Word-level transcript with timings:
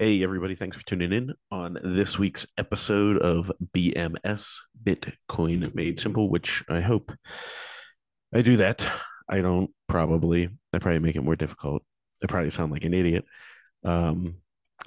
Hey, 0.00 0.22
everybody, 0.22 0.54
thanks 0.54 0.76
for 0.76 0.86
tuning 0.86 1.12
in 1.12 1.34
on 1.50 1.76
this 1.82 2.20
week's 2.20 2.46
episode 2.56 3.18
of 3.18 3.50
BMS 3.74 4.46
Bitcoin 4.80 5.74
Made 5.74 5.98
Simple, 5.98 6.30
which 6.30 6.62
I 6.68 6.82
hope 6.82 7.10
I 8.32 8.42
do 8.42 8.58
that. 8.58 8.86
I 9.28 9.40
don't 9.40 9.70
probably, 9.88 10.50
I 10.72 10.78
probably 10.78 11.00
make 11.00 11.16
it 11.16 11.24
more 11.24 11.34
difficult. 11.34 11.82
I 12.22 12.28
probably 12.28 12.52
sound 12.52 12.70
like 12.70 12.84
an 12.84 12.94
idiot. 12.94 13.24
Um, 13.82 14.36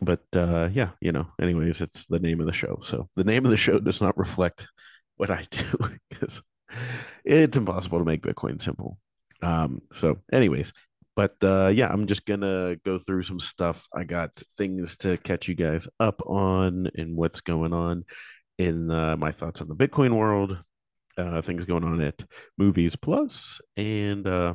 but 0.01 0.23
uh, 0.33 0.69
yeah, 0.71 0.91
you 1.01 1.11
know, 1.11 1.27
anyways, 1.41 1.81
it's 1.81 2.05
the 2.07 2.19
name 2.19 2.39
of 2.39 2.45
the 2.45 2.53
show. 2.53 2.79
So 2.81 3.09
the 3.17 3.25
name 3.25 3.43
of 3.43 3.51
the 3.51 3.57
show 3.57 3.79
does 3.79 3.99
not 3.99 4.17
reflect 4.17 4.65
what 5.17 5.29
I 5.29 5.45
do 5.51 5.65
because 6.09 6.41
it's 7.25 7.57
impossible 7.57 7.99
to 7.99 8.05
make 8.05 8.21
Bitcoin 8.21 8.61
simple. 8.61 8.97
Um, 9.41 9.81
so, 9.93 10.19
anyways, 10.31 10.71
but 11.15 11.35
uh, 11.43 11.67
yeah, 11.67 11.89
I'm 11.91 12.07
just 12.07 12.25
gonna 12.25 12.75
go 12.85 12.97
through 12.97 13.23
some 13.23 13.39
stuff. 13.39 13.87
I 13.93 14.03
got 14.03 14.41
things 14.57 14.95
to 14.97 15.17
catch 15.17 15.47
you 15.47 15.55
guys 15.55 15.87
up 15.99 16.21
on 16.25 16.89
and 16.95 17.15
what's 17.15 17.41
going 17.41 17.73
on 17.73 18.05
in 18.57 18.91
uh, 18.91 19.17
my 19.17 19.31
thoughts 19.31 19.61
on 19.61 19.67
the 19.67 19.75
Bitcoin 19.75 20.15
world, 20.15 20.57
uh, 21.17 21.41
things 21.41 21.65
going 21.65 21.83
on 21.83 22.01
at 22.01 22.23
Movies 22.57 22.95
Plus, 22.95 23.59
and 23.75 24.25
uh, 24.27 24.53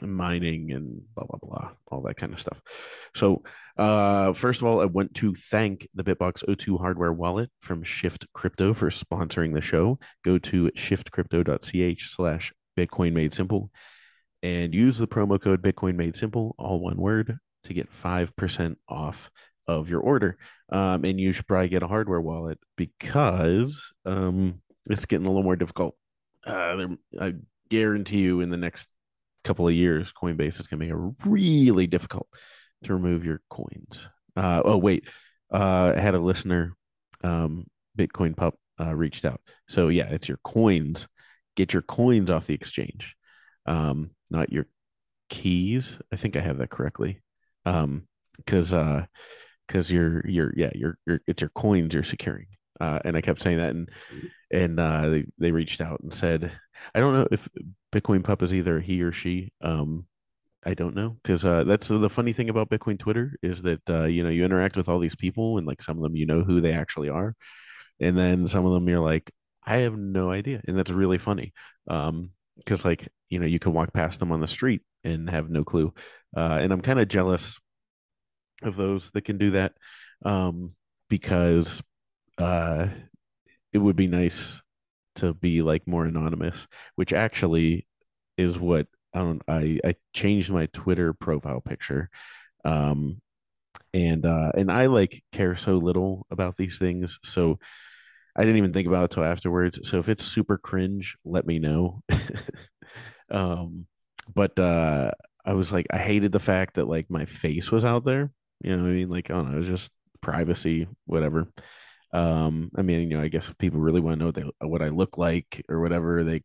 mining 0.00 0.72
and 0.72 1.02
blah 1.14 1.24
blah 1.24 1.38
blah, 1.42 1.70
all 1.88 2.02
that 2.02 2.16
kind 2.16 2.32
of 2.32 2.40
stuff. 2.40 2.60
So, 3.14 3.42
uh, 3.78 4.34
first 4.34 4.60
of 4.60 4.66
all, 4.66 4.80
I 4.80 4.86
want 4.86 5.14
to 5.16 5.34
thank 5.34 5.88
the 5.94 6.04
BitBox02 6.04 6.80
hardware 6.80 7.12
wallet 7.12 7.50
from 7.60 7.82
Shift 7.82 8.26
Crypto 8.34 8.74
for 8.74 8.90
sponsoring 8.90 9.54
the 9.54 9.60
show. 9.60 9.98
Go 10.24 10.38
to 10.38 10.70
shiftcrypto.ch 10.76 12.10
slash 12.14 12.52
Bitcoin 12.76 13.12
made 13.12 13.34
simple 13.34 13.70
and 14.42 14.74
use 14.74 14.98
the 14.98 15.06
promo 15.06 15.40
code 15.40 15.62
Bitcoin 15.62 15.94
Made 15.94 16.16
Simple, 16.16 16.54
all 16.58 16.80
one 16.80 16.96
word, 16.96 17.38
to 17.64 17.74
get 17.74 17.92
5% 17.92 18.76
off 18.88 19.30
of 19.66 19.88
your 19.88 20.00
order. 20.00 20.36
Um, 20.70 21.04
and 21.04 21.20
you 21.20 21.32
should 21.32 21.46
probably 21.46 21.68
get 21.68 21.82
a 21.82 21.88
hardware 21.88 22.20
wallet 22.20 22.58
because 22.76 23.92
um, 24.04 24.60
it's 24.86 25.06
getting 25.06 25.26
a 25.26 25.28
little 25.28 25.44
more 25.44 25.56
difficult. 25.56 25.94
Uh, 26.44 26.88
I 27.20 27.34
guarantee 27.70 28.18
you 28.18 28.40
in 28.40 28.50
the 28.50 28.56
next 28.56 28.88
couple 29.44 29.68
of 29.68 29.74
years, 29.74 30.12
Coinbase 30.12 30.60
is 30.60 30.66
going 30.66 30.80
to 30.80 30.86
make 30.86 30.90
it 30.90 31.28
really 31.28 31.86
difficult 31.86 32.26
to 32.84 32.94
remove 32.94 33.24
your 33.24 33.42
coins. 33.48 34.00
Uh, 34.34 34.62
oh, 34.64 34.78
wait. 34.78 35.04
Uh, 35.52 35.92
I 35.94 36.00
had 36.00 36.14
a 36.14 36.20
listener, 36.20 36.74
um, 37.22 37.66
Bitcoin 37.96 38.36
Pup, 38.36 38.56
uh, 38.80 38.94
reached 38.94 39.24
out. 39.24 39.40
So, 39.68 39.88
yeah, 39.88 40.06
it's 40.06 40.28
your 40.28 40.38
coins. 40.42 41.06
Get 41.54 41.72
your 41.72 41.82
coins 41.82 42.30
off 42.30 42.46
the 42.46 42.54
exchange 42.54 43.14
um, 43.66 44.10
not 44.32 44.52
your 44.52 44.66
keys. 45.28 45.98
I 46.12 46.16
think 46.16 46.36
I 46.36 46.40
have 46.40 46.58
that 46.58 46.70
correctly. 46.70 47.20
Um, 47.64 48.08
because 48.36 48.72
uh, 48.72 49.06
because 49.66 49.90
you're 49.90 50.26
you're 50.26 50.52
yeah 50.56 50.70
you're, 50.74 50.98
you're 51.06 51.20
it's 51.26 51.40
your 51.40 51.50
coins 51.50 51.94
you're 51.94 52.02
securing. 52.02 52.46
Uh, 52.80 52.98
and 53.04 53.16
I 53.16 53.20
kept 53.20 53.42
saying 53.42 53.58
that, 53.58 53.70
and 53.70 53.88
and 54.50 54.80
uh, 54.80 55.08
they 55.08 55.24
they 55.38 55.52
reached 55.52 55.80
out 55.80 56.00
and 56.00 56.12
said, 56.12 56.50
I 56.94 57.00
don't 57.00 57.14
know 57.14 57.28
if 57.30 57.48
Bitcoin 57.92 58.24
Pup 58.24 58.42
is 58.42 58.52
either 58.52 58.80
he 58.80 59.02
or 59.02 59.12
she. 59.12 59.52
Um, 59.62 60.06
I 60.64 60.74
don't 60.74 60.94
know 60.94 61.16
because 61.22 61.44
uh, 61.44 61.64
that's 61.64 61.88
the 61.88 62.10
funny 62.10 62.32
thing 62.32 62.48
about 62.48 62.70
Bitcoin 62.70 62.98
Twitter 62.98 63.36
is 63.42 63.62
that 63.62 63.82
uh, 63.88 64.04
you 64.04 64.22
know 64.22 64.30
you 64.30 64.44
interact 64.44 64.76
with 64.76 64.88
all 64.88 64.98
these 64.98 65.16
people 65.16 65.58
and 65.58 65.66
like 65.66 65.82
some 65.82 65.96
of 65.96 66.02
them 66.02 66.16
you 66.16 66.26
know 66.26 66.42
who 66.42 66.60
they 66.60 66.72
actually 66.72 67.08
are, 67.08 67.34
and 68.00 68.16
then 68.16 68.46
some 68.48 68.66
of 68.66 68.72
them 68.72 68.88
you're 68.88 69.00
like 69.00 69.30
I 69.64 69.78
have 69.78 69.96
no 69.96 70.30
idea, 70.30 70.60
and 70.66 70.76
that's 70.76 70.90
really 70.90 71.18
funny. 71.18 71.52
Um, 71.88 72.30
because 72.56 72.84
like 72.84 73.08
you 73.28 73.38
know 73.38 73.46
you 73.46 73.58
can 73.58 73.72
walk 73.72 73.92
past 73.92 74.20
them 74.20 74.32
on 74.32 74.40
the 74.40 74.48
street 74.48 74.82
and 75.04 75.30
have 75.30 75.50
no 75.50 75.64
clue 75.64 75.92
uh, 76.36 76.58
and 76.60 76.72
i'm 76.72 76.80
kind 76.80 77.00
of 77.00 77.08
jealous 77.08 77.58
of 78.62 78.76
those 78.76 79.10
that 79.12 79.24
can 79.24 79.38
do 79.38 79.50
that 79.50 79.72
um, 80.24 80.72
because 81.08 81.82
uh, 82.38 82.86
it 83.72 83.78
would 83.78 83.96
be 83.96 84.06
nice 84.06 84.60
to 85.16 85.34
be 85.34 85.62
like 85.62 85.86
more 85.86 86.06
anonymous 86.06 86.66
which 86.94 87.12
actually 87.12 87.86
is 88.38 88.58
what 88.58 88.86
i 89.14 89.18
don't 89.18 89.42
i 89.46 89.78
i 89.84 89.94
changed 90.14 90.50
my 90.50 90.66
twitter 90.66 91.12
profile 91.12 91.60
picture 91.60 92.08
um 92.64 93.20
and 93.92 94.24
uh 94.24 94.50
and 94.56 94.72
i 94.72 94.86
like 94.86 95.22
care 95.32 95.54
so 95.54 95.76
little 95.76 96.26
about 96.30 96.56
these 96.56 96.78
things 96.78 97.18
so 97.22 97.58
I 98.34 98.42
didn't 98.42 98.56
even 98.56 98.72
think 98.72 98.88
about 98.88 99.04
it 99.04 99.10
till 99.12 99.24
afterwards. 99.24 99.78
So 99.88 99.98
if 99.98 100.08
it's 100.08 100.24
super 100.24 100.56
cringe, 100.56 101.16
let 101.24 101.46
me 101.46 101.58
know. 101.58 102.02
um, 103.30 103.86
but 104.32 104.58
uh, 104.58 105.10
I 105.44 105.52
was 105.52 105.72
like, 105.72 105.86
I 105.90 105.98
hated 105.98 106.32
the 106.32 106.38
fact 106.38 106.74
that 106.74 106.88
like 106.88 107.10
my 107.10 107.26
face 107.26 107.70
was 107.70 107.84
out 107.84 108.04
there. 108.04 108.30
You 108.62 108.76
know, 108.76 108.84
I 108.84 108.88
mean, 108.88 109.08
like, 109.08 109.30
I 109.30 109.34
don't 109.34 109.50
know, 109.50 109.56
it 109.56 109.60
was 109.60 109.68
just 109.68 109.92
privacy, 110.20 110.86
whatever. 111.04 111.48
Um, 112.12 112.70
I 112.76 112.82
mean, 112.82 113.10
you 113.10 113.16
know, 113.16 113.22
I 113.22 113.28
guess 113.28 113.48
if 113.48 113.58
people 113.58 113.80
really 113.80 114.00
want 114.00 114.14
to 114.14 114.18
know 114.18 114.26
what, 114.26 114.34
they, 114.34 114.66
what 114.66 114.82
I 114.82 114.88
look 114.88 115.18
like 115.18 115.64
or 115.68 115.80
whatever, 115.80 116.24
they 116.24 116.42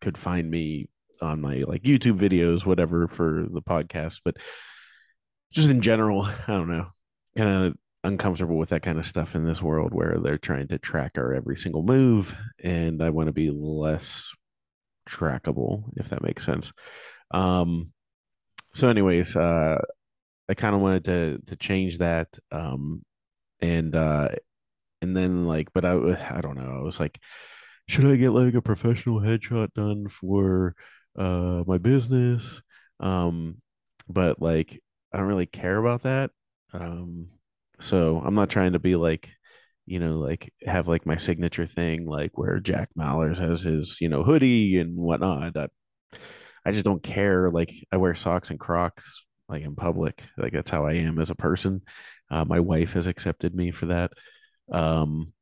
could 0.00 0.16
find 0.16 0.50
me 0.50 0.88
on 1.20 1.40
my 1.40 1.64
like 1.66 1.82
YouTube 1.82 2.18
videos, 2.18 2.64
whatever, 2.64 3.08
for 3.08 3.46
the 3.50 3.62
podcast. 3.62 4.20
But 4.24 4.36
just 5.50 5.68
in 5.68 5.80
general, 5.80 6.22
I 6.22 6.36
don't 6.46 6.68
know, 6.68 6.88
kind 7.36 7.48
of 7.48 7.76
uncomfortable 8.04 8.56
with 8.56 8.68
that 8.70 8.82
kind 8.82 8.98
of 8.98 9.06
stuff 9.06 9.34
in 9.34 9.44
this 9.44 9.60
world 9.60 9.92
where 9.92 10.18
they're 10.22 10.38
trying 10.38 10.68
to 10.68 10.78
track 10.78 11.12
our 11.18 11.34
every 11.34 11.56
single 11.56 11.82
move 11.82 12.36
and 12.62 13.02
I 13.02 13.10
want 13.10 13.26
to 13.26 13.32
be 13.32 13.50
less 13.50 14.30
trackable 15.08 15.84
if 15.96 16.08
that 16.10 16.22
makes 16.22 16.44
sense. 16.44 16.72
Um 17.32 17.92
so 18.72 18.88
anyways, 18.88 19.36
uh 19.36 19.80
I 20.48 20.54
kind 20.54 20.74
of 20.74 20.80
wanted 20.82 21.04
to 21.06 21.38
to 21.48 21.56
change 21.56 21.98
that 21.98 22.28
um 22.52 23.04
and 23.60 23.96
uh 23.96 24.30
and 25.02 25.16
then 25.16 25.46
like 25.46 25.68
but 25.74 25.84
I 25.84 25.92
I 26.38 26.40
don't 26.42 26.56
know. 26.58 26.78
I 26.80 26.82
was 26.82 27.00
like 27.00 27.20
should 27.88 28.06
I 28.06 28.16
get 28.16 28.30
like 28.30 28.54
a 28.54 28.62
professional 28.62 29.20
headshot 29.20 29.74
done 29.74 30.08
for 30.08 30.74
uh 31.18 31.64
my 31.66 31.78
business? 31.78 32.62
Um 33.00 33.62
but 34.08 34.40
like 34.42 34.82
I 35.12 35.18
don't 35.18 35.28
really 35.28 35.46
care 35.46 35.78
about 35.78 36.02
that. 36.04 36.30
Um 36.72 37.28
so 37.80 38.22
I'm 38.24 38.34
not 38.34 38.50
trying 38.50 38.72
to 38.72 38.78
be 38.78 38.96
like, 38.96 39.30
you 39.86 40.00
know, 40.00 40.18
like 40.18 40.52
have 40.66 40.88
like 40.88 41.06
my 41.06 41.16
signature 41.16 41.66
thing, 41.66 42.06
like 42.06 42.36
where 42.36 42.60
Jack 42.60 42.90
Mallers 42.98 43.38
has 43.38 43.62
his, 43.62 43.98
you 44.00 44.08
know, 44.08 44.22
hoodie 44.22 44.78
and 44.78 44.96
whatnot. 44.96 45.56
I, 45.56 45.68
I 46.64 46.72
just 46.72 46.84
don't 46.84 47.02
care. 47.02 47.50
Like 47.50 47.72
I 47.92 47.96
wear 47.96 48.14
socks 48.14 48.50
and 48.50 48.60
Crocs 48.60 49.24
like 49.48 49.62
in 49.62 49.74
public. 49.74 50.24
Like 50.36 50.52
that's 50.52 50.70
how 50.70 50.86
I 50.86 50.94
am 50.94 51.18
as 51.18 51.30
a 51.30 51.34
person. 51.34 51.82
Uh, 52.30 52.44
my 52.44 52.60
wife 52.60 52.92
has 52.92 53.06
accepted 53.06 53.54
me 53.54 53.70
for 53.70 53.86
that. 53.86 54.12
Um, 54.70 55.32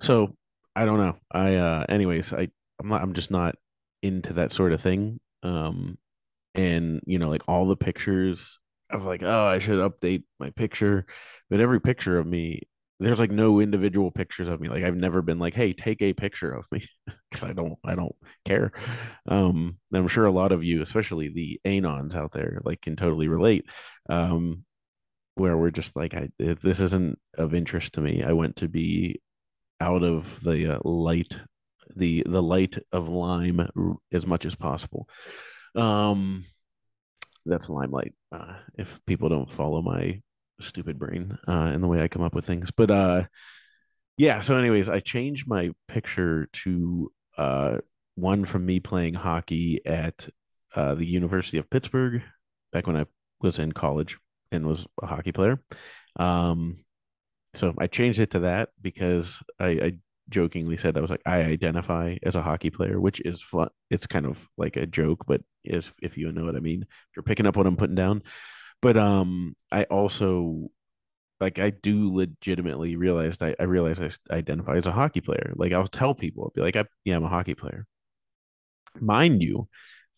so 0.00 0.36
I 0.76 0.84
don't 0.84 0.98
know. 0.98 1.16
I 1.32 1.56
uh, 1.56 1.84
anyways, 1.88 2.32
I 2.32 2.48
I'm 2.80 2.88
not. 2.88 3.02
I'm 3.02 3.14
just 3.14 3.30
not 3.30 3.56
into 4.02 4.34
that 4.34 4.52
sort 4.52 4.72
of 4.72 4.80
thing. 4.80 5.20
Um, 5.42 5.98
and 6.54 7.00
you 7.06 7.18
know, 7.18 7.30
like 7.30 7.42
all 7.48 7.66
the 7.66 7.76
pictures 7.76 8.58
Was 8.92 9.02
like, 9.04 9.22
oh, 9.22 9.46
I 9.46 9.58
should 9.58 9.78
update 9.78 10.24
my 10.38 10.50
picture. 10.50 11.06
But 11.50 11.60
every 11.60 11.80
picture 11.80 12.18
of 12.18 12.26
me, 12.26 12.62
there's 13.00 13.18
like 13.20 13.30
no 13.30 13.60
individual 13.60 14.10
pictures 14.10 14.48
of 14.48 14.60
me. 14.60 14.68
Like 14.68 14.84
I've 14.84 14.96
never 14.96 15.22
been 15.22 15.38
like, 15.38 15.54
hey, 15.54 15.72
take 15.72 16.00
a 16.02 16.14
picture 16.14 16.50
of 16.52 16.64
me 16.72 16.86
because 17.30 17.44
I 17.44 17.52
don't, 17.52 17.78
I 17.84 17.94
don't 17.94 18.14
care. 18.44 18.72
Um, 19.26 19.78
I'm 19.92 20.08
sure 20.08 20.26
a 20.26 20.32
lot 20.32 20.52
of 20.52 20.64
you, 20.64 20.82
especially 20.82 21.28
the 21.28 21.60
anons 21.66 22.14
out 22.14 22.32
there, 22.32 22.60
like 22.64 22.80
can 22.80 22.96
totally 22.96 23.28
relate. 23.28 23.66
Um, 24.08 24.64
where 25.34 25.56
we're 25.56 25.70
just 25.70 25.94
like, 25.96 26.14
I, 26.14 26.30
this 26.38 26.80
isn't 26.80 27.18
of 27.36 27.54
interest 27.54 27.94
to 27.94 28.00
me. 28.00 28.22
I 28.22 28.32
want 28.32 28.56
to 28.56 28.68
be 28.68 29.20
out 29.80 30.02
of 30.02 30.42
the 30.42 30.76
uh, 30.76 30.80
light, 30.84 31.38
the 31.96 32.24
the 32.26 32.42
light 32.42 32.78
of 32.92 33.08
lime 33.08 33.68
as 34.12 34.26
much 34.26 34.46
as 34.46 34.54
possible. 34.54 35.08
Um, 35.74 36.44
that's 37.48 37.68
limelight. 37.68 38.14
Uh, 38.32 38.54
if 38.74 39.00
people 39.06 39.28
don't 39.28 39.50
follow 39.50 39.82
my 39.82 40.20
stupid 40.60 40.98
brain 40.98 41.38
uh, 41.46 41.52
and 41.72 41.82
the 41.82 41.86
way 41.88 42.02
I 42.02 42.08
come 42.08 42.22
up 42.22 42.34
with 42.34 42.44
things, 42.44 42.70
but 42.70 42.90
uh, 42.90 43.24
yeah. 44.16 44.40
So, 44.40 44.56
anyways, 44.56 44.88
I 44.88 45.00
changed 45.00 45.46
my 45.46 45.70
picture 45.86 46.48
to 46.64 47.12
uh, 47.36 47.78
one 48.16 48.44
from 48.44 48.66
me 48.66 48.80
playing 48.80 49.14
hockey 49.14 49.80
at 49.86 50.28
uh, 50.74 50.94
the 50.94 51.06
University 51.06 51.58
of 51.58 51.70
Pittsburgh 51.70 52.22
back 52.72 52.86
when 52.86 52.96
I 52.96 53.06
was 53.40 53.58
in 53.58 53.72
college 53.72 54.18
and 54.50 54.66
was 54.66 54.86
a 55.02 55.06
hockey 55.06 55.32
player. 55.32 55.62
Um, 56.16 56.84
so 57.54 57.74
I 57.78 57.86
changed 57.86 58.20
it 58.20 58.32
to 58.32 58.40
that 58.40 58.70
because 58.80 59.42
I, 59.58 59.68
I 59.68 59.92
jokingly 60.28 60.76
said 60.76 60.96
I 60.96 61.00
was 61.00 61.10
like 61.10 61.22
I 61.26 61.42
identify 61.42 62.16
as 62.22 62.36
a 62.36 62.42
hockey 62.42 62.70
player, 62.70 63.00
which 63.00 63.20
is 63.20 63.42
fun. 63.42 63.68
It's 63.90 64.06
kind 64.06 64.26
of 64.26 64.38
like 64.56 64.76
a 64.76 64.86
joke, 64.86 65.24
but 65.26 65.42
is 65.64 65.90
if 66.02 66.16
you 66.16 66.32
know 66.32 66.44
what 66.44 66.56
I 66.56 66.60
mean. 66.60 66.82
If 66.82 66.88
you're 67.16 67.22
picking 67.22 67.46
up 67.46 67.56
what 67.56 67.66
I'm 67.66 67.76
putting 67.76 67.96
down. 67.96 68.22
But 68.82 68.96
um 68.96 69.56
I 69.72 69.84
also 69.84 70.70
like 71.40 71.58
I 71.58 71.70
do 71.70 72.14
legitimately 72.14 72.96
realize 72.96 73.38
I, 73.42 73.54
I 73.60 73.64
realize 73.64 74.00
I 74.00 74.34
identify 74.34 74.76
as 74.76 74.86
a 74.86 74.92
hockey 74.92 75.20
player. 75.20 75.52
Like 75.56 75.72
I'll 75.72 75.86
tell 75.88 76.14
people, 76.14 76.44
I'll 76.44 76.52
be 76.54 76.62
like, 76.62 76.76
I, 76.76 76.86
yeah, 77.04 77.16
I'm 77.16 77.24
a 77.24 77.28
hockey 77.28 77.54
player. 77.54 77.86
Mind 79.00 79.42
you, 79.42 79.68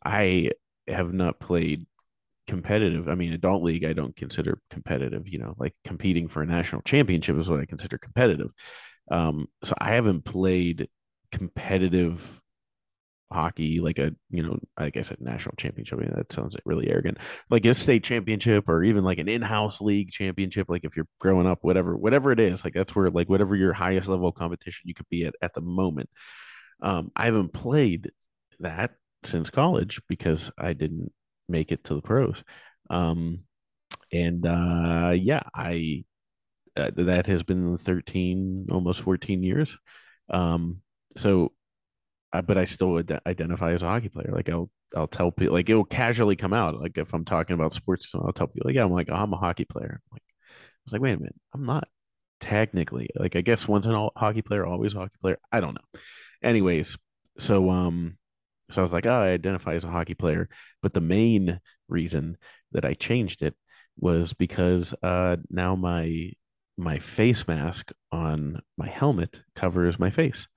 I 0.04 0.52
have 0.88 1.12
not 1.12 1.40
played 1.40 1.86
competitive. 2.48 3.08
I 3.08 3.14
mean, 3.16 3.32
adult 3.32 3.62
league, 3.62 3.84
I 3.84 3.92
don't 3.94 4.16
consider 4.16 4.60
competitive. 4.70 5.28
You 5.28 5.38
know, 5.40 5.54
like 5.58 5.74
competing 5.84 6.28
for 6.28 6.42
a 6.42 6.46
national 6.46 6.82
championship 6.82 7.38
is 7.38 7.48
what 7.50 7.60
I 7.60 7.66
consider 7.66 7.98
competitive. 7.98 8.50
Um, 9.10 9.48
so 9.64 9.74
I 9.78 9.92
haven't 9.92 10.24
played 10.24 10.88
competitive 11.32 12.40
hockey 13.32 13.78
like 13.78 13.98
a 14.00 14.12
you 14.28 14.42
know 14.42 14.58
like 14.78 14.96
i 14.96 15.02
said 15.02 15.20
national 15.20 15.54
championship. 15.56 15.98
I 15.98 16.02
mean, 16.02 16.12
that 16.16 16.32
sounds 16.32 16.56
really 16.64 16.88
arrogant. 16.90 17.18
Like 17.48 17.64
a 17.64 17.74
state 17.74 18.02
championship 18.04 18.68
or 18.68 18.82
even 18.82 19.04
like 19.04 19.18
an 19.18 19.28
in-house 19.28 19.80
league 19.80 20.10
championship 20.10 20.68
like 20.68 20.84
if 20.84 20.96
you're 20.96 21.06
growing 21.20 21.46
up 21.46 21.60
whatever 21.62 21.96
whatever 21.96 22.32
it 22.32 22.40
is 22.40 22.64
like 22.64 22.74
that's 22.74 22.94
where 22.94 23.10
like 23.10 23.28
whatever 23.28 23.54
your 23.54 23.72
highest 23.72 24.08
level 24.08 24.28
of 24.28 24.34
competition 24.34 24.82
you 24.86 24.94
could 24.94 25.08
be 25.08 25.24
at 25.24 25.34
at 25.42 25.54
the 25.54 25.60
moment. 25.60 26.08
Um 26.82 27.12
i 27.16 27.26
haven't 27.26 27.52
played 27.52 28.10
that 28.60 28.92
since 29.24 29.50
college 29.50 30.00
because 30.08 30.50
i 30.58 30.72
didn't 30.72 31.12
make 31.48 31.70
it 31.72 31.84
to 31.84 31.94
the 31.94 32.02
pros. 32.02 32.42
Um 32.90 33.40
and 34.12 34.44
uh 34.46 35.12
yeah 35.16 35.42
i 35.54 36.04
uh, 36.76 36.90
that 36.96 37.26
has 37.26 37.42
been 37.42 37.76
13 37.78 38.66
almost 38.70 39.00
14 39.00 39.42
years 39.42 39.76
um 40.30 40.80
so 41.16 41.52
uh, 42.32 42.42
but 42.42 42.58
I 42.58 42.64
still 42.64 42.90
would 42.92 43.18
identify 43.26 43.72
as 43.72 43.82
a 43.82 43.86
hockey 43.86 44.08
player. 44.08 44.30
Like 44.32 44.48
I'll 44.48 44.70
I'll 44.96 45.06
tell 45.08 45.30
people 45.30 45.54
like 45.54 45.68
it 45.68 45.74
will 45.74 45.84
casually 45.84 46.36
come 46.36 46.52
out. 46.52 46.80
Like 46.80 46.98
if 46.98 47.12
I'm 47.14 47.24
talking 47.24 47.54
about 47.54 47.74
sports, 47.74 48.10
I'll 48.14 48.32
tell 48.32 48.46
people 48.48 48.68
like, 48.68 48.74
yeah, 48.76 48.84
I'm 48.84 48.92
like, 48.92 49.08
oh, 49.10 49.14
I'm 49.16 49.32
a 49.32 49.36
hockey 49.36 49.64
player. 49.64 50.00
I'm 50.04 50.14
like 50.14 50.22
I 50.28 50.42
was 50.86 50.92
like, 50.92 51.02
wait 51.02 51.12
a 51.12 51.18
minute, 51.18 51.36
I'm 51.54 51.66
not 51.66 51.88
technically. 52.40 53.08
Like 53.16 53.36
I 53.36 53.40
guess 53.42 53.68
once 53.68 53.86
an 53.86 53.94
all 53.94 54.12
hockey 54.16 54.42
player, 54.42 54.66
always 54.66 54.94
a 54.94 54.98
hockey 54.98 55.16
player. 55.22 55.38
I 55.52 55.60
don't 55.60 55.74
know. 55.74 56.00
Anyways, 56.42 56.96
so 57.38 57.70
um, 57.70 58.18
so 58.70 58.82
I 58.82 58.84
was 58.84 58.92
like, 58.92 59.06
oh, 59.06 59.10
I 59.10 59.30
identify 59.30 59.74
as 59.74 59.84
a 59.84 59.90
hockey 59.90 60.14
player. 60.14 60.48
But 60.82 60.92
the 60.94 61.00
main 61.00 61.60
reason 61.88 62.36
that 62.72 62.84
I 62.84 62.94
changed 62.94 63.42
it 63.42 63.54
was 63.98 64.32
because 64.32 64.94
uh 65.02 65.36
now 65.50 65.74
my 65.76 66.32
my 66.80 66.98
face 66.98 67.46
mask 67.46 67.92
on 68.10 68.62
my 68.76 68.88
helmet 68.88 69.42
covers 69.54 69.98
my 69.98 70.10
face. 70.10 70.48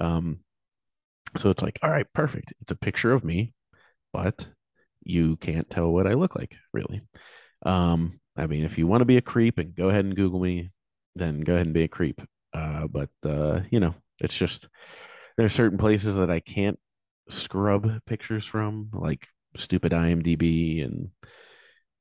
Um, 0.00 0.40
so 1.36 1.50
it's 1.50 1.62
like, 1.62 1.78
all 1.82 1.90
right, 1.90 2.06
perfect. 2.14 2.52
It's 2.60 2.72
a 2.72 2.76
picture 2.76 3.12
of 3.12 3.22
me, 3.22 3.52
but 4.12 4.48
you 5.02 5.36
can't 5.36 5.68
tell 5.68 5.90
what 5.90 6.06
I 6.06 6.14
look 6.14 6.34
like, 6.34 6.56
really. 6.72 7.02
Um, 7.64 8.20
I 8.36 8.46
mean, 8.46 8.64
if 8.64 8.78
you 8.78 8.86
want 8.86 9.02
to 9.02 9.06
be 9.06 9.18
a 9.18 9.22
creep 9.22 9.58
and 9.58 9.74
go 9.74 9.90
ahead 9.90 10.04
and 10.04 10.16
Google 10.16 10.40
me, 10.40 10.70
then 11.14 11.40
go 11.40 11.54
ahead 11.54 11.66
and 11.66 11.74
be 11.74 11.84
a 11.84 11.88
creep. 11.88 12.22
Uh, 12.54 12.86
but 12.86 13.10
uh, 13.24 13.60
you 13.70 13.78
know, 13.78 13.94
it's 14.20 14.36
just 14.36 14.68
there 15.36 15.44
are 15.44 15.50
certain 15.50 15.78
places 15.78 16.14
that 16.14 16.30
I 16.30 16.40
can't 16.40 16.78
scrub 17.28 18.04
pictures 18.06 18.46
from, 18.46 18.88
like 18.92 19.28
stupid 19.56 19.92
IMDb 19.92 20.84
and 20.84 21.10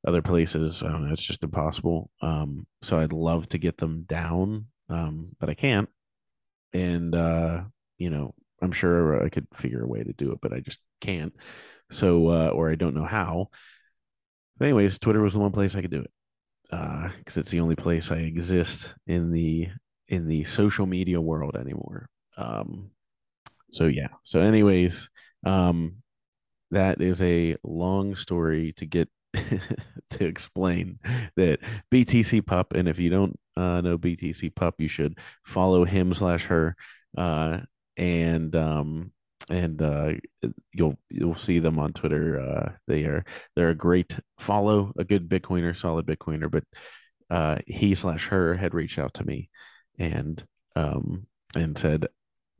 other 0.07 0.21
places. 0.21 0.81
I 0.81 0.87
don't 0.87 1.05
know, 1.05 1.13
it's 1.13 1.21
just 1.21 1.43
impossible. 1.43 2.09
Um, 2.21 2.65
so 2.81 2.97
I'd 2.97 3.13
love 3.13 3.49
to 3.49 3.57
get 3.57 3.77
them 3.77 4.05
down, 4.07 4.67
um, 4.89 5.35
but 5.39 5.49
I 5.49 5.53
can't. 5.53 5.89
And 6.73 7.13
uh, 7.13 7.63
you 7.97 8.09
know, 8.09 8.33
I'm 8.61 8.71
sure 8.71 9.23
I 9.23 9.29
could 9.29 9.47
figure 9.53 9.83
a 9.83 9.87
way 9.87 10.03
to 10.03 10.13
do 10.13 10.31
it, 10.31 10.39
but 10.41 10.53
I 10.53 10.61
just 10.61 10.79
can't. 11.01 11.33
So, 11.91 12.29
uh, 12.29 12.47
or 12.47 12.71
I 12.71 12.75
don't 12.75 12.95
know 12.95 13.05
how. 13.05 13.49
But 14.57 14.65
anyways, 14.65 14.97
Twitter 14.97 15.21
was 15.21 15.33
the 15.33 15.39
one 15.39 15.51
place 15.51 15.75
I 15.75 15.81
could 15.81 15.91
do 15.91 16.01
it 16.01 16.11
because 16.69 17.37
uh, 17.37 17.39
it's 17.39 17.51
the 17.51 17.59
only 17.59 17.75
place 17.75 18.11
I 18.11 18.17
exist 18.17 18.93
in 19.05 19.31
the 19.31 19.67
in 20.07 20.27
the 20.27 20.45
social 20.45 20.85
media 20.85 21.19
world 21.19 21.57
anymore. 21.57 22.09
Um, 22.37 22.91
so 23.71 23.85
yeah. 23.85 24.07
So, 24.23 24.39
anyways, 24.39 25.09
um, 25.45 25.97
that 26.71 27.01
is 27.01 27.21
a 27.21 27.55
long 27.63 28.15
story 28.15 28.73
to 28.77 28.85
get 28.85 29.09
to 30.11 30.25
explain 30.25 30.99
that 31.35 31.59
BTC 31.91 32.45
pup, 32.45 32.73
and 32.73 32.87
if 32.87 32.99
you 32.99 33.09
don't 33.09 33.39
uh, 33.55 33.81
know 33.81 33.97
BTC 33.97 34.55
pup, 34.55 34.75
you 34.79 34.87
should 34.87 35.17
follow 35.43 35.85
him 35.85 36.13
slash 36.13 36.45
her 36.45 36.75
uh, 37.17 37.59
and 37.97 38.55
um 38.55 39.11
and 39.49 39.81
uh 39.81 40.11
you'll 40.73 40.97
you'll 41.09 41.35
see 41.35 41.59
them 41.59 41.79
on 41.79 41.93
Twitter. 41.93 42.39
Uh 42.39 42.71
they 42.87 43.03
are 43.03 43.25
they're 43.55 43.69
a 43.69 43.75
great 43.75 44.17
follow, 44.39 44.93
a 44.97 45.03
good 45.03 45.27
Bitcoiner, 45.27 45.75
solid 45.75 46.05
Bitcoiner, 46.05 46.49
but 46.49 46.63
uh 47.29 47.57
he 47.65 47.95
slash 47.95 48.27
her 48.27 48.55
had 48.55 48.73
reached 48.73 48.99
out 48.99 49.13
to 49.15 49.25
me 49.25 49.49
and 49.97 50.45
um 50.75 51.27
and 51.55 51.77
said 51.77 52.07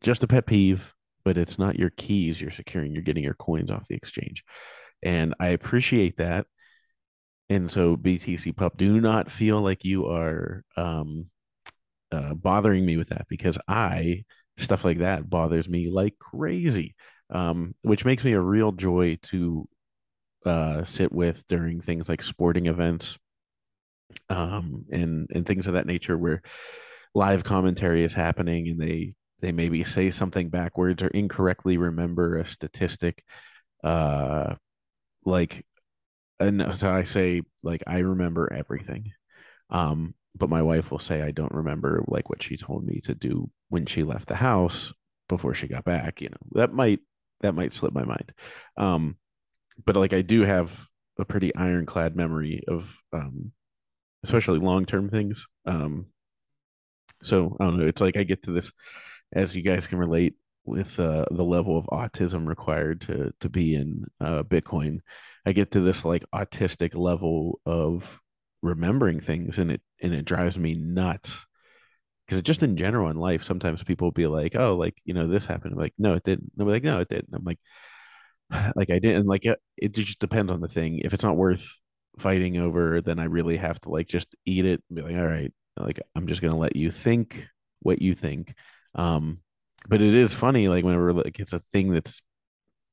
just 0.02 0.24
a 0.24 0.28
pet 0.28 0.46
peeve, 0.46 0.94
but 1.24 1.38
it's 1.38 1.60
not 1.60 1.80
your 1.80 1.90
keys 1.92 2.42
you're 2.42 2.52
securing, 2.52 2.94
you're 2.94 3.02
getting 3.04 3.24
your 3.24 3.34
coins 3.34 3.72
off 3.72 3.88
the 3.88 3.96
exchange. 3.96 4.44
And 5.04 5.36
I 5.40 5.50
appreciate 5.50 6.18
that. 6.18 6.48
And 7.50 7.72
so 7.72 7.96
BTC 7.96 8.52
Pup, 8.52 8.78
do 8.78 9.00
not 9.00 9.32
feel 9.32 9.62
like 9.62 9.86
you 9.86 10.08
are 10.08 10.64
um 10.76 11.28
uh, 12.12 12.34
bothering 12.34 12.86
me 12.86 12.98
with 12.98 13.10
that 13.10 13.28
because 13.30 13.58
I 13.68 14.24
stuff 14.58 14.86
like 14.86 15.00
that 15.00 15.30
bothers 15.30 15.68
me 15.70 15.90
like 15.92 16.18
crazy 16.20 16.96
um, 17.30 17.76
which 17.82 18.06
makes 18.06 18.24
me 18.24 18.34
a 18.34 18.40
real 18.42 18.72
joy 18.72 19.18
to 19.22 19.66
uh, 20.46 20.84
sit 20.86 21.12
with 21.12 21.46
during 21.48 21.82
things 21.82 22.08
like 22.08 22.22
sporting 22.22 22.68
events 22.68 23.18
um, 24.30 24.86
and 24.92 25.30
and 25.34 25.46
things 25.46 25.68
of 25.68 25.74
that 25.74 25.86
nature 25.86 26.18
where 26.18 26.42
live 27.14 27.44
commentary 27.44 28.04
is 28.04 28.14
happening 28.14 28.68
and 28.70 28.80
they 28.80 29.14
they 29.42 29.52
maybe 29.52 29.84
say 29.84 30.12
something 30.12 30.50
backwards 30.50 31.04
or 31.04 31.08
incorrectly 31.08 31.78
remember 31.78 32.38
a 32.38 32.48
statistic 32.48 33.24
uh 33.84 34.56
like 35.26 35.66
and 36.40 36.76
so 36.76 36.90
I 36.90 37.04
say 37.04 37.42
like 37.64 37.84
I 37.88 38.00
remember 38.00 38.52
everything 38.52 39.12
um 39.70 40.14
but 40.38 40.50
my 40.50 40.62
wife 40.62 40.92
will 40.92 41.00
say 41.00 41.22
I 41.22 41.32
don't 41.32 41.54
remember 41.54 42.04
like 42.08 42.30
what 42.30 42.44
she 42.44 42.58
told 42.58 42.86
me 42.86 43.02
to 43.02 43.16
do 43.16 43.50
when 43.70 43.86
she 43.86 44.04
left 44.04 44.28
the 44.28 44.36
house 44.36 44.94
before 45.28 45.54
she 45.54 45.68
got 45.68 45.86
back. 45.86 46.22
You 46.22 46.30
know, 46.30 46.38
that 46.52 46.74
might 46.74 47.00
that 47.42 47.56
might 47.56 47.74
slip 47.74 47.94
my 47.94 48.04
mind. 48.04 48.34
Um, 48.78 49.18
but 49.86 49.96
like 49.96 50.14
I 50.14 50.22
do 50.22 50.42
have 50.42 50.88
a 51.20 51.26
pretty 51.26 51.54
ironclad 51.56 52.16
memory 52.16 52.64
of 52.68 52.98
um, 53.14 53.52
especially 54.24 54.60
long 54.60 54.86
term 54.86 55.10
things. 55.10 55.46
Um, 55.66 56.08
so 57.24 57.58
I 57.60 57.66
don't 57.66 57.80
know. 57.80 57.88
It's 57.88 58.02
like 58.02 58.18
I 58.18 58.24
get 58.24 58.44
to 58.44 58.52
this, 58.52 58.72
as 59.34 59.56
you 59.56 59.62
guys 59.62 59.88
can 59.88 59.98
relate 59.98 60.36
with 60.68 61.00
uh, 61.00 61.26
the 61.32 61.44
level 61.44 61.78
of 61.78 61.86
autism 61.88 62.48
required 62.48 63.02
to 63.02 63.34
to 63.40 63.50
be 63.50 63.76
in 63.76 64.06
uh, 64.22 64.44
Bitcoin. 64.44 65.00
I 65.46 65.54
get 65.54 65.72
to 65.72 65.82
this 65.82 66.06
like 66.06 66.24
autistic 66.34 66.96
level 66.96 67.60
of 67.66 68.20
remembering 68.62 69.20
things 69.20 69.58
and 69.60 69.72
it 69.72 69.82
and 70.02 70.14
it 70.14 70.26
drives 70.26 70.58
me 70.58 70.76
nuts. 70.76 71.34
Because 72.28 72.42
just 72.42 72.62
in 72.64 72.76
general 72.76 73.10
in 73.10 73.18
life 73.18 73.44
sometimes 73.44 73.84
people 73.84 74.12
be 74.12 74.28
like 74.28 74.56
oh 74.56 74.76
like 74.76 74.96
you 75.06 75.14
know 75.14 75.28
this 75.28 75.46
happened. 75.46 75.74
I'm 75.74 75.80
like 75.80 75.94
no 75.98 76.14
it 76.16 76.24
didn't. 76.24 76.52
I'm 76.60 76.68
like 76.68 76.84
no 76.84 77.00
it 77.00 77.10
didn't. 77.10 77.34
I'm 77.34 77.44
like 77.46 77.60
like 78.76 78.90
I 78.90 79.00
didn't 79.00 79.28
like 79.28 79.46
it 79.46 79.60
it 79.78 79.94
just 79.94 80.20
depends 80.20 80.52
on 80.52 80.62
the 80.62 80.68
thing. 80.68 81.00
If 81.00 81.14
it's 81.14 81.24
not 81.24 81.38
worth 81.38 81.68
fighting 82.20 82.58
over 82.58 83.02
then 83.02 83.20
I 83.20 83.26
really 83.26 83.58
have 83.58 83.80
to 83.82 83.90
like 83.90 84.08
just 84.08 84.36
eat 84.46 84.66
it 84.66 84.84
and 84.90 84.96
be 84.96 85.02
like 85.04 85.16
all 85.16 85.28
right 85.28 85.54
like 85.78 86.00
I'm 86.16 86.28
just 86.28 86.42
gonna 86.42 86.58
let 86.58 86.76
you 86.76 86.92
think 86.92 87.48
what 87.82 88.02
you 88.02 88.16
think. 88.16 88.54
Um 88.96 89.40
but 89.88 90.02
it 90.02 90.14
is 90.14 90.34
funny 90.34 90.68
like 90.68 90.84
whenever 90.84 91.14
like 91.14 91.40
it's 91.40 91.54
a 91.54 91.60
thing 91.72 91.92
that's 91.94 92.22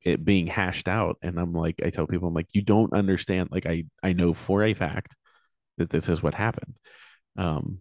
it 0.02 0.24
being 0.24 0.46
hashed 0.46 0.88
out 0.88 1.16
and 1.22 1.38
I'm 1.38 1.52
like 1.52 1.80
I 1.84 1.90
tell 1.90 2.06
people 2.06 2.28
I'm 2.28 2.34
like 2.34 2.48
you 2.52 2.62
don't 2.62 2.92
understand 2.92 3.48
like 3.52 3.66
I 3.66 3.84
I 4.02 4.12
know 4.12 4.34
for 4.34 4.62
a 4.62 4.74
fact 4.74 5.14
that 5.78 5.90
this 5.90 6.08
is 6.08 6.22
what 6.22 6.34
happened. 6.34 6.74
Um, 7.36 7.80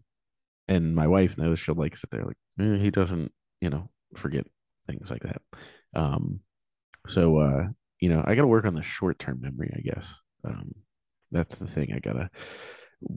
and 0.67 0.95
my 0.95 1.07
wife 1.07 1.37
knows 1.37 1.59
she'll 1.59 1.75
like 1.75 1.97
sit 1.97 2.09
there 2.11 2.25
like 2.25 2.37
eh, 2.59 2.77
he 2.77 2.91
doesn't, 2.91 3.31
you 3.61 3.69
know, 3.69 3.89
forget 4.15 4.45
things 4.87 5.09
like 5.11 5.23
that. 5.23 5.41
Um, 5.95 6.41
so 7.07 7.37
uh, 7.39 7.67
you 7.99 8.09
know, 8.09 8.23
I 8.25 8.35
got 8.35 8.41
to 8.43 8.47
work 8.47 8.65
on 8.65 8.75
the 8.75 8.83
short 8.83 9.19
term 9.19 9.41
memory, 9.41 9.73
I 9.75 9.81
guess. 9.81 10.07
Um, 10.45 10.73
that's 11.31 11.55
the 11.55 11.67
thing 11.67 11.93
I 11.93 11.99
gotta 11.99 12.29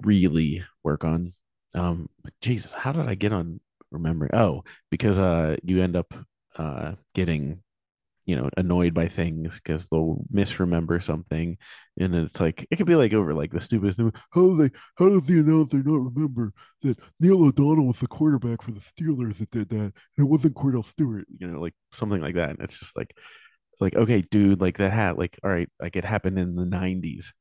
really 0.02 0.64
work 0.82 1.04
on. 1.04 1.32
Um, 1.74 2.08
but 2.22 2.32
Jesus, 2.40 2.72
how 2.72 2.92
did 2.92 3.08
I 3.08 3.14
get 3.14 3.32
on 3.32 3.60
remembering? 3.96 4.30
Oh, 4.34 4.64
because 4.90 5.18
uh, 5.18 5.56
you 5.62 5.82
end 5.82 5.96
up 5.96 6.14
uh 6.56 6.92
getting 7.14 7.62
you 8.26 8.34
know 8.34 8.50
annoyed 8.56 8.92
by 8.92 9.06
things 9.08 9.54
because 9.54 9.86
they'll 9.86 10.24
misremember 10.30 11.00
something 11.00 11.56
and 11.98 12.14
it's 12.14 12.40
like 12.40 12.66
it 12.70 12.76
could 12.76 12.86
be 12.86 12.96
like 12.96 13.14
over 13.14 13.32
like 13.32 13.52
the 13.52 13.60
stupidest 13.60 13.98
thing 13.98 14.12
how 14.32 14.40
do 14.42 14.56
they 14.56 14.70
how 14.98 15.08
does 15.08 15.26
the 15.26 15.38
announcer 15.38 15.78
not 15.78 16.12
remember 16.12 16.52
that 16.82 16.98
neil 17.20 17.44
o'donnell 17.44 17.86
was 17.86 18.00
the 18.00 18.06
quarterback 18.08 18.62
for 18.62 18.72
the 18.72 18.80
steelers 18.80 19.38
that 19.38 19.50
did 19.50 19.68
that 19.68 19.76
and 19.76 19.92
it 20.18 20.24
wasn't 20.24 20.54
kordell 20.54 20.84
stewart 20.84 21.24
you 21.38 21.46
know 21.46 21.60
like 21.60 21.74
something 21.92 22.20
like 22.20 22.34
that 22.34 22.50
and 22.50 22.60
it's 22.60 22.78
just 22.78 22.96
like 22.96 23.16
like 23.80 23.94
okay 23.94 24.22
dude 24.22 24.60
like 24.60 24.78
that 24.78 24.92
hat 24.92 25.16
like 25.16 25.38
all 25.44 25.50
right 25.50 25.70
like 25.80 25.94
it 25.96 26.04
happened 26.04 26.38
in 26.38 26.56
the 26.56 26.66
90s 26.66 27.32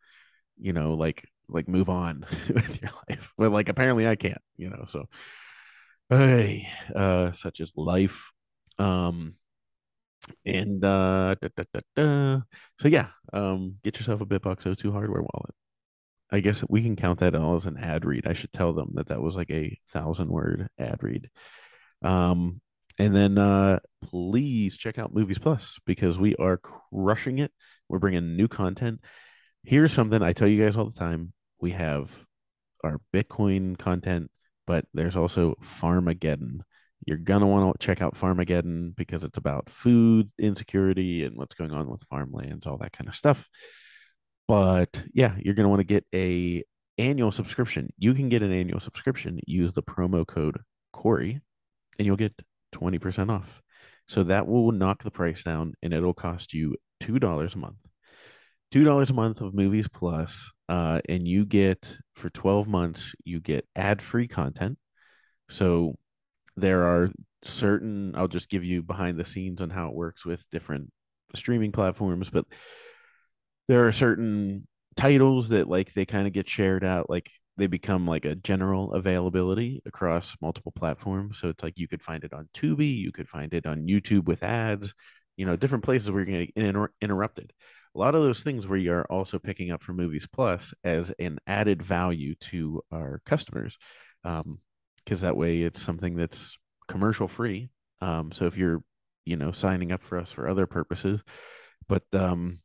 you 0.60 0.72
know 0.72 0.94
like 0.94 1.28
like 1.50 1.68
move 1.68 1.90
on 1.90 2.26
with 2.54 2.82
your 2.82 2.92
life 3.10 3.32
but 3.38 3.52
like 3.52 3.70
apparently 3.70 4.08
i 4.08 4.16
can't 4.16 4.42
you 4.56 4.70
know 4.70 4.86
so 4.88 5.06
hey 6.10 6.68
uh 6.96 7.32
such 7.32 7.60
is 7.60 7.74
life 7.76 8.32
um 8.80 9.36
And 10.46 10.84
uh, 10.84 11.36
da, 11.42 11.50
da, 11.56 11.82
da. 11.96 12.42
so 12.80 12.88
yeah, 12.88 13.10
um, 13.34 13.76
get 13.84 13.98
yourself 13.98 14.22
a 14.22 14.26
BitBox02 14.26 14.92
hardware 14.92 15.22
wallet. 15.22 15.54
I 16.32 16.40
guess 16.42 16.64
we 16.70 16.82
can 16.84 16.96
count 16.96 17.20
that 17.20 17.36
all 17.36 17.56
as 17.58 17.66
an 17.66 17.78
ad 17.78 18.06
read. 18.06 18.28
I 18.28 18.34
should 18.34 18.54
tell 18.54 18.74
them 18.74 18.92
that 18.96 19.08
that 19.08 19.22
was 19.22 19.36
like 19.36 19.52
a 19.52 19.78
thousand 19.94 20.30
word 20.30 20.70
ad 20.80 21.04
read. 21.04 21.30
Um, 22.04 22.62
and 23.00 23.16
then 23.16 23.38
uh, 23.38 23.80
please 24.04 24.78
check 24.78 24.98
out 25.00 25.14
Movies 25.14 25.40
Plus 25.40 25.80
because 25.86 26.18
we 26.20 26.36
are 26.38 26.58
crushing 26.58 27.40
it. 27.40 27.52
We're 27.90 28.00
bringing 28.00 28.36
new 28.38 28.48
content. 28.48 29.02
Here's 29.64 29.94
something 29.94 30.22
I 30.22 30.34
tell 30.34 30.48
you 30.48 30.64
guys 30.64 30.78
all 30.78 30.86
the 30.90 31.00
time. 31.00 31.34
We 31.62 31.72
have 31.72 32.12
our 32.84 33.00
Bitcoin 33.14 33.78
content, 33.78 34.32
but 34.68 34.86
there's 34.94 35.16
also 35.16 35.56
Farmageddon. 35.64 36.62
You're 37.06 37.18
gonna 37.18 37.48
want 37.48 37.80
to 37.80 37.86
check 37.86 38.02
out 38.02 38.16
Farmageddon 38.16 38.96
because 38.96 39.24
it's 39.24 39.38
about 39.38 39.70
food 39.70 40.30
insecurity 40.40 41.24
and 41.24 41.38
what's 41.38 41.56
going 41.56 41.72
on 41.72 41.90
with 41.90 42.04
farmlands, 42.04 42.66
all 42.66 42.78
that 42.80 42.94
kind 42.94 43.08
of 43.08 43.16
stuff. 43.16 43.48
But 44.48 45.04
yeah, 45.14 45.36
you're 45.40 45.54
gonna 45.56 45.70
want 45.70 45.82
to 45.82 45.86
get 45.86 46.06
a 46.14 46.64
annual 46.98 47.32
subscription. 47.32 47.92
You 47.98 48.14
can 48.14 48.30
get 48.30 48.44
an 48.44 48.52
annual 48.52 48.80
subscription. 48.80 49.40
Use 49.46 49.74
the 49.74 49.84
promo 49.84 50.26
code 50.26 50.60
Cory, 50.94 51.42
and 52.00 52.06
you'll 52.06 52.16
get 52.16 52.42
twenty 52.72 53.00
percent 53.00 53.30
off. 53.32 53.62
So 54.08 54.24
that 54.24 54.48
will 54.48 54.72
knock 54.72 55.04
the 55.04 55.12
price 55.12 55.44
down, 55.44 55.74
and 55.82 55.94
it'll 55.94 56.14
cost 56.14 56.54
you 56.54 56.76
two 57.00 57.20
dollars 57.20 57.56
a 57.56 57.60
month. 57.60 57.78
Two 58.76 58.84
dollars 58.84 59.10
a 59.10 59.14
month 59.14 59.40
of 59.40 59.54
Movies 59.54 59.88
Plus, 59.88 60.52
uh, 60.68 61.00
and 61.08 61.26
you 61.26 61.46
get 61.46 61.96
for 62.14 62.30
twelve 62.30 62.68
months 62.68 63.14
you 63.24 63.40
get 63.40 63.66
ad 63.74 64.02
free 64.02 64.28
content. 64.28 64.78
So 65.48 65.96
there 66.58 66.84
are 66.84 67.10
certain. 67.46 68.14
I'll 68.18 68.28
just 68.28 68.50
give 68.50 68.66
you 68.66 68.84
behind 68.84 69.18
the 69.18 69.24
scenes 69.24 69.62
on 69.62 69.70
how 69.70 69.88
it 69.88 69.96
works 69.96 70.26
with 70.26 70.44
different 70.52 70.92
streaming 71.34 71.72
platforms, 71.72 72.30
but 72.30 72.44
there 73.70 73.88
are 73.88 73.94
certain 73.94 74.68
titles 74.98 75.48
that 75.48 75.70
like 75.70 75.94
they 75.94 76.04
kind 76.04 76.28
of 76.28 76.34
get 76.34 76.50
shared 76.50 76.84
out 76.84 77.10
like 77.10 77.32
they 77.56 77.68
become 77.68 78.06
like 78.06 78.26
a 78.26 78.36
general 78.36 78.92
availability 78.92 79.82
across 79.86 80.36
multiple 80.42 80.74
platforms 80.74 81.40
so 81.40 81.48
it's 81.48 81.64
like 81.64 81.78
you 81.78 81.88
could 81.88 82.02
find 82.02 82.24
it 82.26 82.34
on 82.34 82.48
tubi 82.54 82.98
you 82.98 83.12
could 83.12 83.28
find 83.28 83.54
it 83.54 83.66
on 83.66 83.88
youtube 83.88 84.24
with 84.26 84.42
ads 84.42 84.94
you 85.36 85.46
know 85.46 85.58
different 85.58 85.84
places 85.84 86.10
where 86.10 86.22
you're 86.22 86.34
going 86.34 86.48
to 86.48 86.54
get 86.54 86.66
inter- 86.66 86.94
interrupted 87.02 87.52
a 87.96 88.00
lot 88.00 88.16
of 88.16 88.22
those 88.22 88.42
things 88.42 88.68
where 88.68 88.78
you're 88.78 89.06
also 89.06 89.40
picking 89.40 89.72
up 89.72 89.82
from 89.82 89.96
movies 89.96 90.28
plus 90.32 90.74
as 90.84 91.12
an 91.18 91.40
added 91.48 91.82
value 91.82 92.36
to 92.36 92.82
our 92.92 93.22
customers 93.26 93.78
um 94.24 94.60
because 95.04 95.22
that 95.22 95.38
way 95.38 95.62
it's 95.62 95.82
something 95.82 96.16
that's 96.16 96.58
commercial 96.88 97.28
free. 97.28 97.70
Um 98.02 98.32
so 98.32 98.46
if 98.46 98.58
you're 98.58 98.84
you 99.26 99.38
know 99.38 99.52
signing 99.52 99.92
up 99.92 100.04
for 100.04 100.18
us 100.18 100.32
for 100.32 100.48
other 100.48 100.68
purposes 100.68 101.22
but 101.88 102.04
um 102.14 102.60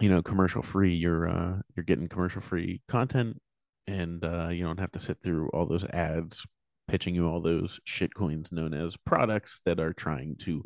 you 0.00 0.08
know 0.08 0.22
commercial 0.22 0.62
free 0.62 0.94
you're 0.94 1.28
uh 1.28 1.60
you're 1.76 1.84
getting 1.84 2.08
commercial 2.08 2.40
free 2.40 2.82
content 2.88 3.40
and 3.86 4.24
uh 4.24 4.48
you 4.48 4.64
don't 4.64 4.80
have 4.80 4.90
to 4.92 4.98
sit 4.98 5.18
through 5.22 5.48
all 5.50 5.66
those 5.66 5.84
ads 5.84 6.44
pitching 6.88 7.14
you 7.14 7.26
all 7.26 7.40
those 7.40 7.80
shit 7.84 8.14
coins 8.14 8.48
known 8.50 8.74
as 8.74 8.96
products 8.96 9.60
that 9.64 9.80
are 9.80 9.92
trying 9.92 10.36
to 10.36 10.62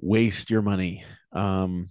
waste 0.00 0.50
your 0.50 0.62
money. 0.62 1.04
Um 1.32 1.88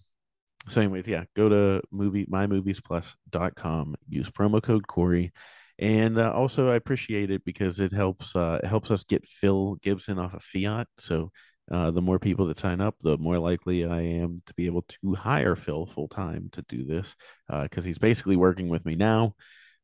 so 0.68 0.82
anyways 0.82 1.08
yeah 1.08 1.24
go 1.36 1.50
to 1.50 1.82
movie 1.92 2.26
mymoviesplus.com 2.26 3.96
use 4.10 4.30
promo 4.30 4.62
code 4.62 4.88
Cory. 4.88 5.32
And 5.80 6.20
uh, 6.20 6.32
also 6.32 6.70
i 6.70 6.76
appreciate 6.76 7.32
it 7.32 7.44
because 7.44 7.80
it 7.80 7.92
helps 7.92 8.36
uh 8.36 8.60
it 8.64 8.68
helps 8.68 8.92
us 8.92 9.04
get 9.04 9.28
phil 9.28 9.76
gibson 9.82 10.20
off 10.20 10.34
of 10.34 10.44
fiat. 10.44 10.88
So 11.00 11.32
uh, 11.72 11.92
the 11.92 12.02
more 12.02 12.20
people 12.20 12.48
that 12.48 12.60
sign 12.60 12.82
up, 12.82 12.96
the 13.02 13.18
more 13.18 13.40
likely 13.40 13.86
I 13.86 14.02
am 14.02 14.42
to 14.48 14.54
be 14.54 14.66
able 14.66 14.84
to 15.02 15.16
hire 15.16 15.56
Phil 15.56 15.86
full 15.86 16.10
time 16.10 16.50
to 16.52 16.62
do 16.68 16.86
this 16.86 17.16
because 17.48 17.86
uh, 17.86 17.88
he's 17.88 17.98
basically 17.98 18.36
working 18.36 18.68
with 18.68 18.86
me 18.86 18.96
now 18.96 19.36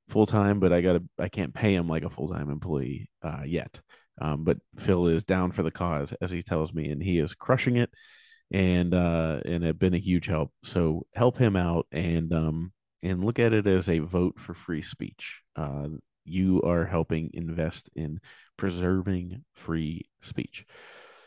full 0.09 0.25
time, 0.25 0.59
but 0.59 0.73
I 0.73 0.81
got 0.81 0.93
to 0.93 1.03
I 1.17 1.29
can't 1.29 1.53
pay 1.53 1.73
him 1.73 1.87
like 1.87 2.03
a 2.03 2.09
full 2.09 2.27
time 2.27 2.49
employee 2.49 3.09
uh, 3.23 3.43
yet. 3.45 3.79
Um, 4.21 4.43
but 4.43 4.57
Phil 4.77 5.07
is 5.07 5.23
down 5.23 5.53
for 5.53 5.63
the 5.63 5.71
cause, 5.71 6.13
as 6.19 6.31
he 6.31 6.41
tells 6.43 6.73
me, 6.73 6.89
and 6.89 7.01
he 7.01 7.19
is 7.19 7.33
crushing 7.33 7.77
it, 7.77 7.89
and 8.51 8.93
uh, 8.93 9.39
and 9.45 9.63
have 9.63 9.79
been 9.79 9.93
a 9.93 9.99
huge 9.99 10.27
help. 10.27 10.51
So 10.63 11.05
help 11.13 11.37
him 11.37 11.55
out, 11.55 11.87
and 11.91 12.33
um, 12.33 12.73
and 13.03 13.23
look 13.23 13.39
at 13.39 13.53
it 13.53 13.67
as 13.67 13.87
a 13.87 13.99
vote 13.99 14.39
for 14.39 14.53
free 14.53 14.81
speech. 14.81 15.41
Uh, 15.55 15.87
you 16.25 16.61
are 16.61 16.85
helping 16.85 17.31
invest 17.33 17.89
in 17.95 18.19
preserving 18.57 19.43
free 19.53 20.09
speech. 20.21 20.65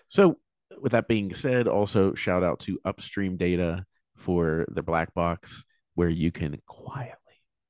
So, 0.08 0.38
with 0.80 0.92
that 0.92 1.08
being 1.08 1.34
said, 1.34 1.66
also 1.66 2.14
shout 2.14 2.42
out 2.42 2.60
to 2.60 2.78
Upstream 2.84 3.36
Data 3.36 3.84
for 4.16 4.66
the 4.70 4.82
black 4.82 5.14
box 5.14 5.64
where 5.94 6.08
you 6.08 6.30
can 6.30 6.60
quietly 6.66 7.16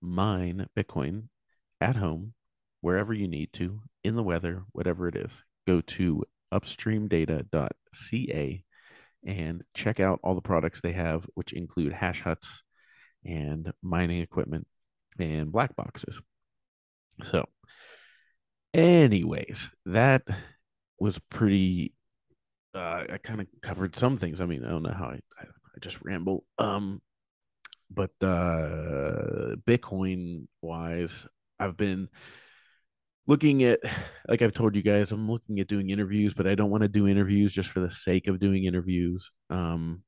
mine 0.00 0.66
Bitcoin 0.76 1.24
at 1.80 1.96
home, 1.96 2.34
wherever 2.80 3.14
you 3.14 3.28
need 3.28 3.52
to, 3.54 3.80
in 4.04 4.16
the 4.16 4.22
weather, 4.22 4.64
whatever 4.72 5.08
it 5.08 5.16
is. 5.16 5.42
Go 5.66 5.80
to 5.80 6.24
upstreamdata.ca 6.52 8.64
and 9.24 9.62
check 9.74 10.00
out 10.00 10.20
all 10.22 10.34
the 10.34 10.40
products 10.40 10.80
they 10.80 10.92
have, 10.92 11.26
which 11.34 11.52
include 11.52 11.92
hash 11.92 12.22
huts 12.22 12.62
and 13.24 13.72
mining 13.82 14.20
equipment 14.20 14.66
and 15.18 15.52
black 15.52 15.76
boxes. 15.76 16.20
So, 17.22 17.44
anyways, 18.74 19.70
that 19.86 20.22
was 20.98 21.18
pretty 21.30 21.94
uh, 22.74 23.04
I 23.12 23.18
kind 23.18 23.40
of 23.40 23.46
covered 23.60 23.96
some 23.96 24.16
things. 24.16 24.40
I 24.40 24.46
mean, 24.46 24.64
I 24.64 24.70
don't 24.70 24.82
know 24.82 24.94
how 24.96 25.06
I, 25.06 25.20
I, 25.38 25.44
I 25.44 25.78
just 25.80 26.00
ramble. 26.02 26.44
Um, 26.58 27.02
but 27.90 28.10
uh, 28.22 29.56
Bitcoin 29.66 30.46
wise, 30.62 31.26
I've 31.58 31.76
been 31.76 32.08
looking 33.26 33.62
at, 33.64 33.80
like 34.28 34.42
I've 34.42 34.52
told 34.52 34.76
you 34.76 34.82
guys, 34.82 35.12
I'm 35.12 35.30
looking 35.30 35.60
at 35.60 35.68
doing 35.68 35.90
interviews, 35.90 36.34
but 36.34 36.46
I 36.46 36.54
don't 36.54 36.70
want 36.70 36.82
to 36.82 36.88
do 36.88 37.08
interviews 37.08 37.52
just 37.52 37.70
for 37.70 37.80
the 37.80 37.90
sake 37.90 38.28
of 38.28 38.40
doing 38.40 38.64
interviews. 38.64 39.30
Um, 39.50 40.02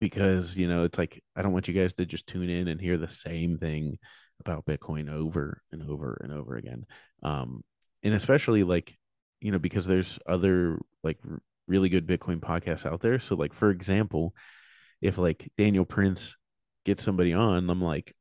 because 0.00 0.56
you 0.56 0.68
know, 0.68 0.84
it's 0.84 0.98
like 0.98 1.22
I 1.34 1.42
don't 1.42 1.52
want 1.52 1.68
you 1.68 1.74
guys 1.74 1.94
to 1.94 2.06
just 2.06 2.26
tune 2.26 2.48
in 2.48 2.68
and 2.68 2.80
hear 2.80 2.96
the 2.96 3.08
same 3.08 3.58
thing 3.58 3.98
about 4.40 4.64
Bitcoin 4.64 5.10
over 5.12 5.62
and 5.72 5.82
over 5.88 6.20
and 6.22 6.32
over 6.32 6.56
again. 6.56 6.86
Um, 7.22 7.64
and 8.02 8.14
especially 8.14 8.62
like 8.62 8.96
you 9.40 9.50
know 9.50 9.58
because 9.58 9.86
there's 9.86 10.18
other 10.26 10.78
like 11.02 11.18
really 11.66 11.88
good 11.88 12.06
Bitcoin 12.06 12.40
podcasts 12.40 12.86
out 12.86 13.00
there. 13.00 13.18
So, 13.18 13.34
like 13.34 13.52
for 13.52 13.70
example, 13.70 14.34
if 15.00 15.18
like 15.18 15.50
Daniel 15.58 15.84
Prince 15.84 16.36
gets 16.84 17.04
somebody 17.04 17.32
on, 17.32 17.68
I'm 17.70 17.82
like, 17.82 18.14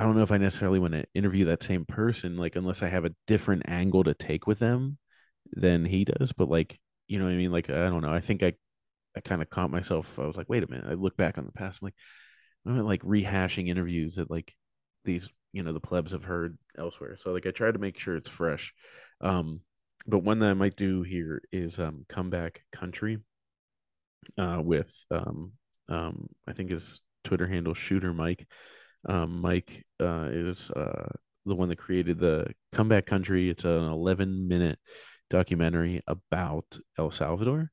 I 0.00 0.02
don't 0.02 0.16
know 0.16 0.22
if 0.22 0.32
I 0.32 0.38
necessarily 0.38 0.78
want 0.78 0.94
to 0.94 1.04
interview 1.14 1.44
that 1.44 1.62
same 1.62 1.84
person, 1.84 2.38
like 2.38 2.56
unless 2.56 2.82
I 2.82 2.88
have 2.88 3.04
a 3.04 3.14
different 3.26 3.64
angle 3.66 4.02
to 4.04 4.14
take 4.14 4.46
with 4.46 4.58
them 4.58 4.96
than 5.52 5.84
he 5.84 6.06
does. 6.06 6.32
But 6.32 6.48
like, 6.48 6.80
you 7.06 7.18
know 7.18 7.26
what 7.26 7.34
I 7.34 7.36
mean? 7.36 7.52
Like, 7.52 7.68
I 7.68 7.90
don't 7.90 8.00
know. 8.00 8.10
I 8.10 8.20
think 8.20 8.42
I 8.42 8.54
I 9.14 9.20
kind 9.20 9.42
of 9.42 9.50
caught 9.50 9.70
myself. 9.70 10.18
I 10.18 10.24
was 10.24 10.36
like, 10.36 10.48
wait 10.48 10.62
a 10.62 10.70
minute. 10.70 10.86
I 10.88 10.94
look 10.94 11.18
back 11.18 11.36
on 11.36 11.44
the 11.44 11.52
past. 11.52 11.80
I'm 11.82 11.86
like, 11.86 11.94
I'm 12.64 12.78
like 12.86 13.02
rehashing 13.02 13.68
interviews 13.68 14.14
that 14.14 14.30
like 14.30 14.54
these, 15.04 15.28
you 15.52 15.62
know, 15.62 15.74
the 15.74 15.80
plebs 15.80 16.12
have 16.12 16.24
heard 16.24 16.56
elsewhere. 16.78 17.18
So 17.22 17.32
like 17.32 17.44
I 17.44 17.50
try 17.50 17.70
to 17.70 17.78
make 17.78 17.98
sure 17.98 18.16
it's 18.16 18.30
fresh. 18.30 18.72
Um, 19.20 19.60
but 20.06 20.20
one 20.20 20.38
that 20.38 20.50
I 20.50 20.54
might 20.54 20.76
do 20.76 21.02
here 21.02 21.42
is 21.52 21.78
um, 21.78 22.06
comeback 22.08 22.62
country 22.72 23.18
uh, 24.38 24.62
with 24.64 24.90
um, 25.10 25.52
um, 25.90 26.30
I 26.48 26.54
think 26.54 26.70
his 26.70 27.02
Twitter 27.22 27.46
handle 27.46 27.74
shooter 27.74 28.14
Mike. 28.14 28.46
Um, 29.08 29.40
Mike 29.40 29.84
uh, 30.00 30.28
is 30.30 30.70
uh, 30.70 31.08
the 31.46 31.54
one 31.54 31.68
that 31.70 31.78
created 31.78 32.18
the 32.18 32.46
comeback 32.72 33.06
country. 33.06 33.48
It's 33.48 33.64
an 33.64 33.84
11 33.84 34.48
minute 34.48 34.78
documentary 35.30 36.02
about 36.06 36.78
El 36.98 37.10
Salvador. 37.10 37.70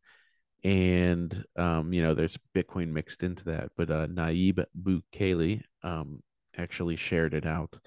And 0.63 1.43
um, 1.55 1.93
you 1.93 2.01
know, 2.01 2.13
there's 2.13 2.37
Bitcoin 2.55 2.89
mixed 2.89 3.23
into 3.23 3.45
that, 3.45 3.69
but 3.77 3.91
uh, 3.91 4.07
Nayib 4.07 4.63
Bukele 4.81 5.61
um, 5.83 6.21
actually 6.57 6.95
shared 6.95 7.33
it 7.33 7.45
out 7.45 7.77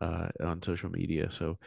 uh, 0.00 0.28
on 0.42 0.62
social 0.62 0.90
media. 0.90 1.30
So 1.30 1.58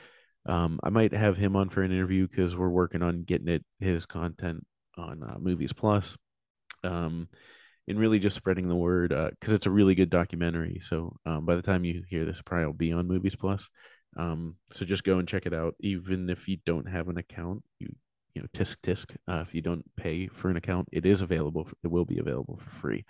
um, 0.45 0.79
I 0.83 0.89
might 0.89 1.13
have 1.13 1.37
him 1.37 1.55
on 1.55 1.69
for 1.69 1.83
an 1.83 1.91
interview 1.91 2.27
because 2.27 2.55
we're 2.55 2.69
working 2.69 3.01
on 3.01 3.23
getting 3.23 3.47
it 3.47 3.65
his 3.79 4.05
content 4.05 4.65
on 4.97 5.23
uh, 5.23 5.37
Movies 5.39 5.73
Plus, 5.73 6.15
um, 6.83 7.27
and 7.87 7.99
really 7.99 8.19
just 8.19 8.35
spreading 8.35 8.69
the 8.69 8.75
word 8.75 9.09
because 9.09 9.53
uh, 9.53 9.55
it's 9.55 9.65
a 9.65 9.71
really 9.71 9.95
good 9.95 10.09
documentary. 10.09 10.79
So 10.81 11.17
um, 11.25 11.45
by 11.45 11.55
the 11.55 11.61
time 11.61 11.83
you 11.83 12.03
hear 12.07 12.25
this, 12.25 12.41
probably 12.41 12.65
will 12.65 12.73
be 12.73 12.91
on 12.93 13.07
Movies 13.07 13.35
Plus. 13.35 13.69
Um, 14.15 14.55
so 14.71 14.85
just 14.85 15.03
go 15.03 15.17
and 15.17 15.27
check 15.27 15.45
it 15.45 15.53
out, 15.53 15.75
even 15.79 16.29
if 16.29 16.47
you 16.47 16.57
don't 16.65 16.87
have 16.87 17.09
an 17.09 17.17
account. 17.17 17.63
You 17.79 17.89
you 18.33 18.41
know 18.41 18.47
tisk 18.53 18.77
tisk. 18.83 19.15
Uh, 19.27 19.43
if 19.47 19.53
you 19.53 19.61
don't 19.61 19.83
pay 19.95 20.27
for 20.27 20.49
an 20.49 20.57
account, 20.57 20.89
it 20.91 21.05
is 21.05 21.21
available. 21.21 21.65
For, 21.65 21.75
it 21.83 21.91
will 21.91 22.05
be 22.05 22.19
available 22.19 22.57
for 22.57 22.69
free 22.69 23.05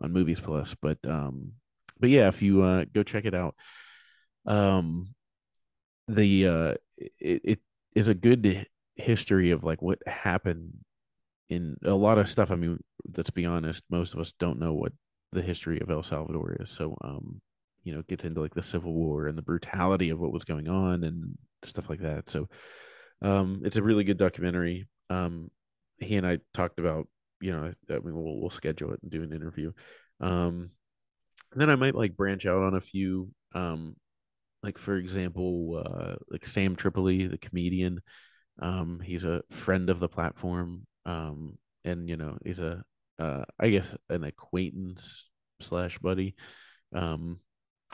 on 0.00 0.12
Movies 0.12 0.40
Plus. 0.40 0.74
But 0.80 0.98
um, 1.04 1.52
but 1.98 2.10
yeah, 2.10 2.28
if 2.28 2.42
you 2.42 2.62
uh, 2.62 2.84
go 2.92 3.02
check 3.02 3.24
it 3.24 3.34
out. 3.34 3.54
Um, 4.46 5.14
the 6.08 6.48
uh 6.48 6.74
it, 6.96 7.42
it 7.44 7.60
is 7.94 8.08
a 8.08 8.14
good 8.14 8.66
history 8.96 9.50
of 9.50 9.62
like 9.62 9.82
what 9.82 9.98
happened 10.06 10.72
in 11.48 11.76
a 11.84 11.94
lot 11.94 12.18
of 12.18 12.28
stuff. 12.28 12.50
I 12.50 12.56
mean, 12.56 12.78
let's 13.16 13.30
be 13.30 13.46
honest, 13.46 13.84
most 13.90 14.14
of 14.14 14.20
us 14.20 14.32
don't 14.38 14.58
know 14.58 14.74
what 14.74 14.92
the 15.32 15.42
history 15.42 15.80
of 15.80 15.90
El 15.90 16.02
Salvador 16.02 16.56
is. 16.60 16.70
So, 16.70 16.96
um, 17.02 17.40
you 17.82 17.92
know, 17.92 18.00
it 18.00 18.06
gets 18.06 18.24
into 18.24 18.40
like 18.40 18.54
the 18.54 18.62
Civil 18.62 18.92
War 18.92 19.26
and 19.26 19.36
the 19.36 19.42
brutality 19.42 20.10
of 20.10 20.18
what 20.18 20.32
was 20.32 20.44
going 20.44 20.68
on 20.68 21.04
and 21.04 21.36
stuff 21.62 21.88
like 21.88 22.00
that. 22.00 22.28
So, 22.28 22.48
um, 23.22 23.62
it's 23.64 23.76
a 23.76 23.82
really 23.82 24.04
good 24.04 24.18
documentary. 24.18 24.88
Um, 25.10 25.50
he 25.98 26.16
and 26.16 26.26
I 26.26 26.38
talked 26.54 26.78
about, 26.78 27.08
you 27.40 27.52
know, 27.52 27.72
I 27.90 27.92
mean, 27.92 28.14
we'll, 28.14 28.40
we'll 28.40 28.50
schedule 28.50 28.92
it 28.92 29.00
and 29.02 29.10
do 29.10 29.22
an 29.22 29.32
interview. 29.32 29.72
Um, 30.20 30.70
and 31.52 31.60
then 31.60 31.70
I 31.70 31.76
might 31.76 31.94
like 31.94 32.16
branch 32.16 32.46
out 32.46 32.62
on 32.62 32.74
a 32.74 32.80
few, 32.80 33.30
um, 33.54 33.96
like 34.62 34.78
for 34.78 34.96
example, 34.96 35.82
uh, 35.84 36.16
like 36.30 36.46
Sam 36.46 36.76
Tripoli, 36.76 37.26
the 37.26 37.38
comedian. 37.38 38.00
Um, 38.60 39.00
he's 39.02 39.24
a 39.24 39.42
friend 39.50 39.88
of 39.88 40.00
the 40.00 40.08
platform. 40.08 40.86
Um, 41.08 41.58
and 41.84 42.08
you 42.08 42.16
know, 42.16 42.38
he's 42.44 42.58
a, 42.58 42.84
uh, 43.18 43.44
I 43.58 43.70
guess 43.70 43.86
an 44.10 44.24
acquaintance 44.24 45.24
slash 45.60 45.98
buddy. 45.98 46.34
Um, 46.94 47.40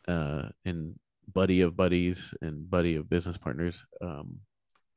uh, 0.09 0.49
and 0.64 0.99
buddy 1.33 1.61
of 1.62 1.76
buddies 1.76 2.35
and 2.42 2.68
buddy 2.68 2.97
of 2.97 3.09
business 3.09 3.38
partners. 3.38 3.85
Um, 4.00 4.40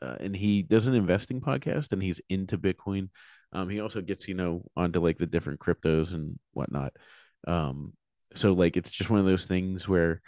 uh, 0.01 0.15
and 0.19 0.35
he 0.35 0.61
does 0.61 0.87
an 0.87 0.93
investing 0.93 1.41
podcast 1.41 1.91
and 1.91 2.01
he's 2.01 2.21
into 2.29 2.57
Bitcoin. 2.57 3.09
Um, 3.53 3.69
he 3.69 3.79
also 3.79 4.01
gets, 4.01 4.27
you 4.27 4.33
know, 4.35 4.63
onto 4.75 4.99
like 4.99 5.17
the 5.17 5.25
different 5.25 5.59
cryptos 5.59 6.13
and 6.13 6.37
whatnot. 6.51 6.93
Um, 7.47 7.93
so 8.35 8.53
like 8.53 8.75
it's 8.77 8.91
just 8.91 9.09
one 9.09 9.19
of 9.19 9.25
those 9.25 9.45
things 9.45 9.87
where 9.87 10.21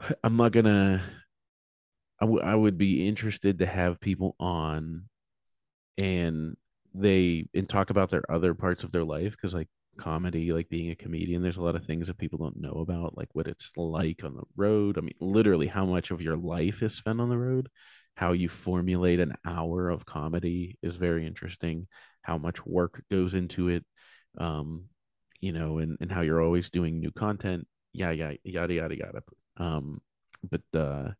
I'm 0.24 0.36
not 0.36 0.52
gonna 0.52 1.02
I, 2.20 2.24
w- 2.24 2.42
I 2.42 2.54
would 2.54 2.78
be 2.78 3.06
interested 3.08 3.58
to 3.58 3.66
have 3.66 4.00
people 4.00 4.36
on 4.38 5.08
and 5.98 6.56
they 6.94 7.46
and 7.54 7.68
talk 7.68 7.90
about 7.90 8.10
their 8.10 8.22
other 8.30 8.54
parts 8.54 8.84
of 8.84 8.92
their 8.92 9.04
life 9.04 9.32
because 9.32 9.54
like 9.54 9.68
comedy 9.98 10.52
like 10.52 10.68
being 10.70 10.90
a 10.90 10.94
comedian 10.96 11.42
there's 11.42 11.58
a 11.58 11.62
lot 11.62 11.76
of 11.76 11.84
things 11.84 12.06
that 12.06 12.16
people 12.16 12.38
don't 12.38 12.58
know 12.60 12.80
about 12.80 13.16
like 13.16 13.28
what 13.34 13.46
it's 13.46 13.70
like 13.76 14.24
on 14.24 14.34
the 14.34 14.42
road. 14.56 14.98
I 14.98 15.02
mean 15.02 15.14
literally 15.20 15.66
how 15.66 15.84
much 15.86 16.10
of 16.10 16.20
your 16.20 16.36
life 16.36 16.82
is 16.82 16.94
spent 16.94 17.20
on 17.20 17.28
the 17.28 17.38
road. 17.38 17.68
How 18.14 18.32
you 18.32 18.48
formulate 18.48 19.20
an 19.20 19.34
hour 19.46 19.88
of 19.90 20.06
comedy 20.06 20.78
is 20.82 20.96
very 20.96 21.26
interesting. 21.26 21.88
How 22.22 22.38
much 22.38 22.64
work 22.66 23.02
goes 23.10 23.34
into 23.34 23.68
it 23.68 23.84
um 24.38 24.84
you 25.40 25.52
know 25.52 25.78
and, 25.78 25.98
and 26.00 26.10
how 26.10 26.22
you're 26.22 26.42
always 26.42 26.70
doing 26.70 26.98
new 27.00 27.10
content. 27.12 27.66
Yeah 27.92 28.10
yeah 28.10 28.32
yada 28.44 28.74
yada 28.74 28.96
yada. 28.96 29.22
Um 29.56 30.00
but 30.42 30.62
uh 30.74 31.10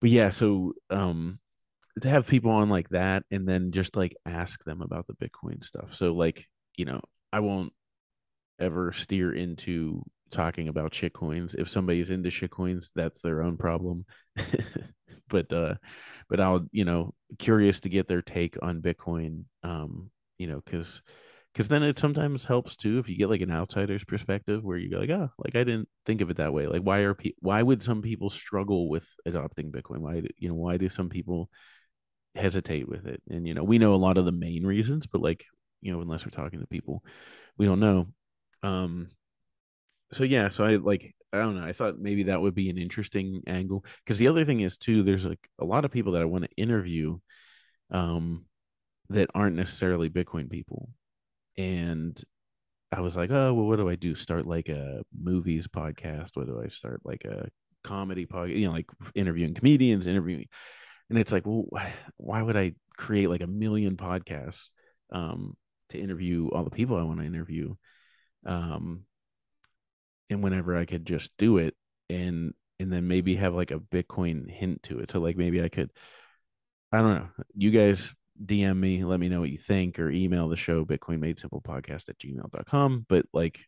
but 0.00 0.10
yeah 0.10 0.30
so 0.30 0.74
um 0.90 1.38
to 2.02 2.08
have 2.08 2.26
people 2.26 2.50
on 2.50 2.68
like 2.68 2.88
that 2.90 3.22
and 3.30 3.48
then 3.48 3.72
just 3.72 3.96
like 3.96 4.16
ask 4.26 4.62
them 4.64 4.82
about 4.82 5.06
the 5.06 5.14
bitcoin 5.14 5.64
stuff. 5.64 5.94
So 5.94 6.12
like 6.12 6.46
you 6.76 6.84
know 6.84 7.00
i 7.32 7.40
won't 7.40 7.72
ever 8.58 8.92
steer 8.92 9.32
into 9.32 10.02
talking 10.30 10.68
about 10.68 10.92
shitcoins. 10.92 11.54
If 11.56 11.68
somebody's 11.68 12.10
into 12.10 12.30
shitcoins 12.30 12.86
that's 12.94 13.20
their 13.20 13.42
own 13.42 13.56
problem. 13.56 14.04
But 15.30 15.52
uh 15.52 15.74
but 16.28 16.38
i'll 16.38 16.66
you 16.70 16.84
know 16.84 17.14
curious 17.38 17.80
to 17.80 17.88
get 17.88 18.06
their 18.06 18.22
take 18.22 18.56
on 18.62 18.82
bitcoin 18.82 19.44
um 19.62 20.10
you 20.38 20.46
know 20.46 20.60
because 20.64 21.02
because 21.52 21.68
then 21.68 21.82
it 21.82 21.98
sometimes 21.98 22.44
helps 22.44 22.76
too 22.76 22.98
if 22.98 23.08
you 23.08 23.16
get 23.16 23.30
like 23.30 23.40
an 23.40 23.50
outsider's 23.50 24.04
perspective 24.04 24.62
where 24.62 24.76
you 24.76 24.90
go 24.90 24.98
like 24.98 25.10
oh 25.10 25.30
like 25.38 25.56
i 25.56 25.64
didn't 25.64 25.88
think 26.04 26.20
of 26.20 26.30
it 26.30 26.36
that 26.36 26.52
way. 26.52 26.66
Like 26.66 26.82
why 26.82 26.98
are 27.00 27.14
people 27.14 27.38
why 27.40 27.62
would 27.62 27.82
some 27.82 28.02
people 28.02 28.30
struggle 28.30 28.88
with 28.88 29.08
adopting 29.24 29.72
bitcoin? 29.72 29.98
Why 29.98 30.20
do, 30.20 30.28
you 30.36 30.48
know 30.48 30.54
why 30.54 30.76
do 30.76 30.88
some 30.88 31.08
people 31.08 31.48
hesitate 32.34 32.88
with 32.88 33.06
it 33.06 33.22
and 33.30 33.46
you 33.46 33.54
know 33.54 33.62
we 33.62 33.78
know 33.78 33.94
a 33.94 33.96
lot 33.96 34.16
of 34.16 34.24
the 34.24 34.32
main 34.32 34.66
reasons 34.66 35.06
but 35.06 35.20
like 35.20 35.44
you 35.80 35.92
know 35.92 36.00
unless 36.00 36.24
we're 36.24 36.30
talking 36.30 36.60
to 36.60 36.66
people 36.66 37.04
we 37.58 37.66
don't 37.66 37.80
know 37.80 38.06
um 38.62 39.08
so 40.12 40.24
yeah 40.24 40.48
so 40.48 40.64
i 40.64 40.76
like 40.76 41.14
i 41.32 41.38
don't 41.38 41.56
know 41.56 41.64
i 41.64 41.72
thought 41.72 41.98
maybe 41.98 42.24
that 42.24 42.40
would 42.40 42.54
be 42.54 42.70
an 42.70 42.78
interesting 42.78 43.42
angle 43.46 43.84
because 44.04 44.18
the 44.18 44.28
other 44.28 44.44
thing 44.44 44.60
is 44.60 44.76
too 44.76 45.02
there's 45.02 45.24
like 45.24 45.48
a 45.60 45.64
lot 45.64 45.84
of 45.84 45.92
people 45.92 46.12
that 46.12 46.22
i 46.22 46.26
want 46.26 46.44
to 46.44 46.50
interview 46.56 47.18
um 47.90 48.44
that 49.10 49.30
aren't 49.34 49.56
necessarily 49.56 50.10
bitcoin 50.10 50.50
people 50.50 50.88
and 51.56 52.22
I 52.94 53.00
was 53.00 53.16
like, 53.16 53.30
oh, 53.30 53.52
well, 53.52 53.66
what 53.66 53.76
do 53.76 53.88
I 53.88 53.96
do? 53.96 54.14
Start 54.14 54.46
like 54.46 54.68
a 54.68 55.02
movies 55.16 55.66
podcast? 55.66 56.30
What 56.34 56.46
do 56.46 56.62
I 56.64 56.68
start 56.68 57.00
like 57.04 57.24
a 57.24 57.48
comedy 57.82 58.24
podcast? 58.24 58.56
You 58.56 58.66
know, 58.66 58.72
like 58.72 58.86
interviewing 59.16 59.54
comedians, 59.54 60.06
interviewing, 60.06 60.46
and 61.10 61.18
it's 61.18 61.32
like, 61.32 61.46
well, 61.46 61.66
why 62.16 62.42
would 62.42 62.56
I 62.56 62.74
create 62.96 63.28
like 63.28 63.42
a 63.42 63.46
million 63.46 63.96
podcasts 63.96 64.68
um, 65.12 65.56
to 65.90 65.98
interview 65.98 66.48
all 66.48 66.64
the 66.64 66.70
people 66.70 66.96
I 66.96 67.02
want 67.02 67.20
to 67.20 67.26
interview? 67.26 67.74
Um, 68.46 69.04
and 70.30 70.42
whenever 70.42 70.76
I 70.76 70.84
could 70.84 71.06
just 71.06 71.32
do 71.38 71.58
it 71.58 71.74
and 72.08 72.54
and 72.80 72.92
then 72.92 73.06
maybe 73.06 73.36
have 73.36 73.54
like 73.54 73.70
a 73.70 73.78
Bitcoin 73.78 74.50
hint 74.50 74.82
to 74.84 74.98
it. 74.98 75.10
So 75.12 75.20
like 75.20 75.36
maybe 75.36 75.62
I 75.62 75.68
could, 75.68 75.90
I 76.90 76.98
don't 76.98 77.14
know. 77.14 77.28
You 77.54 77.70
guys 77.70 78.12
DM 78.44 78.78
me, 78.78 79.04
let 79.04 79.20
me 79.20 79.28
know 79.28 79.40
what 79.40 79.50
you 79.50 79.58
think, 79.58 79.98
or 79.98 80.10
email 80.10 80.48
the 80.48 80.56
show 80.56 80.84
Bitcoin 80.84 81.20
Made 81.20 81.38
Simple 81.38 81.60
podcast 81.60 82.08
at 82.08 82.18
gmail.com. 82.18 83.06
But 83.08 83.26
like 83.32 83.60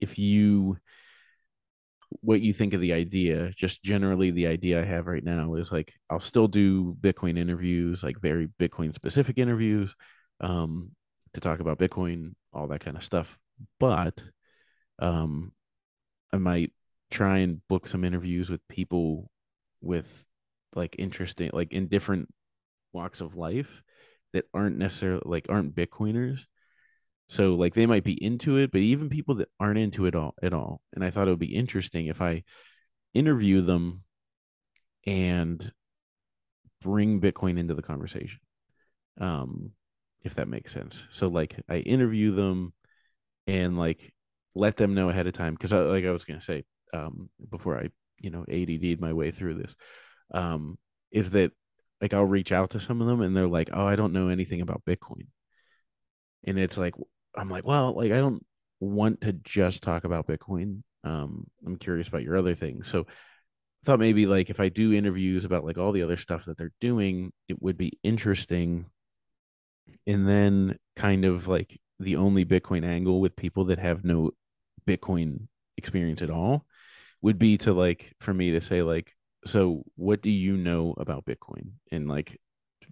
if 0.00 0.18
you 0.18 0.78
what 2.20 2.40
you 2.40 2.52
think 2.52 2.74
of 2.74 2.80
the 2.80 2.92
idea, 2.92 3.52
just 3.56 3.82
generally 3.82 4.30
the 4.30 4.46
idea 4.46 4.80
I 4.80 4.84
have 4.84 5.06
right 5.06 5.24
now 5.24 5.54
is 5.54 5.72
like 5.72 5.94
I'll 6.10 6.20
still 6.20 6.48
do 6.48 6.94
Bitcoin 7.00 7.38
interviews, 7.38 8.02
like 8.02 8.20
very 8.20 8.48
Bitcoin 8.60 8.94
specific 8.94 9.38
interviews, 9.38 9.94
um, 10.40 10.92
to 11.34 11.40
talk 11.40 11.60
about 11.60 11.78
Bitcoin, 11.78 12.34
all 12.52 12.68
that 12.68 12.84
kind 12.84 12.96
of 12.96 13.04
stuff. 13.04 13.38
But 13.80 14.22
um 14.98 15.52
I 16.32 16.38
might 16.38 16.72
try 17.10 17.38
and 17.38 17.66
book 17.68 17.86
some 17.88 18.04
interviews 18.04 18.50
with 18.50 18.66
people 18.68 19.30
with 19.80 20.24
like 20.74 20.96
interesting 20.98 21.50
like 21.52 21.72
in 21.72 21.88
different 21.88 22.28
walks 22.92 23.20
of 23.20 23.36
life 23.36 23.82
that 24.32 24.46
aren't 24.54 24.78
necessarily 24.78 25.22
like 25.24 25.46
aren't 25.48 25.74
Bitcoiners. 25.74 26.46
So 27.28 27.54
like 27.54 27.74
they 27.74 27.86
might 27.86 28.04
be 28.04 28.22
into 28.22 28.58
it, 28.58 28.72
but 28.72 28.80
even 28.80 29.08
people 29.08 29.36
that 29.36 29.48
aren't 29.58 29.78
into 29.78 30.06
it 30.06 30.14
all 30.14 30.34
at 30.42 30.52
all. 30.52 30.80
And 30.92 31.04
I 31.04 31.10
thought 31.10 31.28
it 31.28 31.30
would 31.30 31.38
be 31.38 31.54
interesting 31.54 32.06
if 32.06 32.20
I 32.20 32.42
interview 33.14 33.62
them 33.62 34.02
and 35.06 35.72
bring 36.82 37.20
Bitcoin 37.20 37.58
into 37.58 37.74
the 37.74 37.82
conversation. 37.82 38.40
Um, 39.20 39.72
if 40.22 40.34
that 40.36 40.48
makes 40.48 40.72
sense. 40.72 41.02
So 41.10 41.28
like 41.28 41.56
I 41.68 41.76
interview 41.78 42.34
them 42.34 42.72
and 43.46 43.78
like 43.78 44.12
let 44.54 44.76
them 44.76 44.94
know 44.94 45.08
ahead 45.08 45.26
of 45.26 45.32
time 45.32 45.54
because 45.54 45.72
like 45.72 46.04
I 46.04 46.10
was 46.10 46.24
gonna 46.24 46.42
say 46.42 46.64
um 46.92 47.28
before 47.50 47.78
I 47.78 47.88
you 48.20 48.30
know 48.30 48.44
ADD'd 48.48 49.00
my 49.00 49.12
way 49.12 49.30
through 49.30 49.54
this 49.54 49.74
um 50.32 50.78
is 51.10 51.30
that 51.30 51.52
like 52.00 52.14
I'll 52.14 52.24
reach 52.24 52.52
out 52.52 52.70
to 52.70 52.80
some 52.80 53.00
of 53.00 53.06
them 53.06 53.20
and 53.20 53.36
they're 53.36 53.46
like, 53.46 53.70
"Oh, 53.72 53.86
I 53.86 53.96
don't 53.96 54.12
know 54.12 54.28
anything 54.28 54.60
about 54.60 54.82
Bitcoin." 54.84 55.28
And 56.44 56.58
it's 56.58 56.76
like 56.76 56.94
I'm 57.36 57.50
like, 57.50 57.66
"Well, 57.66 57.94
like 57.94 58.12
I 58.12 58.18
don't 58.18 58.44
want 58.80 59.22
to 59.22 59.32
just 59.32 59.82
talk 59.82 60.04
about 60.04 60.26
Bitcoin. 60.26 60.82
Um 61.04 61.46
I'm 61.66 61.76
curious 61.76 62.08
about 62.08 62.22
your 62.22 62.36
other 62.36 62.54
things." 62.54 62.88
So 62.88 63.00
I 63.02 63.86
thought 63.86 64.00
maybe 64.00 64.26
like 64.26 64.50
if 64.50 64.60
I 64.60 64.68
do 64.68 64.92
interviews 64.92 65.44
about 65.44 65.64
like 65.64 65.78
all 65.78 65.92
the 65.92 66.02
other 66.02 66.16
stuff 66.16 66.44
that 66.46 66.58
they're 66.58 66.72
doing, 66.80 67.32
it 67.48 67.62
would 67.62 67.76
be 67.76 67.98
interesting. 68.02 68.86
And 70.06 70.28
then 70.28 70.78
kind 70.96 71.24
of 71.24 71.48
like 71.48 71.80
the 71.98 72.16
only 72.16 72.44
Bitcoin 72.44 72.84
angle 72.84 73.20
with 73.20 73.36
people 73.36 73.66
that 73.66 73.78
have 73.78 74.04
no 74.04 74.32
Bitcoin 74.86 75.48
experience 75.76 76.22
at 76.22 76.30
all 76.30 76.66
would 77.22 77.38
be 77.38 77.56
to 77.58 77.72
like 77.72 78.14
for 78.20 78.34
me 78.34 78.50
to 78.50 78.60
say 78.60 78.82
like 78.82 79.12
so 79.46 79.84
what 79.96 80.22
do 80.22 80.30
you 80.30 80.56
know 80.56 80.94
about 80.98 81.24
bitcoin 81.24 81.72
and 81.90 82.08
like 82.08 82.38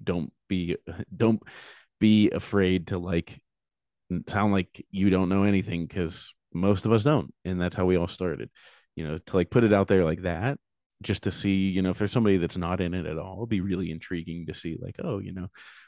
don't 0.02 0.32
be 0.48 0.76
don't 1.16 1.42
be 2.00 2.30
afraid 2.30 2.88
to 2.88 2.98
like 2.98 3.38
sound 4.28 4.52
like 4.52 4.84
you 4.90 5.10
don't 5.10 5.28
know 5.28 5.44
anything 5.44 5.86
because 5.86 6.32
most 6.52 6.84
of 6.84 6.92
us 6.92 7.04
don't 7.04 7.32
and 7.44 7.60
that's 7.60 7.76
how 7.76 7.84
we 7.84 7.96
all 7.96 8.08
started. 8.08 8.50
You 8.96 9.06
know 9.06 9.18
to 9.18 9.36
like 9.36 9.50
put 9.50 9.64
it 9.64 9.72
out 9.72 9.88
there 9.88 10.04
like 10.04 10.22
that 10.22 10.58
just 11.02 11.22
to 11.22 11.30
see 11.30 11.68
you 11.68 11.80
know 11.82 11.90
if 11.90 11.98
there's 11.98 12.12
somebody 12.12 12.36
that's 12.36 12.56
not 12.56 12.80
in 12.80 12.92
it 12.92 13.06
at 13.06 13.18
all 13.18 13.46
be 13.46 13.60
really 13.60 13.90
intriguing 13.90 14.46
to 14.46 14.54
see 14.54 14.76
like 14.80 14.96
oh 15.02 15.18
you 15.18 15.32
know 15.32 15.46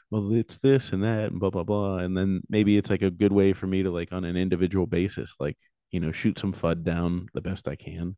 well 0.09 0.33
it's 0.33 0.57
this 0.57 0.91
and 0.91 1.03
that 1.03 1.31
and 1.31 1.39
blah 1.39 1.49
blah 1.49 1.63
blah 1.63 1.97
and 1.97 2.17
then 2.17 2.41
maybe 2.49 2.77
it's 2.77 2.89
like 2.89 3.01
a 3.01 3.11
good 3.11 3.31
way 3.31 3.53
for 3.53 3.67
me 3.67 3.83
to 3.83 3.91
like 3.91 4.11
on 4.11 4.25
an 4.25 4.35
individual 4.35 4.87
basis 4.87 5.33
like 5.39 5.57
you 5.91 5.99
know 5.99 6.11
shoot 6.11 6.39
some 6.39 6.53
fud 6.53 6.83
down 6.83 7.27
the 7.33 7.41
best 7.41 7.67
i 7.67 7.75
can 7.75 8.15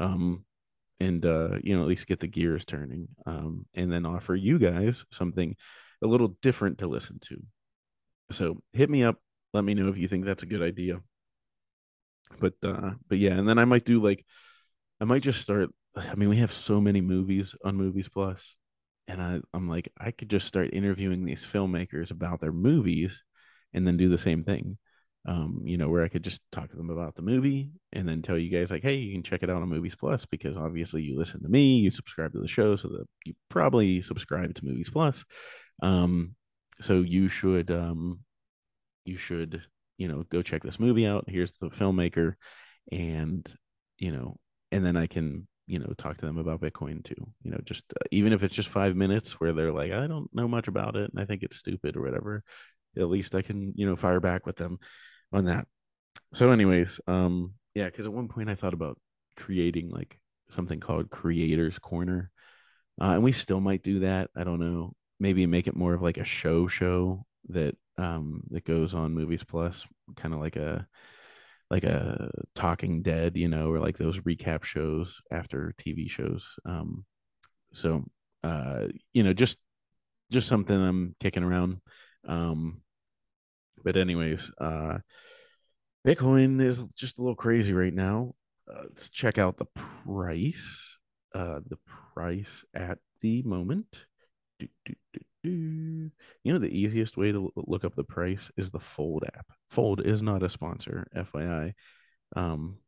um 0.00 0.44
and 1.00 1.26
uh, 1.26 1.50
you 1.62 1.76
know 1.76 1.82
at 1.82 1.88
least 1.88 2.06
get 2.06 2.20
the 2.20 2.26
gears 2.26 2.64
turning 2.64 3.08
um, 3.26 3.66
and 3.74 3.92
then 3.92 4.06
offer 4.06 4.34
you 4.34 4.58
guys 4.58 5.04
something 5.10 5.56
a 6.04 6.06
little 6.06 6.36
different 6.42 6.78
to 6.78 6.86
listen 6.86 7.18
to 7.20 7.42
so 8.30 8.62
hit 8.72 8.88
me 8.88 9.02
up 9.02 9.16
let 9.52 9.64
me 9.64 9.74
know 9.74 9.88
if 9.88 9.96
you 9.96 10.06
think 10.06 10.24
that's 10.24 10.42
a 10.42 10.46
good 10.46 10.62
idea 10.62 11.00
but 12.40 12.54
uh 12.62 12.90
but 13.08 13.18
yeah 13.18 13.32
and 13.32 13.48
then 13.48 13.58
i 13.58 13.64
might 13.64 13.84
do 13.84 14.02
like 14.02 14.24
i 15.00 15.04
might 15.04 15.22
just 15.22 15.40
start 15.40 15.70
i 15.96 16.14
mean 16.14 16.28
we 16.28 16.38
have 16.38 16.52
so 16.52 16.80
many 16.80 17.00
movies 17.00 17.54
on 17.64 17.76
movies 17.76 18.08
plus 18.08 18.54
and 19.06 19.20
I, 19.20 19.40
I'm 19.52 19.68
like, 19.68 19.92
I 19.98 20.10
could 20.10 20.30
just 20.30 20.46
start 20.48 20.70
interviewing 20.72 21.24
these 21.24 21.44
filmmakers 21.44 22.10
about 22.10 22.40
their 22.40 22.52
movies 22.52 23.22
and 23.72 23.86
then 23.86 23.96
do 23.96 24.08
the 24.08 24.18
same 24.18 24.44
thing. 24.44 24.78
Um, 25.26 25.62
you 25.64 25.78
know, 25.78 25.88
where 25.88 26.04
I 26.04 26.08
could 26.08 26.22
just 26.22 26.42
talk 26.52 26.70
to 26.70 26.76
them 26.76 26.90
about 26.90 27.14
the 27.14 27.22
movie 27.22 27.70
and 27.94 28.06
then 28.06 28.20
tell 28.20 28.36
you 28.36 28.50
guys 28.50 28.70
like, 28.70 28.82
hey, 28.82 28.96
you 28.96 29.12
can 29.12 29.22
check 29.22 29.42
it 29.42 29.48
out 29.48 29.62
on 29.62 29.70
Movies 29.70 29.94
Plus 29.94 30.26
because 30.26 30.54
obviously 30.54 31.02
you 31.02 31.18
listen 31.18 31.42
to 31.42 31.48
me, 31.48 31.76
you 31.76 31.90
subscribe 31.90 32.32
to 32.32 32.40
the 32.40 32.48
show, 32.48 32.76
so 32.76 32.88
that 32.88 33.06
you 33.24 33.32
probably 33.48 34.02
subscribe 34.02 34.54
to 34.54 34.64
Movies 34.66 34.90
Plus. 34.90 35.24
Um, 35.82 36.34
so 36.80 37.00
you 37.00 37.28
should 37.28 37.70
um 37.70 38.20
you 39.04 39.16
should, 39.18 39.62
you 39.98 40.08
know, 40.08 40.24
go 40.30 40.42
check 40.42 40.62
this 40.62 40.80
movie 40.80 41.06
out. 41.06 41.24
Here's 41.28 41.52
the 41.60 41.68
filmmaker 41.68 42.34
and 42.90 43.46
you 43.98 44.12
know, 44.12 44.38
and 44.72 44.84
then 44.84 44.96
I 44.96 45.06
can 45.06 45.46
you 45.66 45.78
know 45.78 45.94
talk 45.96 46.18
to 46.18 46.26
them 46.26 46.38
about 46.38 46.60
bitcoin 46.60 47.04
too. 47.04 47.32
You 47.42 47.52
know 47.52 47.60
just 47.64 47.84
uh, 47.98 48.04
even 48.10 48.32
if 48.32 48.42
it's 48.42 48.54
just 48.54 48.68
five 48.68 48.96
minutes 48.96 49.40
where 49.40 49.52
they're 49.52 49.72
like 49.72 49.92
i 49.92 50.06
don't 50.06 50.28
know 50.34 50.46
much 50.46 50.68
about 50.68 50.94
it 50.96 51.10
and 51.10 51.18
i 51.18 51.24
think 51.24 51.42
it's 51.42 51.56
stupid 51.56 51.96
or 51.96 52.02
whatever 52.02 52.42
at 52.98 53.08
least 53.08 53.34
i 53.34 53.40
can 53.40 53.72
you 53.74 53.86
know 53.86 53.96
fire 53.96 54.20
back 54.20 54.44
with 54.46 54.56
them 54.56 54.78
on 55.32 55.46
that. 55.46 55.66
So 56.34 56.50
anyways 56.50 57.00
um 57.06 57.54
yeah 57.74 57.86
because 57.86 58.06
at 58.06 58.12
one 58.12 58.28
point 58.28 58.50
i 58.50 58.54
thought 58.54 58.74
about 58.74 58.98
creating 59.36 59.90
like 59.90 60.18
something 60.50 60.80
called 60.80 61.10
creators 61.10 61.78
corner. 61.78 62.30
Uh, 63.00 63.14
and 63.14 63.22
we 63.24 63.32
still 63.32 63.60
might 63.60 63.82
do 63.82 64.00
that. 64.00 64.30
I 64.36 64.44
don't 64.44 64.60
know 64.60 64.94
maybe 65.24 65.46
make 65.46 65.66
it 65.66 65.74
more 65.74 65.94
of 65.94 66.02
like 66.02 66.18
a 66.18 66.24
show 66.24 66.68
show 66.68 67.24
that 67.48 67.74
um 67.96 68.42
that 68.50 68.64
goes 68.64 68.92
on 68.92 69.14
movies 69.14 69.42
plus 69.42 69.86
kind 70.16 70.34
of 70.34 70.40
like 70.40 70.56
a 70.56 70.86
like 71.70 71.84
a 71.84 72.30
Talking 72.54 73.02
Dead, 73.02 73.36
you 73.36 73.48
know, 73.48 73.70
or 73.70 73.80
like 73.80 73.96
those 73.96 74.20
recap 74.20 74.64
shows 74.64 75.22
after 75.30 75.74
TV 75.80 76.10
shows. 76.10 76.46
Um, 76.66 77.06
so 77.72 78.04
uh, 78.42 78.88
you 79.14 79.22
know, 79.22 79.32
just 79.32 79.56
just 80.30 80.46
something 80.46 80.76
I'm 80.76 81.16
kicking 81.20 81.42
around. 81.42 81.80
Um, 82.28 82.82
but 83.82 83.96
anyways, 83.96 84.50
uh, 84.60 84.98
Bitcoin 86.06 86.60
is 86.60 86.84
just 86.94 87.18
a 87.18 87.22
little 87.22 87.34
crazy 87.34 87.72
right 87.72 87.94
now. 87.94 88.34
Uh, 88.70 88.82
let's 88.94 89.08
check 89.08 89.38
out 89.38 89.56
the 89.56 89.66
price. 90.06 90.98
Uh, 91.34 91.60
the 91.66 91.78
price 92.14 92.64
at 92.74 92.98
the 93.22 93.42
moment. 93.42 94.04
Do, 94.58 94.68
do, 94.84 94.94
do, 95.42 96.10
you 96.42 96.52
know, 96.52 96.58
the 96.58 96.66
easiest 96.68 97.16
way 97.16 97.32
to 97.32 97.52
look 97.56 97.84
up 97.84 97.94
the 97.94 98.04
price 98.04 98.50
is 98.56 98.70
the 98.70 98.80
Fold 98.80 99.24
app. 99.26 99.46
Fold 99.70 100.00
is 100.04 100.22
not 100.22 100.42
a 100.42 100.48
sponsor, 100.48 101.06
FYI. 101.16 101.74
Um, 102.34 102.78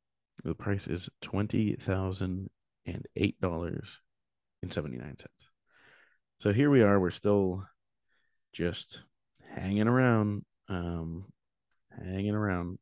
the 0.44 0.55
price 0.55 0.87
is 0.87 1.09
twenty 1.22 1.76
thousand 1.76 2.50
and 2.87 3.05
eight 3.16 3.40
dollars 3.40 3.87
and 4.62 4.72
seventy 4.72 4.96
nine 4.96 5.16
cents. 5.18 5.50
So 6.40 6.52
here 6.52 6.70
we 6.70 6.83
are. 6.83 7.00
We're 7.00 7.11
still 7.11 7.66
just 8.52 9.00
hanging 9.55 9.88
around, 9.88 10.44
um, 10.68 11.26
hanging 11.90 12.35
around, 12.35 12.79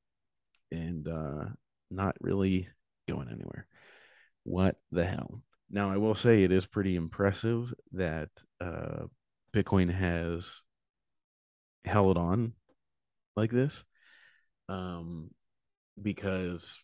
and 0.71 1.07
uh, 1.09 1.45
not 1.91 2.17
really 2.21 2.69
going 3.09 3.29
anywhere. 3.29 3.67
What 4.45 4.77
the 4.91 5.05
hell? 5.05 5.43
Now 5.71 5.91
I 5.91 5.97
will 5.97 6.15
say 6.15 6.43
it 6.43 6.53
is 6.53 6.67
pretty 6.67 6.97
impressive 6.97 7.73
that 7.93 8.29
uh, 8.65 9.07
Bitcoin 9.55 9.93
has 9.93 10.47
held 11.85 12.17
on 12.17 12.55
like 13.37 13.51
this 13.51 13.85
um 14.71 15.31
because 16.01 16.79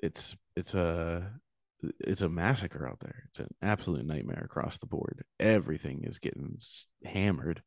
it's 0.00 0.36
it's 0.56 0.74
a 0.74 1.30
it's 1.98 2.22
a 2.22 2.28
massacre 2.28 2.86
out 2.88 3.00
there. 3.00 3.24
It's 3.30 3.40
an 3.40 3.48
absolute 3.60 4.06
nightmare 4.06 4.42
across 4.44 4.78
the 4.78 4.86
board. 4.86 5.24
Everything 5.40 6.04
is 6.04 6.20
getting 6.20 6.58
hammered. 7.04 7.62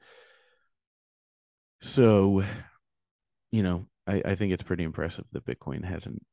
So 1.82 2.44
you 3.52 3.64
know 3.64 3.88
i 4.08 4.22
i 4.26 4.36
think 4.36 4.52
it's 4.52 4.64
pretty 4.64 4.84
impressive 4.84 5.26
that 5.32 5.46
bitcoin 5.46 5.84
hasn't 5.86 6.24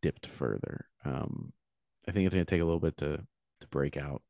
dipped 0.00 0.26
further. 0.26 0.86
Um 1.04 1.52
i 2.08 2.12
think 2.12 2.26
it's 2.26 2.34
going 2.34 2.44
to 2.46 2.50
take 2.50 2.60
a 2.60 2.64
little 2.64 2.80
bit 2.80 2.96
to 2.98 3.18
to 3.60 3.66
break 3.68 3.96
out. 3.96 4.22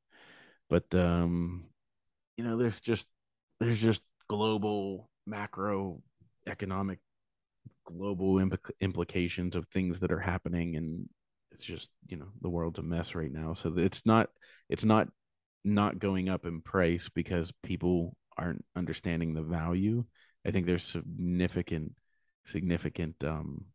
But 0.68 0.94
um 0.94 1.64
you 2.36 2.44
know 2.44 2.56
there's 2.56 2.80
just 2.80 3.06
there's 3.60 3.80
just 3.80 4.02
global 4.28 5.08
macro 5.26 6.00
economic 6.46 6.98
global 7.84 8.38
imp- 8.38 8.70
implications 8.80 9.56
of 9.56 9.66
things 9.68 10.00
that 10.00 10.12
are 10.12 10.20
happening 10.20 10.76
and 10.76 11.08
it's 11.52 11.64
just 11.64 11.90
you 12.08 12.16
know 12.16 12.28
the 12.40 12.48
world's 12.48 12.78
a 12.78 12.82
mess 12.82 13.14
right 13.14 13.32
now. 13.32 13.54
So 13.54 13.74
it's 13.76 14.02
not 14.04 14.30
it's 14.68 14.84
not 14.84 15.08
not 15.64 15.98
going 15.98 16.28
up 16.28 16.44
in 16.44 16.60
price 16.60 17.08
because 17.14 17.52
people 17.62 18.16
aren't 18.36 18.64
understanding 18.74 19.34
the 19.34 19.42
value. 19.42 20.04
I 20.46 20.50
think 20.50 20.66
there's 20.66 20.84
significant 20.84 21.92
significant 22.46 23.16
um 23.22 23.66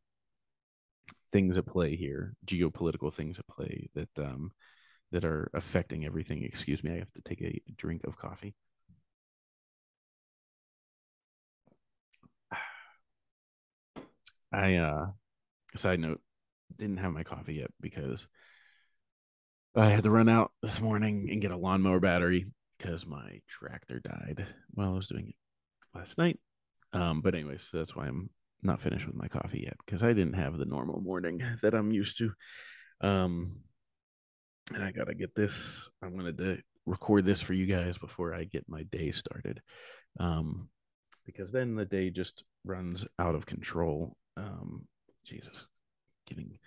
things 1.31 1.57
at 1.57 1.65
play 1.65 1.95
here 1.95 2.33
geopolitical 2.45 3.13
things 3.13 3.39
at 3.39 3.47
play 3.47 3.89
that 3.95 4.09
um 4.17 4.51
that 5.11 5.25
are 5.25 5.49
affecting 5.53 6.05
everything 6.05 6.43
excuse 6.43 6.83
me 6.83 6.91
i 6.91 6.99
have 6.99 7.11
to 7.11 7.21
take 7.21 7.41
a 7.41 7.61
drink 7.77 8.01
of 8.05 8.17
coffee 8.17 8.55
I 14.51 14.75
uh 14.75 15.07
side 15.75 15.99
note 15.99 16.21
didn't 16.75 16.97
have 16.97 17.13
my 17.13 17.23
coffee 17.23 17.55
yet 17.55 17.71
because 17.81 18.27
I 19.75 19.89
had 19.89 20.03
to 20.03 20.09
run 20.11 20.29
out 20.29 20.51
this 20.61 20.81
morning 20.81 21.29
and 21.31 21.41
get 21.41 21.51
a 21.51 21.57
lawnmower 21.57 21.99
battery 21.99 22.47
because 22.77 23.05
my 23.05 23.41
tractor 23.47 23.99
died 23.99 24.47
while 24.71 24.89
I 24.89 24.95
was 24.95 25.07
doing 25.07 25.29
it 25.29 25.97
last 25.97 26.17
night. 26.17 26.39
Um, 26.93 27.21
but 27.21 27.35
anyways, 27.35 27.61
so 27.69 27.77
that's 27.77 27.95
why 27.95 28.07
I'm 28.07 28.31
not 28.63 28.81
finished 28.81 29.05
with 29.05 29.15
my 29.15 29.27
coffee 29.27 29.61
yet 29.65 29.77
because 29.85 30.01
I 30.01 30.13
didn't 30.13 30.33
have 30.33 30.57
the 30.57 30.65
normal 30.65 30.99
morning 30.99 31.43
that 31.61 31.75
I'm 31.75 31.91
used 31.91 32.17
to. 32.17 32.33
Um, 33.01 33.57
and 34.73 34.83
I 34.83 34.91
gotta 34.91 35.13
get 35.13 35.35
this. 35.35 35.53
I'm 36.01 36.17
gonna 36.17 36.31
de- 36.31 36.61
record 36.85 37.25
this 37.25 37.41
for 37.41 37.53
you 37.53 37.65
guys 37.65 37.97
before 37.97 38.33
I 38.33 38.45
get 38.45 38.69
my 38.69 38.83
day 38.83 39.11
started. 39.11 39.61
Um, 40.19 40.69
because 41.25 41.51
then 41.51 41.75
the 41.75 41.85
day 41.85 42.09
just 42.09 42.43
runs 42.63 43.05
out 43.19 43.35
of 43.35 43.45
control 43.45 44.15
um, 44.37 44.87
Jesus, 45.25 45.65
getting 46.27 46.57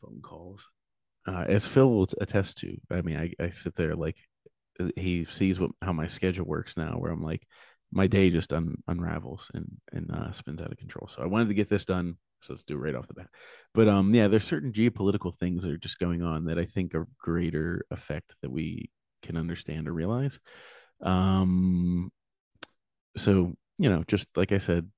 phone 0.00 0.20
calls. 0.22 0.60
Uh, 1.26 1.44
as 1.48 1.66
Phil 1.66 1.90
will 1.90 2.08
attest 2.20 2.58
to, 2.58 2.76
I 2.90 3.02
mean, 3.02 3.16
I, 3.16 3.32
I 3.42 3.50
sit 3.50 3.74
there 3.74 3.96
like 3.96 4.16
uh, 4.78 4.88
he 4.96 5.24
sees 5.24 5.58
what 5.58 5.70
how 5.82 5.92
my 5.92 6.06
schedule 6.06 6.44
works 6.44 6.76
now, 6.76 6.92
where 6.98 7.10
I'm 7.10 7.22
like, 7.22 7.46
my 7.92 8.06
day 8.06 8.30
just 8.30 8.52
un, 8.52 8.76
unravels 8.86 9.50
and 9.54 9.66
and 9.92 10.10
uh, 10.10 10.32
spins 10.32 10.60
out 10.60 10.72
of 10.72 10.78
control. 10.78 11.08
So 11.08 11.22
I 11.22 11.26
wanted 11.26 11.48
to 11.48 11.54
get 11.54 11.68
this 11.68 11.84
done, 11.84 12.16
so 12.46 12.52
let's 12.52 12.64
do 12.64 12.74
it 12.74 12.78
right 12.78 12.94
off 12.94 13.08
the 13.08 13.14
bat. 13.14 13.28
But 13.74 13.88
um, 13.88 14.14
yeah, 14.14 14.28
there's 14.28 14.44
certain 14.44 14.72
geopolitical 14.72 15.34
things 15.34 15.62
that 15.62 15.72
are 15.72 15.76
just 15.76 15.98
going 15.98 16.22
on 16.22 16.44
that 16.46 16.58
I 16.58 16.64
think 16.64 16.94
are 16.94 17.08
greater 17.18 17.84
effect 17.90 18.36
that 18.42 18.50
we 18.50 18.90
can 19.22 19.36
understand 19.36 19.88
or 19.88 19.92
realize. 19.92 20.38
Um, 21.02 22.10
so 23.16 23.54
you 23.78 23.90
know, 23.90 24.04
just 24.06 24.28
like 24.36 24.52
I 24.52 24.58
said, 24.58 24.88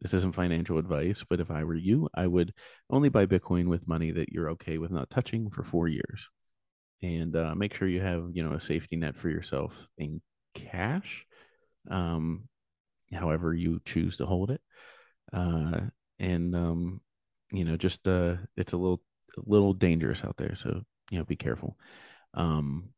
this 0.00 0.14
isn't 0.14 0.34
financial 0.34 0.78
advice, 0.78 1.24
but 1.28 1.40
if 1.40 1.50
I 1.50 1.64
were 1.64 1.74
you, 1.74 2.08
I 2.14 2.26
would 2.26 2.54
only 2.88 3.08
buy 3.08 3.26
Bitcoin 3.26 3.66
with 3.66 3.88
money 3.88 4.12
that 4.12 4.30
you're 4.30 4.50
okay 4.50 4.78
with 4.78 4.90
not 4.90 5.10
touching 5.10 5.50
for 5.50 5.62
four 5.62 5.88
years, 5.88 6.28
and 7.02 7.34
uh, 7.34 7.54
make 7.54 7.74
sure 7.74 7.88
you 7.88 8.00
have 8.00 8.28
you 8.32 8.42
know 8.42 8.52
a 8.52 8.60
safety 8.60 8.96
net 8.96 9.16
for 9.16 9.28
yourself 9.28 9.88
in 9.98 10.20
cash, 10.54 11.26
um, 11.90 12.48
however 13.12 13.54
you 13.54 13.80
choose 13.84 14.16
to 14.18 14.26
hold 14.26 14.50
it, 14.50 14.60
uh, 15.32 15.80
and 16.20 16.54
um, 16.54 17.00
you 17.52 17.64
know 17.64 17.76
just 17.76 18.06
uh, 18.06 18.36
it's 18.56 18.72
a 18.72 18.76
little 18.76 19.02
a 19.36 19.42
little 19.46 19.72
dangerous 19.72 20.22
out 20.24 20.36
there, 20.36 20.54
so 20.54 20.82
you 21.10 21.18
know 21.18 21.24
be 21.24 21.36
careful, 21.36 21.76
um, 22.34 22.90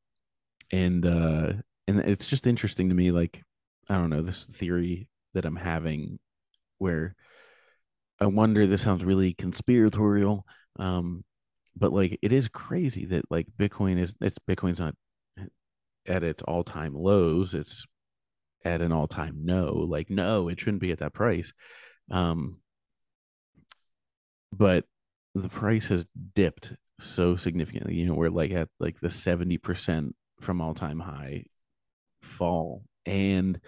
and 0.71 1.07
uh, 1.07 1.55
and 1.89 2.01
it's 2.01 2.27
just 2.27 2.47
interesting 2.47 2.91
to 2.91 2.95
me, 2.95 3.11
like 3.11 3.43
I 3.89 3.95
don't 3.95 4.11
know 4.11 4.23
this 4.23 4.45
theory 4.45 5.09
that 5.35 5.45
I'm 5.45 5.57
having 5.57 6.19
where 6.79 7.15
I 8.21 8.27
wonder 8.27 8.67
this 8.67 8.83
sounds 8.83 9.05
really 9.05 9.35
conspiratorial 9.35 10.47
um 10.79 11.25
but 11.77 11.93
like 11.93 12.19
it 12.23 12.33
is 12.33 12.49
crazy 12.49 13.07
that 13.07 13.25
like 13.31 13.47
Bitcoin 13.59 14.01
is 14.01 14.15
it's 14.21 14.39
Bitcoin's 14.49 14.79
not 14.79 14.95
at 16.07 16.23
its 16.23 16.43
all-time 16.43 16.95
lows 16.95 17.55
it's 17.55 17.87
at 18.65 18.81
an 18.81 18.93
all-time 18.93 19.45
no 19.45 19.87
like 19.89 20.11
no 20.11 20.49
it 20.49 20.61
shouldn't 20.61 20.81
be 20.81 20.93
at 20.93 20.99
that 21.01 21.15
price. 21.15 21.53
Um 22.11 22.59
but 24.53 24.85
the 25.35 25.49
price 25.49 25.89
has 25.89 26.05
dipped 26.35 26.75
so 27.01 27.37
significantly 27.37 27.95
you 27.95 28.07
know 28.07 28.15
we're 28.15 28.29
like 28.29 28.53
at 28.53 28.69
like 28.79 29.01
the 29.01 29.09
70% 29.09 30.13
from 30.41 30.61
all-time 30.61 31.01
high 31.01 31.45
fall 32.21 32.83
and 33.07 33.61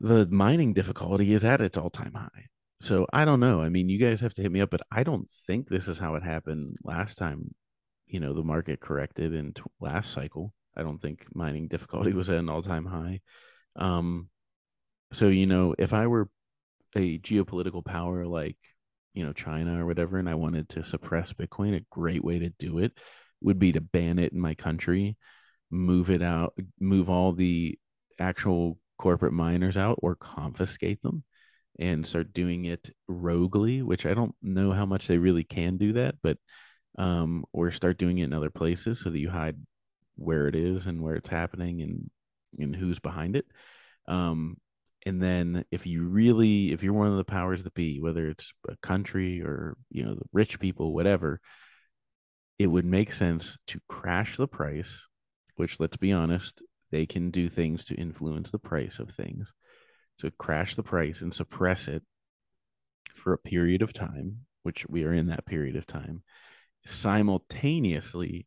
the 0.00 0.26
mining 0.26 0.74
difficulty 0.74 1.32
is 1.32 1.44
at 1.44 1.60
its 1.60 1.78
all 1.78 1.90
time 1.90 2.12
high. 2.14 2.46
So 2.80 3.06
I 3.12 3.24
don't 3.24 3.40
know. 3.40 3.62
I 3.62 3.68
mean, 3.68 3.88
you 3.88 3.98
guys 3.98 4.20
have 4.20 4.34
to 4.34 4.42
hit 4.42 4.52
me 4.52 4.60
up, 4.60 4.70
but 4.70 4.82
I 4.92 5.02
don't 5.02 5.28
think 5.46 5.68
this 5.68 5.88
is 5.88 5.98
how 5.98 6.16
it 6.16 6.22
happened 6.22 6.76
last 6.84 7.16
time. 7.16 7.54
You 8.06 8.20
know, 8.20 8.34
the 8.34 8.42
market 8.42 8.80
corrected 8.80 9.32
in 9.32 9.54
t- 9.54 9.62
last 9.80 10.12
cycle. 10.12 10.52
I 10.76 10.82
don't 10.82 11.00
think 11.00 11.26
mining 11.34 11.68
difficulty 11.68 12.12
was 12.12 12.28
at 12.28 12.36
an 12.36 12.48
all 12.48 12.62
time 12.62 12.84
high. 12.84 13.20
Um, 13.76 14.28
so 15.12 15.28
you 15.28 15.46
know, 15.46 15.74
if 15.78 15.92
I 15.92 16.06
were 16.06 16.28
a 16.96 17.18
geopolitical 17.18 17.84
power 17.84 18.26
like 18.26 18.58
you 19.14 19.24
know 19.24 19.32
China 19.32 19.82
or 19.82 19.86
whatever, 19.86 20.18
and 20.18 20.28
I 20.28 20.34
wanted 20.34 20.68
to 20.70 20.84
suppress 20.84 21.32
Bitcoin, 21.32 21.76
a 21.76 21.84
great 21.90 22.24
way 22.24 22.38
to 22.38 22.50
do 22.58 22.78
it 22.78 22.92
would 23.40 23.58
be 23.58 23.72
to 23.72 23.80
ban 23.80 24.18
it 24.18 24.32
in 24.32 24.40
my 24.40 24.54
country, 24.54 25.16
move 25.70 26.10
it 26.10 26.22
out, 26.22 26.54
move 26.80 27.10
all 27.10 27.32
the 27.32 27.78
actual 28.18 28.78
corporate 28.98 29.32
miners 29.32 29.76
out, 29.76 29.98
or 30.02 30.14
confiscate 30.14 31.02
them 31.02 31.24
and 31.78 32.06
start 32.06 32.32
doing 32.32 32.64
it 32.64 32.90
roguely, 33.08 33.82
which 33.82 34.06
I 34.06 34.14
don't 34.14 34.34
know 34.42 34.72
how 34.72 34.86
much 34.86 35.06
they 35.06 35.18
really 35.18 35.44
can 35.44 35.76
do 35.76 35.94
that, 35.94 36.16
but 36.22 36.38
um, 36.96 37.44
or 37.52 37.70
start 37.72 37.98
doing 37.98 38.18
it 38.18 38.24
in 38.24 38.32
other 38.32 38.50
places 38.50 39.00
so 39.00 39.10
that 39.10 39.18
you 39.18 39.30
hide 39.30 39.56
where 40.16 40.46
it 40.46 40.54
is 40.54 40.86
and 40.86 41.02
where 41.02 41.16
it's 41.16 41.28
happening 41.28 41.82
and 41.82 42.10
and 42.58 42.74
who's 42.74 43.00
behind 43.00 43.34
it. 43.34 43.46
Um, 44.06 44.56
and 45.06 45.22
then 45.22 45.64
if 45.70 45.86
you 45.86 46.04
really 46.04 46.72
if 46.72 46.82
you're 46.82 46.92
one 46.92 47.08
of 47.08 47.16
the 47.16 47.24
powers 47.24 47.62
that 47.64 47.74
be, 47.74 48.00
whether 48.00 48.28
it's 48.28 48.52
a 48.68 48.76
country 48.76 49.42
or 49.42 49.76
you 49.90 50.04
know 50.04 50.14
the 50.14 50.24
rich 50.32 50.58
people, 50.58 50.94
whatever, 50.94 51.40
it 52.58 52.68
would 52.68 52.86
make 52.86 53.12
sense 53.12 53.58
to 53.68 53.80
crash 53.88 54.36
the 54.36 54.48
price. 54.48 55.02
Which 55.56 55.78
let's 55.78 55.96
be 55.96 56.12
honest, 56.12 56.62
they 56.90 57.06
can 57.06 57.30
do 57.30 57.48
things 57.48 57.84
to 57.86 57.94
influence 57.94 58.50
the 58.50 58.58
price 58.58 58.98
of 58.98 59.10
things. 59.10 59.52
So 60.18 60.30
crash 60.38 60.74
the 60.74 60.82
price 60.82 61.20
and 61.20 61.34
suppress 61.34 61.86
it 61.86 62.02
for 63.14 63.32
a 63.32 63.38
period 63.38 63.82
of 63.82 63.92
time, 63.92 64.46
which 64.62 64.86
we 64.88 65.04
are 65.04 65.12
in 65.12 65.26
that 65.28 65.46
period 65.46 65.76
of 65.76 65.86
time, 65.86 66.22
simultaneously 66.86 68.46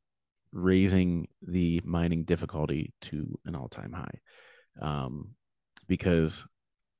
raising 0.52 1.28
the 1.41 1.82
mining 1.86 2.24
difficulty 2.24 2.93
to 3.02 3.38
an 3.46 3.56
all-time 3.56 3.93
high 3.93 4.20
um, 4.82 5.30
because 5.88 6.45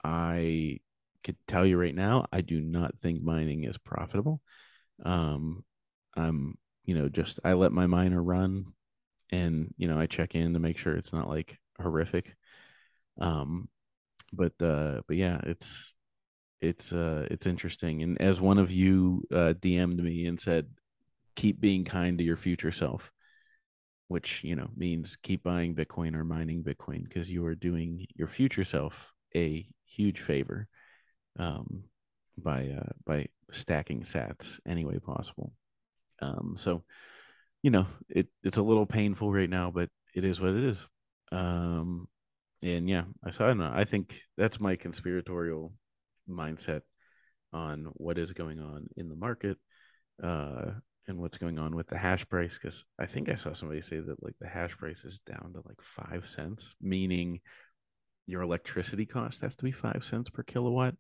i 0.04 0.80
could 1.24 1.38
tell 1.48 1.66
you 1.66 1.78
right 1.78 1.96
now 1.96 2.26
i 2.32 2.42
do 2.42 2.62
not 2.62 2.98
think 3.00 3.22
mining 3.22 3.64
is 3.64 3.78
profitable. 3.78 4.42
Um, 5.04 5.64
i'm 6.16 6.58
you 6.86 6.96
know 6.96 7.10
just 7.10 7.40
i 7.44 7.54
let 7.54 7.72
my 7.72 7.86
miner 7.88 8.22
run 8.22 8.74
and 9.32 9.74
you 9.78 9.88
know 9.88 10.00
i 10.00 10.06
check 10.06 10.36
in 10.36 10.54
to 10.54 10.60
make 10.60 10.78
sure 10.78 10.96
it's 10.96 11.14
not 11.14 11.30
like 11.30 11.60
horrific. 11.80 12.36
Um 13.20 13.70
but 14.34 14.54
uh 14.62 15.02
but 15.08 15.18
yeah 15.18 15.40
it's 15.44 15.94
it's 16.62 16.92
uh 16.94 17.28
it's 17.30 17.46
interesting. 17.46 18.02
And 18.04 18.22
as 18.22 18.42
one 18.42 18.58
of 18.58 18.72
you 18.72 19.24
uh 19.32 19.54
dm'd 19.60 20.04
me 20.04 20.26
and 20.26 20.40
said 20.40 20.68
keep 21.36 21.60
being 21.60 21.86
kind 21.86 22.18
to 22.18 22.24
your 22.24 22.38
future 22.38 22.72
self 22.72 23.12
which 24.08 24.44
you 24.44 24.56
know 24.56 24.70
means 24.76 25.18
keep 25.22 25.44
buying 25.44 25.76
bitcoin 25.76 26.16
or 26.16 26.24
mining 26.24 26.64
bitcoin 26.64 27.04
because 27.04 27.30
you 27.30 27.46
are 27.46 27.56
doing 27.56 28.06
your 28.16 28.28
future 28.28 28.64
self 28.64 29.14
a 29.36 29.68
huge 29.86 30.20
favor 30.20 30.68
um, 31.38 31.84
by 32.38 32.70
uh, 32.70 32.92
by 33.06 33.28
stacking 33.52 34.04
sats 34.04 34.60
any 34.68 34.86
way 34.86 35.00
possible. 35.00 35.54
Um, 36.22 36.56
so 36.58 36.84
you 37.62 37.72
know 37.72 37.88
it 38.10 38.28
it's 38.44 38.58
a 38.58 38.64
little 38.64 38.86
painful 38.86 39.32
right 39.32 39.50
now 39.50 39.72
but 39.72 39.90
it 40.16 40.24
is 40.24 40.40
what 40.40 40.52
it 40.52 40.64
is. 40.64 40.78
Um, 41.32 42.08
and 42.64 42.90
yeah 42.90 43.04
i 43.24 43.30
saw 43.30 43.52
it 43.52 43.58
i 43.62 43.84
think 43.84 44.20
that's 44.36 44.60
my 44.60 44.76
conspiratorial 44.76 45.74
mindset 46.28 46.82
on 47.54 47.88
what 47.94 48.18
is 48.18 48.34
going 48.34 48.60
on 48.60 48.88
in 48.98 49.10
the 49.10 49.16
market. 49.16 49.58
Uh, 50.22 50.72
and 51.08 51.18
what's 51.18 51.38
going 51.38 51.58
on 51.58 51.76
with 51.76 51.88
the 51.88 51.98
hash 51.98 52.28
price 52.28 52.58
because 52.62 52.84
I 53.00 53.06
think 53.06 53.30
I 53.30 53.36
saw 53.36 53.54
somebody 53.54 53.82
say 53.82 54.00
that 54.00 54.24
like 54.24 54.36
the 54.40 54.48
hash 54.48 54.78
price 54.78 55.04
is 55.06 55.20
down 55.26 55.54
to 55.54 55.62
like 55.66 55.82
five 55.82 56.28
cents, 56.28 56.76
meaning 56.82 57.40
your 58.26 58.42
electricity 58.42 59.06
cost 59.06 59.42
has 59.42 59.56
to 59.56 59.64
be 59.64 59.72
five 59.72 60.04
cents 60.04 60.30
per 60.30 60.44
kilowatt. 60.44 60.96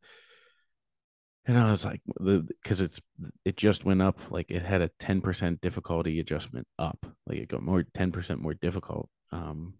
And 1.45 1.57
I 1.57 1.71
was 1.71 1.85
like, 1.85 2.01
because 2.07 2.81
it's 2.81 2.99
it 3.45 3.55
just 3.55 3.85
went 3.85 4.01
up, 4.01 4.19
like 4.31 4.47
it 4.49 4.63
had 4.63 4.81
a 4.81 4.91
ten 4.99 5.21
percent 5.21 5.61
difficulty 5.61 6.19
adjustment 6.19 6.67
up, 6.77 7.05
like 7.25 7.37
it 7.37 7.47
got 7.49 7.63
more 7.63 7.83
ten 7.93 8.11
percent 8.11 8.41
more 8.41 8.53
difficult. 8.53 9.09
Um, 9.31 9.75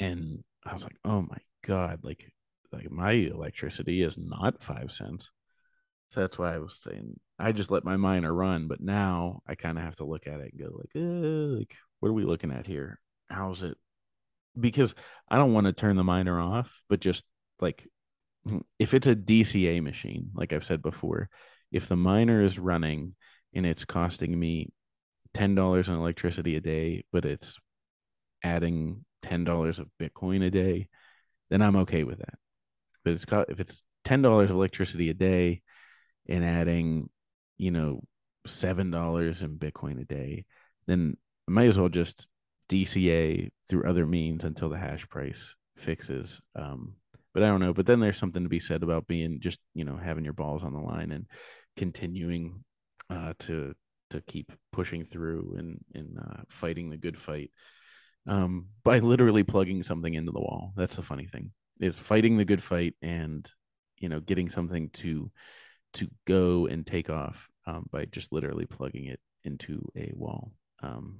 and 0.00 0.44
I 0.64 0.74
was 0.74 0.84
like, 0.84 0.96
oh 1.04 1.22
my 1.22 1.38
god, 1.66 2.00
like 2.02 2.32
like 2.72 2.90
my 2.90 3.12
electricity 3.12 4.02
is 4.02 4.16
not 4.16 4.62
five 4.62 4.90
cents. 4.90 5.30
So 6.12 6.20
that's 6.20 6.38
why 6.38 6.54
I 6.54 6.58
was 6.58 6.78
saying 6.82 7.18
I 7.38 7.52
just 7.52 7.70
let 7.70 7.84
my 7.84 7.96
miner 7.96 8.32
run, 8.32 8.66
but 8.66 8.80
now 8.80 9.42
I 9.46 9.54
kind 9.54 9.78
of 9.78 9.84
have 9.84 9.96
to 9.96 10.04
look 10.04 10.26
at 10.26 10.40
it 10.40 10.52
and 10.52 10.60
go 10.60 10.76
like, 10.76 10.90
like 11.58 11.76
what 12.00 12.08
are 12.08 12.14
we 12.14 12.24
looking 12.24 12.50
at 12.50 12.66
here? 12.66 13.00
How's 13.30 13.62
it? 13.62 13.76
Because 14.58 14.94
I 15.28 15.36
don't 15.36 15.52
want 15.52 15.66
to 15.66 15.72
turn 15.72 15.96
the 15.96 16.04
miner 16.04 16.40
off, 16.40 16.82
but 16.88 17.00
just 17.00 17.24
like 17.60 17.86
mm, 18.46 18.62
if 18.78 18.94
it's 18.94 19.06
a 19.06 19.14
DCA 19.14 19.82
machine, 19.82 20.30
like 20.34 20.52
I've 20.52 20.64
said 20.64 20.82
before, 20.82 21.28
if 21.70 21.86
the 21.86 21.96
miner 21.96 22.42
is 22.42 22.58
running 22.58 23.14
and 23.54 23.66
it's 23.66 23.84
costing 23.84 24.38
me 24.38 24.72
ten 25.34 25.54
dollars 25.54 25.88
on 25.88 25.96
electricity 25.96 26.56
a 26.56 26.60
day, 26.60 27.04
but 27.12 27.24
it's 27.24 27.58
adding 28.42 29.04
ten 29.22 29.44
dollars 29.44 29.78
of 29.78 29.88
Bitcoin 30.00 30.44
a 30.44 30.50
day, 30.50 30.88
then 31.50 31.62
I'm 31.62 31.76
okay 31.76 32.04
with 32.04 32.18
that. 32.18 32.34
But 33.04 33.14
it's 33.14 33.24
if 33.48 33.60
it's 33.60 33.82
ten 34.04 34.22
dollars 34.22 34.50
of 34.50 34.56
electricity 34.56 35.10
a 35.10 35.14
day 35.14 35.62
and 36.28 36.44
adding, 36.44 37.10
you 37.58 37.70
know, 37.70 38.02
seven 38.46 38.90
dollars 38.90 39.42
in 39.42 39.58
Bitcoin 39.58 40.00
a 40.00 40.04
day, 40.04 40.44
then 40.86 41.16
I 41.48 41.52
might 41.52 41.68
as 41.68 41.78
well 41.78 41.88
just 41.88 42.26
DCA 42.70 43.50
through 43.68 43.88
other 43.88 44.06
means 44.06 44.44
until 44.44 44.68
the 44.68 44.78
hash 44.78 45.08
price 45.08 45.54
fixes. 45.76 46.40
Um, 46.56 46.94
but 47.34 47.42
I 47.42 47.46
don't 47.46 47.60
know. 47.60 47.74
But 47.74 47.86
then 47.86 48.00
there's 48.00 48.18
something 48.18 48.42
to 48.42 48.48
be 48.48 48.60
said 48.60 48.82
about 48.82 49.06
being 49.06 49.40
just, 49.40 49.60
you 49.74 49.84
know, 49.84 49.96
having 49.96 50.24
your 50.24 50.32
balls 50.32 50.64
on 50.64 50.72
the 50.72 50.80
line 50.80 51.12
and 51.12 51.26
continuing 51.76 52.64
uh, 53.10 53.34
to 53.40 53.74
to 54.10 54.22
keep 54.22 54.52
pushing 54.72 55.04
through 55.04 55.56
and 55.58 55.78
and 55.94 56.18
uh, 56.18 56.42
fighting 56.48 56.90
the 56.90 56.96
good 56.96 57.18
fight 57.18 57.50
um, 58.26 58.66
by 58.84 58.98
literally 58.98 59.42
plugging 59.42 59.82
something 59.82 60.14
into 60.14 60.32
the 60.32 60.40
wall. 60.40 60.72
That's 60.76 60.96
the 60.96 61.02
funny 61.02 61.26
thing 61.26 61.52
is 61.80 61.96
fighting 61.96 62.36
the 62.36 62.44
good 62.44 62.62
fight 62.62 62.94
and 63.02 63.48
you 63.98 64.08
know 64.08 64.20
getting 64.20 64.50
something 64.50 64.90
to 64.90 65.30
to 65.94 66.08
go 66.26 66.66
and 66.66 66.86
take 66.86 67.10
off 67.10 67.48
um, 67.66 67.86
by 67.90 68.04
just 68.06 68.32
literally 68.32 68.66
plugging 68.66 69.06
it 69.06 69.20
into 69.44 69.80
a 69.96 70.12
wall. 70.14 70.52
Um, 70.82 71.18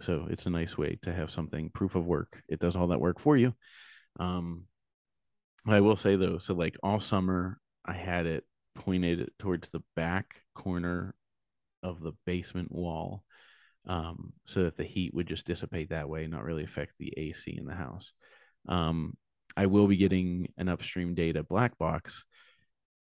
so 0.00 0.26
it's 0.30 0.46
a 0.46 0.50
nice 0.50 0.78
way 0.78 0.98
to 1.02 1.12
have 1.12 1.30
something 1.30 1.70
proof 1.70 1.94
of 1.94 2.06
work. 2.06 2.42
It 2.48 2.58
does 2.58 2.76
all 2.76 2.88
that 2.88 3.00
work 3.00 3.20
for 3.20 3.36
you. 3.36 3.54
Um, 4.18 4.64
I 5.66 5.80
will 5.80 5.96
say 5.96 6.16
though, 6.16 6.38
so 6.38 6.54
like 6.54 6.76
all 6.82 7.00
summer, 7.00 7.58
I 7.84 7.92
had 7.92 8.26
it 8.26 8.44
pointed 8.74 9.30
towards 9.38 9.68
the 9.68 9.82
back 9.94 10.42
corner 10.54 11.14
of 11.82 12.00
the 12.00 12.12
basement 12.26 12.72
wall, 12.72 13.24
um, 13.86 14.32
so 14.46 14.64
that 14.64 14.76
the 14.76 14.84
heat 14.84 15.14
would 15.14 15.26
just 15.26 15.46
dissipate 15.46 15.90
that 15.90 16.08
way, 16.08 16.26
not 16.26 16.44
really 16.44 16.64
affect 16.64 16.92
the 16.98 17.12
AC 17.16 17.54
in 17.56 17.66
the 17.66 17.74
house. 17.74 18.12
Um, 18.68 19.16
I 19.56 19.66
will 19.66 19.86
be 19.86 19.96
getting 19.96 20.52
an 20.56 20.68
upstream 20.68 21.14
data 21.14 21.42
black 21.42 21.76
box, 21.78 22.24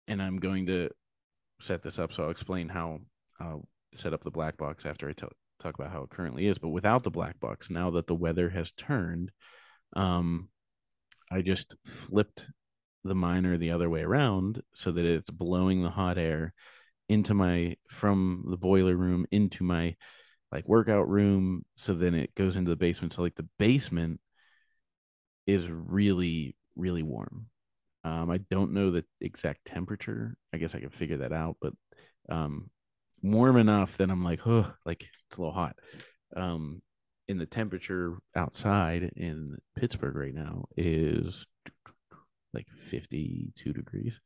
and 0.08 0.22
I'm 0.22 0.38
going 0.38 0.68
to 0.68 0.90
set 1.62 1.84
this 1.84 2.00
up. 2.00 2.14
So 2.14 2.24
I'll 2.24 2.32
explain 2.32 2.70
how 2.70 3.00
I'll 3.40 3.68
set 3.96 4.14
up 4.14 4.24
the 4.24 4.32
black 4.32 4.58
box 4.58 4.86
after 4.86 5.10
I 5.10 5.14
t- 5.14 5.28
talk 5.62 5.76
about 5.76 5.92
how 5.92 6.04
it 6.04 6.10
currently 6.10 6.48
is. 6.48 6.58
But 6.58 6.70
without 6.70 7.04
the 7.04 7.12
black 7.12 7.40
box, 7.40 7.70
now 7.70 7.92
that 7.92 8.08
the 8.08 8.16
weather 8.16 8.50
has 8.50 8.72
turned, 8.72 9.32
um, 9.96 10.50
I 11.32 11.42
just 11.42 11.76
flipped 11.86 12.46
the 13.04 13.16
miner 13.16 13.58
the 13.58 13.72
other 13.72 13.90
way 13.90 14.02
around 14.02 14.62
so 14.74 14.92
that 14.92 15.06
it's 15.06 15.30
blowing 15.30 15.84
the 15.84 15.92
hot 15.92 16.18
air 16.18 16.54
into 17.08 17.34
my 17.34 17.76
from 17.88 18.46
the 18.50 18.58
boiler 18.58 18.96
room 18.96 19.28
into 19.32 19.64
my 19.64 19.96
like 20.52 20.68
workout 20.68 21.08
room 21.08 21.64
so 21.76 21.94
then 21.94 22.16
it 22.16 22.34
goes 22.34 22.56
into 22.56 22.70
the 22.70 22.76
basement 22.76 23.14
so 23.14 23.22
like 23.22 23.36
the 23.36 23.48
basement 23.60 24.20
is 25.46 25.70
really 25.70 26.56
really 26.76 27.04
warm 27.04 27.46
um, 28.06 28.30
I 28.30 28.38
don't 28.52 28.72
know 28.72 28.92
the 28.92 29.04
exact 29.20 29.66
temperature. 29.66 30.38
I 30.54 30.58
guess 30.58 30.76
I 30.76 30.80
can 30.80 30.92
figure 30.92 31.18
that 31.18 31.34
out, 31.34 31.58
but 31.60 31.74
um, 32.30 32.70
warm 33.24 33.58
enough 33.58 33.98
that 33.98 34.12
I'm 34.12 34.24
like, 34.24 34.46
oh, 34.46 34.72
like 34.86 35.02
it's 35.02 35.38
a 35.38 35.42
little 35.42 35.56
hot. 35.56 35.76
Um, 36.38 36.84
in 37.28 37.40
the 37.40 37.48
temperature 37.48 38.20
outside 38.36 39.12
in 39.16 39.58
Pittsburgh 39.76 40.16
right 40.16 40.36
now 40.36 40.66
is 40.78 41.48
like 42.54 42.68
52 42.90 43.74
degrees, 43.74 44.20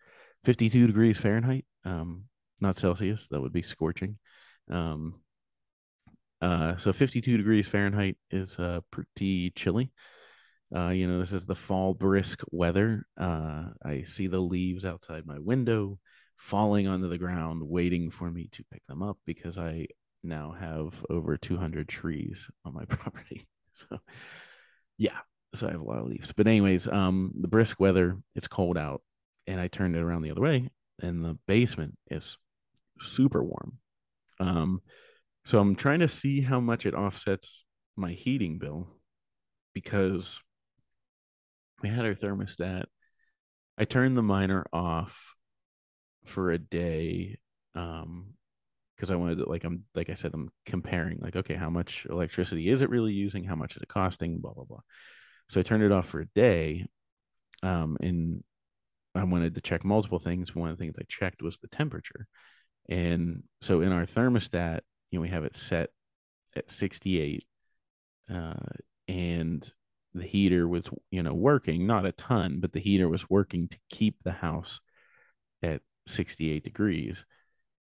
52 0.44 0.88
degrees 0.88 1.18
Fahrenheit, 1.18 1.64
um, 1.86 2.26
not 2.60 2.78
Celsius. 2.78 3.28
That 3.32 3.40
would 3.40 3.54
be 3.54 3.64
scorching. 3.64 4.18
Um, 4.70 5.22
uh, 6.42 6.76
so 6.76 6.92
52 6.92 7.38
degrees 7.38 7.66
Fahrenheit 7.66 8.18
is 8.30 8.60
uh, 8.60 8.82
pretty 8.92 9.52
chilly. 9.52 9.94
Uh, 10.76 10.90
you 10.90 11.08
know, 11.08 11.20
this 11.20 11.32
is 11.32 11.46
the 11.46 11.56
fall 11.56 11.94
brisk 11.94 12.42
weather. 12.52 13.06
Uh, 13.20 13.66
I 13.84 14.04
see 14.04 14.28
the 14.28 14.40
leaves 14.40 14.86
outside 14.86 15.26
my 15.26 15.40
window 15.40 16.00
falling 16.38 16.88
onto 16.88 17.10
the 17.10 17.18
ground, 17.18 17.64
waiting 17.64 18.12
for 18.12 18.30
me 18.30 18.50
to 18.54 18.64
pick 18.72 18.86
them 18.88 19.02
up 19.02 19.18
because 19.26 19.58
I 19.58 19.88
now 20.24 20.56
have 20.60 20.94
over 21.10 21.38
200 21.38 21.88
trees 21.88 22.48
on 22.66 22.74
my 22.74 22.86
property. 22.90 23.48
so 23.74 24.00
yeah, 24.98 25.18
so 25.56 25.68
I 25.68 25.72
have 25.72 25.82
a 25.82 25.86
lot 25.86 26.00
of 26.00 26.08
leaves. 26.08 26.32
But 26.32 26.48
anyways, 26.48 26.88
um, 26.88 27.32
the 27.36 27.48
brisk 27.48 27.80
weather, 27.80 28.18
it's 28.36 28.48
cold 28.48 28.78
out, 28.78 29.02
and 29.48 29.60
I 29.60 29.68
turned 29.68 29.96
it 29.96 30.02
around 30.02 30.22
the 30.22 30.32
other 30.32 30.42
way, 30.42 30.70
and 31.02 31.24
the 31.24 31.38
basement 31.48 31.98
is 32.10 32.38
super 33.00 33.44
warm. 33.44 33.80
Um, 34.40 34.82
so 35.46 35.60
I'm 35.60 35.76
trying 35.76 36.00
to 36.00 36.08
see 36.08 36.42
how 36.42 36.60
much 36.60 36.86
it 36.86 36.94
offsets 36.94 37.64
my 37.96 38.12
heating 38.12 38.60
bill 38.60 38.88
because 39.74 40.40
we 41.82 41.90
had 41.90 42.06
our 42.06 42.16
thermostat. 42.16 42.86
I 43.78 43.86
turned 43.86 44.18
the 44.18 44.24
miner 44.24 44.66
off 44.74 45.36
for 46.26 46.52
a 46.52 46.60
day 46.60 47.38
um 47.76 48.34
because 48.96 49.10
I 49.10 49.16
wanted 49.16 49.38
to 49.38 49.50
like 49.50 49.64
I'm 49.64 49.86
like 49.96 50.10
I 50.10 50.16
said 50.16 50.32
I'm 50.34 50.50
comparing 50.66 51.20
like 51.22 51.36
okay 51.36 51.56
how 51.56 51.70
much 51.70 52.06
electricity 52.10 52.70
is 52.70 52.82
it 52.82 52.90
really 52.90 53.14
using? 53.14 53.46
How 53.46 53.56
much 53.56 53.76
is 53.76 53.82
it 53.82 53.88
costing? 53.88 54.40
Blah 54.40 54.54
blah 54.54 54.66
blah. 54.66 54.82
So 55.50 55.60
I 55.60 55.64
turned 55.64 55.84
it 55.84 55.92
off 55.92 56.08
for 56.08 56.20
a 56.22 56.28
day 56.36 56.88
um 57.64 57.98
and 58.02 58.44
I 59.16 59.24
wanted 59.24 59.56
to 59.56 59.62
check 59.62 59.84
multiple 59.84 60.20
things. 60.20 60.54
One 60.54 60.70
of 60.70 60.78
the 60.78 60.84
things 60.84 60.96
I 61.00 61.06
checked 61.08 61.42
was 61.42 61.58
the 61.58 61.68
temperature. 61.68 62.28
And 62.90 63.44
so 63.62 63.82
in 63.82 63.92
our 63.92 64.06
thermostat 64.06 64.82
you 65.12 65.20
know 65.20 65.22
we 65.22 65.30
have 65.30 65.46
it 65.46 65.56
set 65.56 65.90
at 66.56 66.70
68 66.70 67.46
uh 68.30 68.54
and 69.08 69.72
the 70.14 70.26
heater 70.26 70.68
was 70.68 70.84
you 71.12 71.22
know 71.22 71.34
working 71.34 71.86
not 71.86 72.06
a 72.06 72.12
ton 72.12 72.60
but 72.60 72.74
the 72.74 72.80
heater 72.80 73.08
was 73.08 73.30
working 73.30 73.68
to 73.68 73.78
keep 73.90 74.16
the 74.24 74.32
house 74.32 74.80
at 75.62 75.82
68 76.08 76.64
degrees 76.64 77.26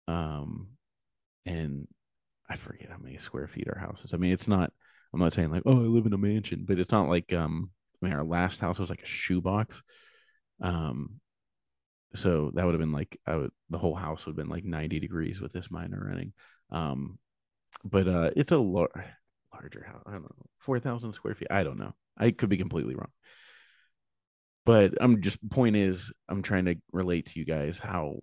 um 0.07 0.67
and 1.45 1.87
i 2.49 2.55
forget 2.55 2.89
how 2.89 2.97
many 2.97 3.17
square 3.17 3.47
feet 3.47 3.67
our 3.73 3.79
house 3.79 4.01
is. 4.03 4.13
I 4.13 4.17
mean 4.17 4.31
it's 4.31 4.47
not 4.47 4.71
i'm 5.13 5.19
not 5.19 5.33
saying 5.33 5.51
like 5.51 5.63
oh 5.65 5.77
i 5.79 5.87
live 5.87 6.05
in 6.05 6.13
a 6.13 6.17
mansion 6.17 6.65
but 6.67 6.79
it's 6.79 6.91
not 6.91 7.09
like 7.09 7.33
um 7.33 7.71
i 8.01 8.05
mean 8.05 8.13
our 8.13 8.23
last 8.23 8.59
house 8.59 8.77
was 8.77 8.89
like 8.89 9.01
a 9.01 9.07
shoebox 9.07 9.81
um 10.61 11.19
so 12.15 12.51
that 12.53 12.65
would 12.65 12.73
have 12.73 12.79
been 12.79 12.91
like 12.91 13.19
I 13.27 13.35
would, 13.35 13.51
the 13.69 13.77
whole 13.77 13.95
house 13.95 14.25
would 14.25 14.31
have 14.31 14.37
been 14.37 14.49
like 14.49 14.65
90 14.65 14.99
degrees 14.99 15.39
with 15.39 15.53
this 15.53 15.69
miner 15.69 16.03
running 16.07 16.33
um 16.71 17.17
but 17.83 18.07
uh 18.07 18.31
it's 18.35 18.51
a 18.51 18.57
lar- 18.57 19.15
larger 19.53 19.83
house 19.87 20.03
i 20.05 20.11
don't 20.11 20.23
know 20.23 20.45
4000 20.59 21.13
square 21.13 21.35
feet 21.35 21.47
i 21.51 21.63
don't 21.63 21.79
know 21.79 21.93
I 22.19 22.31
could 22.31 22.49
be 22.49 22.57
completely 22.57 22.95
wrong. 22.95 23.11
But 24.65 24.93
I'm 25.01 25.21
just 25.21 25.37
point 25.49 25.75
is 25.75 26.11
I'm 26.27 26.41
trying 26.41 26.65
to 26.65 26.75
relate 26.91 27.27
to 27.27 27.39
you 27.39 27.45
guys 27.45 27.79
how 27.79 28.19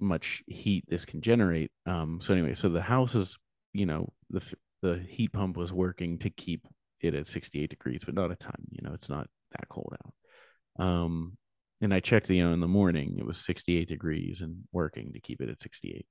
much 0.00 0.42
heat 0.46 0.84
this 0.88 1.04
can 1.04 1.20
generate. 1.20 1.70
Um 1.86 2.20
so 2.22 2.32
anyway, 2.32 2.54
so 2.54 2.68
the 2.68 2.82
house 2.82 3.14
is, 3.14 3.36
you 3.72 3.86
know, 3.86 4.12
the 4.30 4.42
the 4.80 5.04
heat 5.08 5.32
pump 5.32 5.56
was 5.56 5.72
working 5.72 6.18
to 6.20 6.30
keep 6.30 6.66
it 7.00 7.14
at 7.14 7.28
68 7.28 7.68
degrees, 7.70 8.02
but 8.04 8.14
not 8.14 8.30
a 8.30 8.36
ton, 8.36 8.54
you 8.70 8.80
know, 8.82 8.94
it's 8.94 9.08
not 9.08 9.28
that 9.52 9.68
cold 9.68 9.94
out. 10.04 10.84
Um 10.84 11.36
and 11.80 11.92
I 11.92 12.00
checked, 12.00 12.30
you 12.30 12.44
know, 12.44 12.52
in 12.52 12.60
the 12.60 12.68
morning 12.68 13.16
it 13.18 13.26
was 13.26 13.38
68 13.38 13.88
degrees 13.88 14.40
and 14.40 14.64
working 14.72 15.12
to 15.12 15.20
keep 15.20 15.40
it 15.40 15.48
at 15.48 15.60
68. 15.60 16.06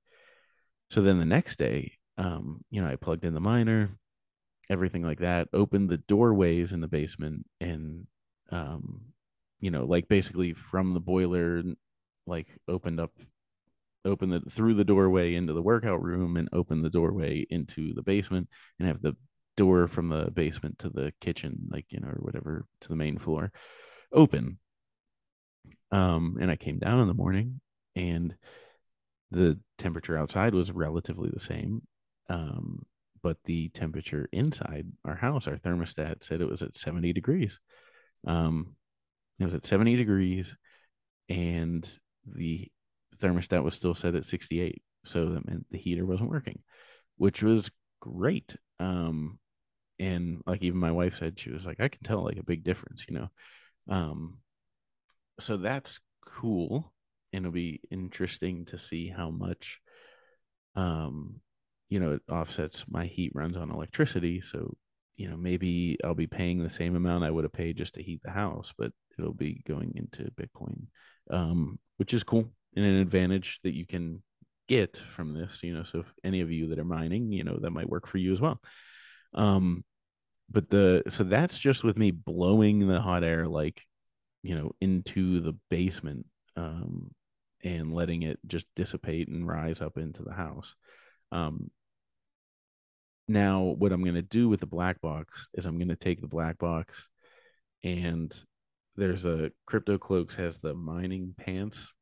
So 0.90 1.00
then 1.00 1.18
the 1.18 1.24
next 1.24 1.58
day, 1.58 1.92
um, 2.18 2.62
you 2.70 2.82
know, 2.82 2.88
I 2.88 2.96
plugged 2.96 3.24
in 3.24 3.32
the 3.32 3.40
miner, 3.40 3.98
everything 4.70 5.02
like 5.02 5.20
that 5.20 5.48
opened 5.52 5.88
the 5.88 5.98
doorways 5.98 6.72
in 6.72 6.80
the 6.80 6.88
basement 6.88 7.46
and 7.60 8.06
um 8.50 9.00
you 9.60 9.70
know 9.70 9.84
like 9.84 10.08
basically 10.08 10.52
from 10.52 10.94
the 10.94 11.00
boiler 11.00 11.62
like 12.26 12.46
opened 12.68 13.00
up 13.00 13.12
open 14.04 14.30
the 14.30 14.40
through 14.50 14.74
the 14.74 14.84
doorway 14.84 15.34
into 15.34 15.52
the 15.52 15.62
workout 15.62 16.02
room 16.02 16.36
and 16.36 16.48
open 16.52 16.82
the 16.82 16.90
doorway 16.90 17.46
into 17.50 17.94
the 17.94 18.02
basement 18.02 18.48
and 18.78 18.88
have 18.88 19.00
the 19.02 19.16
door 19.56 19.86
from 19.86 20.08
the 20.08 20.30
basement 20.30 20.78
to 20.78 20.88
the 20.88 21.12
kitchen 21.20 21.68
like 21.70 21.86
you 21.90 22.00
know 22.00 22.08
or 22.08 22.18
whatever 22.20 22.64
to 22.80 22.88
the 22.88 22.96
main 22.96 23.18
floor 23.18 23.52
open. 24.12 24.58
Um 25.90 26.38
and 26.40 26.50
i 26.50 26.56
came 26.56 26.78
down 26.78 27.00
in 27.00 27.08
the 27.08 27.14
morning 27.14 27.60
and 27.94 28.34
the 29.30 29.58
temperature 29.78 30.16
outside 30.18 30.54
was 30.54 30.72
relatively 30.72 31.30
the 31.32 31.40
same. 31.40 31.82
Um 32.28 32.84
but 33.22 33.36
the 33.44 33.68
temperature 33.70 34.28
inside 34.32 34.86
our 35.04 35.16
house, 35.16 35.46
our 35.46 35.56
thermostat 35.56 36.24
said 36.24 36.40
it 36.40 36.48
was 36.50 36.62
at 36.62 36.76
70 36.76 37.12
degrees. 37.12 37.58
Um, 38.26 38.76
it 39.38 39.44
was 39.44 39.54
at 39.54 39.66
70 39.66 39.96
degrees, 39.96 40.54
and 41.28 41.88
the 42.26 42.70
thermostat 43.20 43.62
was 43.62 43.74
still 43.74 43.94
set 43.94 44.14
at 44.14 44.26
68. 44.26 44.82
So 45.04 45.30
that 45.30 45.46
meant 45.46 45.66
the 45.70 45.78
heater 45.78 46.04
wasn't 46.04 46.30
working, 46.30 46.60
which 47.16 47.42
was 47.42 47.70
great. 48.00 48.56
Um, 48.78 49.38
and 49.98 50.42
like 50.46 50.62
even 50.62 50.78
my 50.78 50.92
wife 50.92 51.18
said, 51.18 51.38
she 51.38 51.50
was 51.50 51.64
like, 51.64 51.80
I 51.80 51.88
can 51.88 52.02
tell 52.02 52.24
like 52.24 52.38
a 52.38 52.44
big 52.44 52.64
difference, 52.64 53.04
you 53.08 53.14
know. 53.14 53.28
Um, 53.88 54.38
so 55.40 55.56
that's 55.56 55.98
cool, 56.24 56.92
and 57.32 57.44
it'll 57.44 57.52
be 57.52 57.80
interesting 57.90 58.66
to 58.66 58.78
see 58.78 59.08
how 59.08 59.30
much 59.30 59.80
um 60.74 61.40
you 61.92 62.00
know, 62.00 62.12
it 62.12 62.22
offsets 62.32 62.86
my 62.88 63.04
heat 63.04 63.32
runs 63.34 63.54
on 63.54 63.70
electricity. 63.70 64.40
So, 64.40 64.78
you 65.18 65.28
know, 65.28 65.36
maybe 65.36 65.98
I'll 66.02 66.14
be 66.14 66.26
paying 66.26 66.62
the 66.62 66.70
same 66.70 66.96
amount 66.96 67.22
I 67.22 67.30
would 67.30 67.44
have 67.44 67.52
paid 67.52 67.76
just 67.76 67.96
to 67.96 68.02
heat 68.02 68.22
the 68.24 68.30
house, 68.30 68.72
but 68.78 68.92
it'll 69.18 69.34
be 69.34 69.62
going 69.68 69.92
into 69.94 70.30
Bitcoin, 70.30 70.86
um, 71.30 71.78
which 71.98 72.14
is 72.14 72.22
cool 72.24 72.50
and 72.74 72.86
an 72.86 72.94
advantage 72.94 73.60
that 73.62 73.74
you 73.74 73.86
can 73.86 74.22
get 74.68 74.96
from 74.96 75.34
this, 75.34 75.58
you 75.62 75.74
know. 75.74 75.84
So 75.84 75.98
if 75.98 76.06
any 76.24 76.40
of 76.40 76.50
you 76.50 76.68
that 76.68 76.78
are 76.78 76.84
mining, 76.84 77.30
you 77.30 77.44
know, 77.44 77.58
that 77.60 77.72
might 77.72 77.90
work 77.90 78.06
for 78.06 78.16
you 78.16 78.32
as 78.32 78.40
well. 78.40 78.58
Um, 79.34 79.84
but 80.50 80.70
the 80.70 81.02
so 81.10 81.24
that's 81.24 81.58
just 81.58 81.84
with 81.84 81.98
me 81.98 82.10
blowing 82.10 82.88
the 82.88 83.02
hot 83.02 83.22
air 83.22 83.46
like, 83.46 83.82
you 84.42 84.54
know, 84.54 84.72
into 84.80 85.42
the 85.42 85.58
basement, 85.68 86.24
um, 86.56 87.10
and 87.62 87.92
letting 87.92 88.22
it 88.22 88.38
just 88.46 88.64
dissipate 88.76 89.28
and 89.28 89.46
rise 89.46 89.82
up 89.82 89.98
into 89.98 90.22
the 90.22 90.32
house. 90.32 90.74
Um, 91.32 91.70
now, 93.32 93.62
what 93.62 93.92
I'm 93.92 94.02
going 94.02 94.14
to 94.14 94.22
do 94.22 94.48
with 94.48 94.60
the 94.60 94.66
black 94.66 95.00
box 95.00 95.48
is 95.54 95.66
I'm 95.66 95.78
going 95.78 95.88
to 95.88 95.96
take 95.96 96.20
the 96.20 96.28
black 96.28 96.58
box 96.58 97.08
and 97.82 98.34
there's 98.96 99.24
a 99.24 99.50
crypto 99.66 99.98
cloaks 99.98 100.34
has 100.36 100.58
the 100.58 100.74
mining 100.74 101.34
pants 101.36 101.92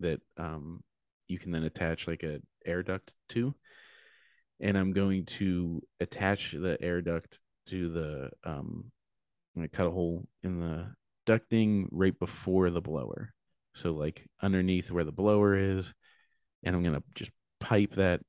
that 0.00 0.20
um, 0.36 0.82
you 1.28 1.38
can 1.38 1.52
then 1.52 1.64
attach 1.64 2.08
like 2.08 2.22
a 2.22 2.40
air 2.64 2.82
duct 2.82 3.12
to 3.28 3.54
and 4.60 4.76
i'm 4.76 4.92
going 4.92 5.24
to 5.24 5.80
attach 6.00 6.52
the 6.52 6.76
air 6.80 7.00
duct 7.00 7.38
to 7.68 7.90
the 7.90 8.30
um 8.44 8.90
i'm 9.54 9.62
going 9.62 9.68
to 9.68 9.76
cut 9.76 9.86
a 9.86 9.90
hole 9.90 10.26
in 10.42 10.60
the 10.60 10.86
ducting 11.26 11.86
right 11.90 12.18
before 12.18 12.70
the 12.70 12.80
blower. 12.80 13.34
So 13.74 13.92
like 13.92 14.26
underneath 14.42 14.90
where 14.90 15.04
the 15.04 15.12
blower 15.12 15.54
is 15.56 15.92
and 16.64 16.74
i'm 16.74 16.82
going 16.82 16.94
to 16.94 17.02
just 17.14 17.30
pipe 17.60 17.94
that 17.94 18.20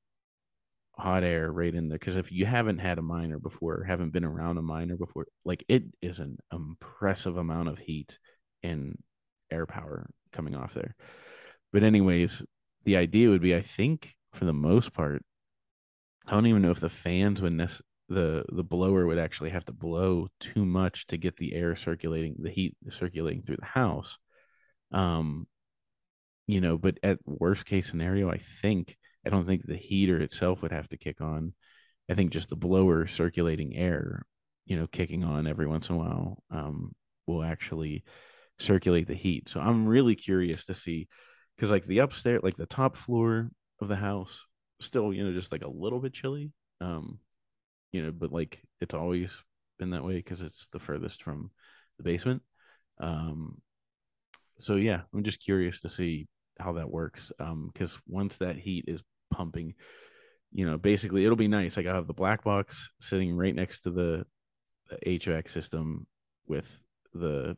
hot 0.99 1.23
air 1.23 1.51
right 1.51 1.73
in 1.73 1.87
there 1.87 1.97
because 1.97 2.15
if 2.15 2.31
you 2.31 2.45
haven't 2.45 2.79
had 2.79 2.97
a 2.97 3.01
miner 3.01 3.39
before 3.39 3.83
haven't 3.83 4.11
been 4.11 4.25
around 4.25 4.57
a 4.57 4.61
miner 4.61 4.97
before 4.97 5.25
like 5.45 5.63
it 5.67 5.83
is 6.01 6.19
an 6.19 6.37
impressive 6.51 7.37
amount 7.37 7.69
of 7.69 7.79
heat 7.79 8.19
and 8.63 8.97
air 9.49 9.65
power 9.65 10.09
coming 10.31 10.55
off 10.55 10.73
there. 10.73 10.95
But 11.71 11.83
anyways 11.83 12.43
the 12.85 12.97
idea 12.97 13.29
would 13.29 13.41
be 13.41 13.55
i 13.55 13.61
think 13.61 14.15
for 14.33 14.45
the 14.45 14.53
most 14.53 14.93
part 14.93 15.23
i 16.27 16.31
don't 16.31 16.47
even 16.47 16.61
know 16.61 16.71
if 16.71 16.79
the 16.79 16.89
fans 16.89 17.41
would 17.41 17.53
nec- 17.53 17.81
the 18.07 18.43
the 18.51 18.63
blower 18.63 19.05
would 19.05 19.19
actually 19.19 19.51
have 19.51 19.65
to 19.65 19.73
blow 19.73 20.27
too 20.39 20.65
much 20.65 21.05
to 21.07 21.17
get 21.17 21.37
the 21.37 21.53
air 21.53 21.75
circulating 21.75 22.35
the 22.39 22.49
heat 22.49 22.75
circulating 22.89 23.43
through 23.43 23.57
the 23.57 23.65
house. 23.65 24.17
Um 24.91 25.47
you 26.47 26.59
know 26.59 26.77
but 26.77 26.97
at 27.03 27.19
worst 27.25 27.65
case 27.65 27.87
scenario 27.87 28.29
i 28.31 28.39
think 28.61 28.97
I 29.25 29.29
don't 29.29 29.45
think 29.45 29.65
the 29.65 29.75
heater 29.75 30.19
itself 30.21 30.61
would 30.61 30.71
have 30.71 30.87
to 30.89 30.97
kick 30.97 31.21
on. 31.21 31.53
I 32.09 32.15
think 32.15 32.31
just 32.31 32.49
the 32.49 32.55
blower 32.55 33.07
circulating 33.07 33.75
air, 33.75 34.25
you 34.65 34.77
know, 34.77 34.87
kicking 34.87 35.23
on 35.23 35.47
every 35.47 35.67
once 35.67 35.89
in 35.89 35.95
a 35.95 35.97
while 35.99 36.43
um, 36.49 36.93
will 37.27 37.43
actually 37.43 38.03
circulate 38.57 39.07
the 39.07 39.15
heat. 39.15 39.49
So 39.49 39.59
I'm 39.59 39.87
really 39.87 40.15
curious 40.15 40.65
to 40.65 40.73
see 40.73 41.07
because 41.55 41.71
like 41.71 41.85
the 41.85 41.99
upstairs, 41.99 42.41
like 42.43 42.57
the 42.57 42.65
top 42.65 42.95
floor 42.95 43.51
of 43.81 43.87
the 43.87 43.95
house, 43.95 44.45
still, 44.81 45.13
you 45.13 45.23
know, 45.23 45.33
just 45.33 45.51
like 45.51 45.63
a 45.63 45.69
little 45.69 45.99
bit 45.99 46.13
chilly. 46.13 46.51
Um, 46.81 47.19
you 47.91 48.03
know, 48.03 48.11
but 48.11 48.31
like 48.31 48.61
it's 48.79 48.93
always 48.93 49.31
been 49.77 49.91
that 49.91 50.03
way 50.03 50.15
because 50.15 50.41
it's 50.41 50.67
the 50.71 50.79
furthest 50.79 51.23
from 51.23 51.51
the 51.97 52.03
basement. 52.03 52.41
Um, 52.99 53.61
so 54.59 54.75
yeah, 54.75 55.01
I'm 55.13 55.23
just 55.23 55.43
curious 55.43 55.81
to 55.81 55.89
see 55.89 56.27
how 56.59 56.73
that 56.73 56.89
works. 56.91 57.31
Um, 57.39 57.69
because 57.73 57.97
once 58.07 58.37
that 58.37 58.57
heat 58.57 58.85
is 58.87 59.01
pumping, 59.31 59.73
you 60.51 60.65
know, 60.65 60.77
basically 60.77 61.23
it'll 61.25 61.35
be 61.35 61.47
nice. 61.47 61.77
Like 61.77 61.87
I 61.87 61.95
have 61.95 62.07
the 62.07 62.13
black 62.13 62.43
box 62.43 62.89
sitting 63.01 63.35
right 63.35 63.55
next 63.55 63.81
to 63.81 63.91
the, 63.91 64.25
the 64.89 65.19
HVAC 65.19 65.51
system 65.51 66.07
with 66.47 66.81
the 67.13 67.57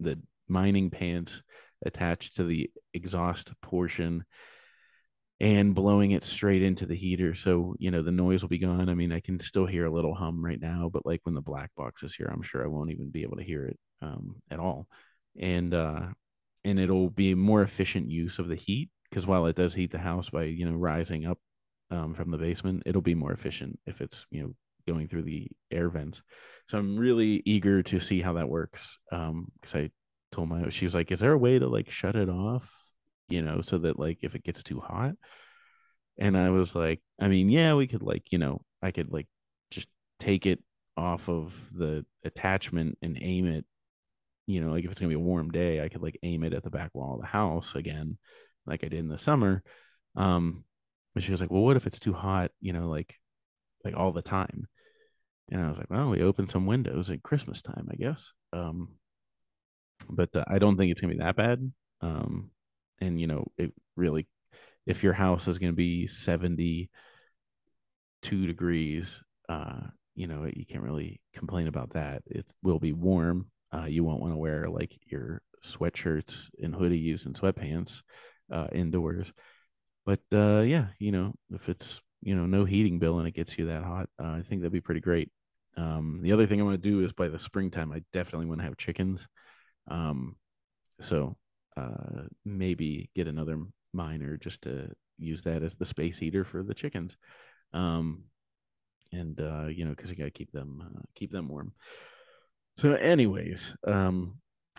the 0.00 0.18
mining 0.48 0.90
pants 0.90 1.42
attached 1.84 2.36
to 2.36 2.44
the 2.44 2.70
exhaust 2.94 3.52
portion. 3.60 4.24
and 5.40 5.74
blowing 5.74 6.12
it 6.12 6.22
straight 6.24 6.62
into 6.62 6.86
the 6.86 6.94
heater. 6.94 7.34
So, 7.34 7.74
you 7.78 7.90
know, 7.90 8.02
the 8.02 8.12
noise 8.12 8.42
will 8.42 8.48
be 8.48 8.58
gone. 8.58 8.88
I 8.88 8.94
mean, 8.94 9.10
I 9.12 9.20
can 9.20 9.40
still 9.40 9.66
hear 9.66 9.84
a 9.86 9.92
little 9.92 10.14
hum 10.14 10.44
right 10.44 10.60
now, 10.60 10.88
but 10.92 11.04
like 11.04 11.20
when 11.24 11.34
the 11.34 11.40
black 11.40 11.70
box 11.76 12.02
is 12.04 12.14
here, 12.14 12.30
I'm 12.32 12.42
sure 12.42 12.62
I 12.62 12.68
won't 12.68 12.90
even 12.92 13.10
be 13.10 13.22
able 13.22 13.38
to 13.38 13.42
hear 13.44 13.66
it 13.66 13.78
um, 14.00 14.36
at 14.50 14.60
all. 14.60 14.86
And, 15.38 15.74
uh, 15.74 16.06
and 16.64 16.78
it'll 16.78 17.10
be 17.10 17.34
more 17.34 17.62
efficient 17.62 18.08
use 18.08 18.38
of 18.38 18.46
the 18.48 18.54
heat 18.54 18.90
because 19.12 19.26
while 19.26 19.46
it 19.46 19.56
does 19.56 19.74
heat 19.74 19.92
the 19.92 19.98
house 19.98 20.30
by, 20.30 20.44
you 20.44 20.64
know, 20.64 20.76
rising 20.76 21.26
up 21.26 21.38
um, 21.90 22.14
from 22.14 22.30
the 22.30 22.38
basement, 22.38 22.82
it'll 22.86 23.02
be 23.02 23.14
more 23.14 23.32
efficient 23.32 23.78
if 23.86 24.00
it's, 24.00 24.26
you 24.30 24.42
know, 24.42 24.54
going 24.86 25.06
through 25.06 25.22
the 25.22 25.48
air 25.70 25.88
vents. 25.88 26.22
So 26.68 26.78
I'm 26.78 26.96
really 26.96 27.42
eager 27.44 27.82
to 27.84 28.00
see 28.00 28.22
how 28.22 28.32
that 28.34 28.48
works. 28.48 28.98
Um, 29.12 29.52
because 29.60 29.74
I 29.74 29.90
told 30.32 30.48
my, 30.48 30.70
she 30.70 30.86
was 30.86 30.94
like, 30.94 31.12
is 31.12 31.20
there 31.20 31.32
a 31.32 31.38
way 31.38 31.58
to 31.58 31.68
like 31.68 31.90
shut 31.90 32.16
it 32.16 32.28
off? 32.28 32.70
you 33.32 33.40
know, 33.40 33.62
so 33.62 33.78
that 33.78 33.98
like 33.98 34.18
if 34.22 34.34
it 34.34 34.44
gets 34.44 34.62
too 34.62 34.78
hot. 34.78 35.14
And 36.18 36.36
I 36.36 36.50
was 36.50 36.74
like, 36.74 37.00
I 37.18 37.28
mean, 37.28 37.48
yeah, 37.48 37.74
we 37.74 37.86
could 37.86 38.02
like, 38.02 38.24
you 38.30 38.38
know, 38.38 38.60
I 38.82 38.90
could 38.90 39.10
like 39.10 39.26
just 39.70 39.88
take 40.20 40.44
it 40.44 40.62
off 40.96 41.28
of 41.30 41.54
the 41.72 42.04
attachment 42.24 42.98
and 43.00 43.18
aim 43.20 43.46
it, 43.46 43.64
you 44.46 44.60
know, 44.60 44.70
like 44.72 44.84
if 44.84 44.90
it's 44.90 45.00
gonna 45.00 45.08
be 45.08 45.14
a 45.14 45.18
warm 45.18 45.50
day, 45.50 45.82
I 45.82 45.88
could 45.88 46.02
like 46.02 46.18
aim 46.22 46.44
it 46.44 46.52
at 46.52 46.62
the 46.62 46.70
back 46.70 46.90
wall 46.92 47.14
of 47.14 47.22
the 47.22 47.26
house 47.26 47.74
again, 47.74 48.18
like 48.66 48.84
I 48.84 48.88
did 48.88 49.00
in 49.00 49.08
the 49.08 49.18
summer. 49.18 49.62
Um, 50.16 50.64
but 51.14 51.22
she 51.22 51.32
was 51.32 51.40
like, 51.40 51.50
Well, 51.50 51.62
what 51.62 51.76
if 51.76 51.86
it's 51.86 51.98
too 51.98 52.12
hot, 52.12 52.50
you 52.60 52.72
know, 52.72 52.88
like 52.88 53.16
like 53.84 53.96
all 53.96 54.12
the 54.12 54.22
time? 54.22 54.66
And 55.50 55.60
I 55.60 55.68
was 55.68 55.78
like, 55.78 55.90
Well, 55.90 56.10
we 56.10 56.22
open 56.22 56.48
some 56.48 56.66
windows 56.66 57.10
at 57.10 57.22
Christmas 57.22 57.62
time, 57.62 57.88
I 57.90 57.96
guess. 57.96 58.32
Um, 58.52 58.88
but 60.08 60.34
uh, 60.34 60.44
I 60.48 60.58
don't 60.58 60.76
think 60.76 60.92
it's 60.92 61.00
gonna 61.00 61.14
be 61.14 61.20
that 61.20 61.36
bad. 61.36 61.72
Um, 62.00 62.50
and 63.02 63.20
you 63.20 63.26
know 63.26 63.44
it 63.58 63.74
really 63.96 64.26
if 64.86 65.02
your 65.02 65.12
house 65.12 65.46
is 65.48 65.58
to 65.58 65.72
be 65.72 66.06
72 66.06 68.46
degrees 68.46 69.20
uh 69.48 69.80
you 70.14 70.28
know 70.28 70.48
you 70.54 70.64
can't 70.64 70.84
really 70.84 71.20
complain 71.34 71.66
about 71.66 71.94
that 71.94 72.22
it 72.26 72.46
will 72.62 72.78
be 72.78 72.92
warm 72.92 73.46
uh 73.74 73.86
you 73.86 74.04
won't 74.04 74.20
want 74.20 74.32
to 74.32 74.38
wear 74.38 74.68
like 74.68 74.96
your 75.06 75.42
sweatshirts 75.64 76.48
and 76.62 76.74
hoodies 76.74 77.26
and 77.26 77.34
sweatpants 77.34 78.02
uh 78.52 78.68
indoors 78.72 79.32
but 80.06 80.20
uh 80.32 80.60
yeah 80.60 80.86
you 80.98 81.10
know 81.10 81.32
if 81.52 81.68
it's 81.68 82.00
you 82.22 82.34
know 82.34 82.46
no 82.46 82.64
heating 82.64 82.98
bill 82.98 83.18
and 83.18 83.26
it 83.26 83.34
gets 83.34 83.58
you 83.58 83.66
that 83.66 83.82
hot 83.82 84.08
uh, 84.22 84.28
i 84.28 84.42
think 84.42 84.60
that'd 84.60 84.72
be 84.72 84.80
pretty 84.80 85.00
great 85.00 85.30
um 85.76 86.20
the 86.22 86.32
other 86.32 86.46
thing 86.46 86.60
i 86.60 86.64
want 86.64 86.80
to 86.80 86.90
do 86.90 87.04
is 87.04 87.12
by 87.12 87.28
the 87.28 87.38
springtime 87.38 87.92
i 87.92 88.02
definitely 88.12 88.46
want 88.46 88.60
to 88.60 88.64
have 88.64 88.76
chickens 88.76 89.26
um 89.90 90.36
so 91.00 91.36
uh, 91.76 92.24
maybe 92.44 93.10
get 93.14 93.26
another 93.26 93.58
miner 93.92 94.36
just 94.36 94.62
to 94.62 94.90
use 95.18 95.42
that 95.42 95.62
as 95.62 95.74
the 95.76 95.86
space 95.86 96.18
heater 96.18 96.44
for 96.44 96.62
the 96.62 96.74
chickens. 96.74 97.16
Um, 97.72 98.24
and 99.12 99.38
uh, 99.40 99.66
you 99.66 99.84
know, 99.84 99.90
because 99.90 100.10
you 100.10 100.16
got 100.16 100.24
to 100.24 100.30
keep 100.30 100.52
them 100.52 100.82
uh, 100.84 101.00
keep 101.14 101.32
them 101.32 101.48
warm. 101.48 101.72
So, 102.78 102.94
anyways, 102.94 103.60
um, 103.86 104.38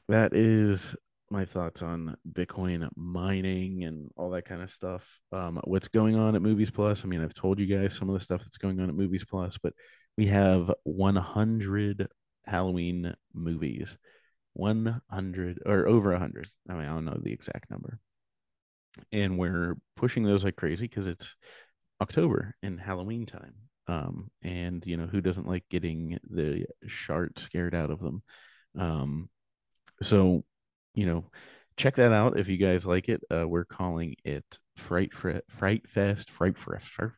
that 0.09 0.36
is 0.36 0.95
my 1.34 1.45
thoughts 1.45 1.81
on 1.81 2.15
Bitcoin 2.31 2.88
mining 2.95 3.84
and 3.84 4.09
all 4.15 4.29
that 4.29 4.45
kind 4.45 4.61
of 4.61 4.71
stuff. 4.71 5.03
Um, 5.31 5.59
what's 5.63 5.88
going 5.88 6.15
on 6.15 6.36
at 6.36 6.41
Movies 6.41 6.69
Plus? 6.69 7.03
I 7.03 7.07
mean, 7.07 7.23
I've 7.23 7.34
told 7.34 7.59
you 7.59 7.65
guys 7.65 7.95
some 7.95 8.07
of 8.07 8.13
the 8.13 8.23
stuff 8.23 8.43
that's 8.43 8.57
going 8.57 8.79
on 8.79 8.88
at 8.88 8.95
Movies 8.95 9.25
Plus, 9.25 9.57
but 9.57 9.73
we 10.15 10.27
have 10.27 10.71
100 10.84 12.07
Halloween 12.45 13.15
movies 13.34 13.97
100 14.53 15.59
or 15.65 15.88
over 15.88 16.11
100. 16.11 16.47
I 16.69 16.73
mean, 16.73 16.84
I 16.84 16.93
don't 16.93 17.05
know 17.05 17.19
the 17.19 17.34
exact 17.34 17.71
number. 17.71 17.99
And 19.11 19.39
we're 19.39 19.75
pushing 19.95 20.23
those 20.23 20.43
like 20.43 20.55
crazy 20.55 20.88
because 20.88 21.07
it's 21.07 21.36
October 21.99 22.55
and 22.61 22.79
Halloween 22.79 23.25
time. 23.25 23.55
Um, 23.88 24.29
and 24.43 24.86
you 24.86 24.97
know, 24.97 25.07
who 25.07 25.19
doesn't 25.19 25.47
like 25.47 25.63
getting 25.69 26.19
the 26.29 26.65
shart 26.86 27.39
scared 27.39 27.73
out 27.73 27.89
of 27.89 27.99
them? 27.99 28.21
Um, 28.77 29.29
so, 30.01 30.43
you 30.93 31.05
know, 31.05 31.25
check 31.77 31.95
that 31.95 32.11
out 32.11 32.39
if 32.39 32.47
you 32.47 32.57
guys 32.57 32.85
like 32.85 33.09
it. 33.09 33.21
Uh, 33.31 33.47
we're 33.47 33.65
calling 33.65 34.15
it 34.23 34.45
Fright 34.77 35.11
Fright 35.13 35.89
Fest, 35.89 36.29
Fright 36.29 36.57
Fest, 36.57 37.13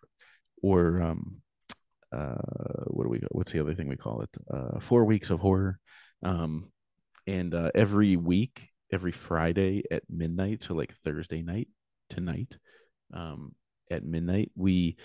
or 0.61 1.01
um, 1.01 1.41
uh, 2.11 2.35
what 2.87 3.03
do 3.03 3.09
we? 3.09 3.21
What's 3.31 3.51
the 3.51 3.59
other 3.59 3.75
thing 3.75 3.87
we 3.87 3.97
call 3.97 4.21
it? 4.21 4.29
Uh, 4.51 4.79
four 4.79 5.05
weeks 5.05 5.29
of 5.29 5.39
horror. 5.39 5.79
Um, 6.23 6.71
and 7.27 7.53
uh, 7.53 7.71
every 7.73 8.15
week, 8.15 8.69
every 8.91 9.11
Friday 9.11 9.83
at 9.91 10.03
midnight, 10.09 10.63
so 10.63 10.73
like 10.73 10.93
Thursday 10.93 11.41
night 11.41 11.67
tonight, 12.09 12.57
um, 13.13 13.55
at 13.89 14.03
midnight, 14.03 14.51
we 14.55 14.97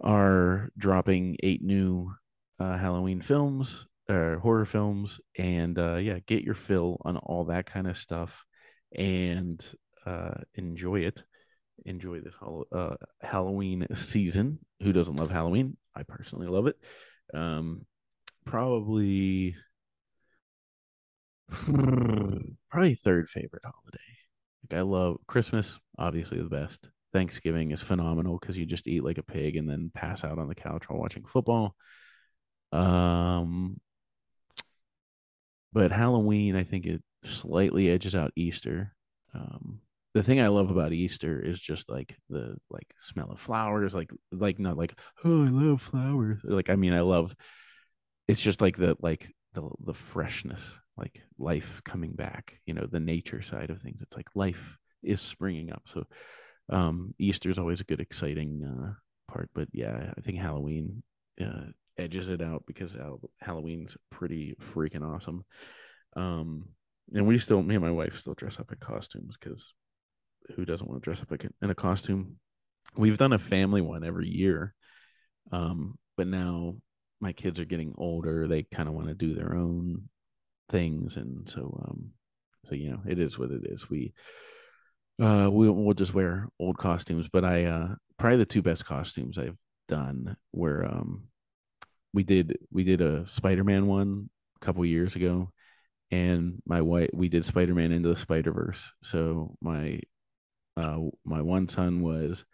are 0.00 0.70
dropping 0.78 1.36
eight 1.42 1.62
new 1.62 2.12
uh, 2.60 2.76
Halloween 2.76 3.20
films 3.20 3.86
or 4.08 4.38
horror 4.38 4.64
films, 4.64 5.20
and 5.36 5.78
uh, 5.78 5.96
yeah, 5.96 6.18
get 6.26 6.44
your 6.44 6.54
fill 6.54 6.98
on 7.04 7.16
all 7.16 7.44
that 7.46 7.66
kind 7.66 7.86
of 7.86 7.98
stuff, 7.98 8.44
and 8.96 9.64
uh, 10.06 10.34
enjoy 10.54 11.00
it. 11.00 11.22
Enjoy 11.84 12.20
this 12.20 12.34
uh, 12.72 12.96
Halloween 13.20 13.86
season. 13.94 14.58
Who 14.82 14.92
doesn't 14.92 15.16
love 15.16 15.30
Halloween? 15.30 15.76
I 15.94 16.02
personally 16.02 16.48
love 16.48 16.66
it. 16.66 16.76
Um, 17.32 17.86
probably 18.44 19.54
Probably 22.70 22.94
third 22.94 23.30
favorite 23.30 23.62
holiday. 23.64 23.98
Like 24.70 24.78
I 24.78 24.82
love 24.82 25.16
Christmas, 25.26 25.78
obviously 25.98 26.38
the 26.38 26.48
best. 26.48 26.88
Thanksgiving 27.12 27.70
is 27.70 27.82
phenomenal 27.82 28.38
because 28.38 28.58
you 28.58 28.66
just 28.66 28.86
eat 28.86 29.02
like 29.02 29.16
a 29.18 29.22
pig 29.22 29.56
and 29.56 29.68
then 29.68 29.90
pass 29.94 30.24
out 30.24 30.38
on 30.38 30.48
the 30.48 30.54
couch 30.54 30.88
while 30.88 31.00
watching 31.00 31.24
football. 31.24 31.74
Um, 32.70 33.80
but 35.72 35.92
Halloween, 35.92 36.56
I 36.56 36.64
think 36.64 36.86
it 36.86 37.02
slightly 37.24 37.90
edges 37.90 38.14
out 38.14 38.32
Easter. 38.36 38.94
Um, 39.34 39.80
the 40.14 40.22
thing 40.22 40.40
I 40.40 40.48
love 40.48 40.70
about 40.70 40.92
Easter 40.92 41.40
is 41.40 41.60
just 41.60 41.88
like 41.88 42.16
the 42.30 42.56
like 42.70 42.88
smell 42.98 43.30
of 43.30 43.40
flowers, 43.40 43.94
like 43.94 44.10
like 44.32 44.58
not 44.58 44.76
like 44.76 44.98
oh 45.24 45.44
I 45.44 45.48
love 45.48 45.82
flowers. 45.82 46.40
Like 46.44 46.70
I 46.70 46.76
mean 46.76 46.92
I 46.92 47.00
love. 47.00 47.34
It's 48.26 48.40
just 48.40 48.60
like 48.60 48.76
the 48.76 48.96
like 49.00 49.32
the 49.54 49.68
the 49.84 49.94
freshness 49.94 50.62
like 50.96 51.22
life 51.38 51.80
coming 51.84 52.12
back 52.12 52.60
you 52.66 52.74
know 52.74 52.86
the 52.90 53.00
nature 53.00 53.40
side 53.40 53.70
of 53.70 53.80
things 53.80 54.00
it's 54.02 54.16
like 54.16 54.28
life 54.34 54.78
is 55.02 55.20
springing 55.20 55.72
up 55.72 55.82
so 55.86 56.04
um 56.70 57.14
easter 57.18 57.50
is 57.50 57.58
always 57.58 57.80
a 57.80 57.84
good 57.84 58.00
exciting 58.00 58.64
uh 58.64 58.92
part 59.32 59.48
but 59.54 59.68
yeah 59.72 60.12
i 60.16 60.20
think 60.20 60.38
halloween 60.38 61.02
uh 61.40 61.66
edges 61.98 62.28
it 62.28 62.40
out 62.40 62.64
because 62.66 62.96
halloween's 63.40 63.96
pretty 64.10 64.54
freaking 64.74 65.02
awesome. 65.02 65.44
Um 66.16 66.68
and 67.14 67.26
we 67.26 67.38
still 67.38 67.62
me 67.62 67.74
and 67.74 67.84
my 67.84 67.90
wife 67.90 68.18
still 68.18 68.34
dress 68.34 68.58
up 68.58 68.70
in 68.70 68.78
costumes 68.78 69.36
because 69.38 69.72
who 70.54 70.64
doesn't 70.64 70.88
want 70.88 71.02
to 71.02 71.04
dress 71.04 71.22
up 71.22 71.32
in 71.62 71.70
a 71.70 71.74
costume? 71.74 72.36
We've 72.96 73.18
done 73.18 73.32
a 73.32 73.38
family 73.38 73.80
one 73.80 74.04
every 74.04 74.28
year 74.28 74.74
um 75.52 75.98
but 76.16 76.26
now 76.26 76.74
my 77.20 77.32
kids 77.32 77.58
are 77.58 77.64
getting 77.64 77.94
older 77.96 78.46
they 78.46 78.62
kind 78.62 78.88
of 78.88 78.94
want 78.94 79.08
to 79.08 79.14
do 79.14 79.34
their 79.34 79.54
own 79.54 80.08
things 80.70 81.16
and 81.16 81.48
so 81.48 81.80
um 81.88 82.10
so 82.66 82.74
you 82.74 82.90
know 82.90 83.00
it 83.06 83.18
is 83.18 83.38
what 83.38 83.50
it 83.50 83.62
is. 83.64 83.88
We 83.88 84.12
uh 85.20 85.48
we, 85.50 85.68
we'll 85.68 85.94
just 85.94 86.14
wear 86.14 86.48
old 86.60 86.78
costumes 86.78 87.28
but 87.32 87.44
i 87.44 87.64
uh 87.64 87.88
probably 88.18 88.38
the 88.38 88.46
two 88.46 88.62
best 88.62 88.84
costumes 88.84 89.38
i've 89.38 89.56
done 89.88 90.36
were 90.52 90.84
um 90.84 91.24
we 92.12 92.22
did 92.22 92.58
we 92.70 92.84
did 92.84 93.00
a 93.00 93.26
spider-man 93.28 93.86
one 93.86 94.30
a 94.60 94.64
couple 94.64 94.84
years 94.84 95.16
ago 95.16 95.50
and 96.10 96.62
my 96.66 96.80
wife 96.80 97.10
we 97.12 97.28
did 97.28 97.44
spider-man 97.44 97.92
into 97.92 98.08
the 98.08 98.16
spider-verse 98.16 98.92
so 99.02 99.54
my 99.60 100.00
uh 100.76 100.98
my 101.24 101.42
one 101.42 101.68
son 101.68 102.00
was 102.02 102.44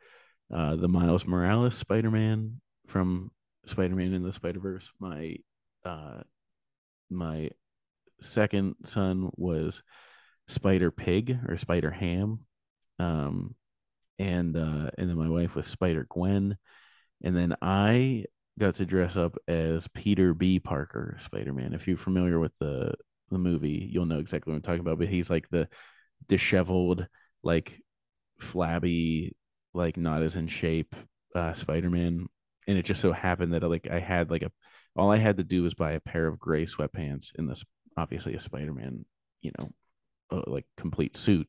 uh 0.53 0.77
the 0.77 0.89
miles 0.89 1.27
morales 1.27 1.77
spider-man 1.77 2.61
from 2.87 3.31
spider-man 3.67 4.13
in 4.13 4.23
the 4.23 4.33
spider-verse 4.33 4.91
my 5.01 5.37
uh 5.85 6.21
my 7.11 7.51
second 8.21 8.75
son 8.87 9.31
was 9.37 9.83
Spider 10.49 10.91
Pig 10.91 11.39
or 11.49 11.57
Spider 11.57 11.91
Ham. 11.91 12.41
Um, 12.99 13.55
and 14.19 14.57
uh, 14.57 14.91
and 14.97 15.11
then 15.11 15.17
my 15.17 15.29
wife 15.29 15.57
was 15.57 15.67
Spider 15.67 16.07
Gwen, 16.09 16.57
and 17.23 17.37
then 17.37 17.57
I 17.61 18.25
got 18.59 18.77
to 18.77 18.87
dress 18.87 19.17
up 19.17 19.37
as 19.49 19.89
Peter 19.89 20.35
B. 20.35 20.61
Parker, 20.61 21.19
Spider 21.25 21.53
Man. 21.53 21.75
If 21.75 21.89
you're 21.89 21.97
familiar 21.97 22.39
with 22.39 22.53
the 22.61 22.95
the 23.31 23.39
movie, 23.39 23.89
you'll 23.91 24.07
know 24.07 24.19
exactly 24.19 24.53
what 24.53 24.57
I'm 24.57 24.63
talking 24.63 24.81
about. 24.81 24.99
But 24.99 25.09
he's 25.09 25.31
like 25.31 25.49
the 25.51 25.69
disheveled, 26.29 27.07
like 27.43 27.81
flabby, 28.41 29.37
like 29.73 29.97
not 29.97 30.23
as 30.23 30.37
in 30.37 30.49
shape 30.49 30.95
uh, 31.35 31.55
Spider 31.55 31.91
Man. 31.91 32.27
And 32.67 32.79
it 32.79 32.85
just 32.85 33.01
so 33.01 33.13
happened 33.13 33.53
that 33.53 33.63
like 33.63 33.89
I 33.91 33.99
had 33.99 34.31
like 34.31 34.43
a 34.43 34.53
all 34.97 35.11
I 35.11 35.17
had 35.17 35.39
to 35.39 35.45
do 35.45 35.63
was 35.63 35.75
buy 35.75 35.93
a 35.93 36.01
pair 36.01 36.27
of 36.27 36.39
gray 36.39 36.67
sweatpants 36.67 37.35
in 37.35 37.47
this 37.47 37.65
obviously 37.97 38.35
a 38.35 38.41
Spider-Man, 38.41 39.05
you 39.41 39.53
know, 39.59 39.71
uh, 40.31 40.43
like 40.47 40.67
complete 40.77 41.17
suit. 41.17 41.49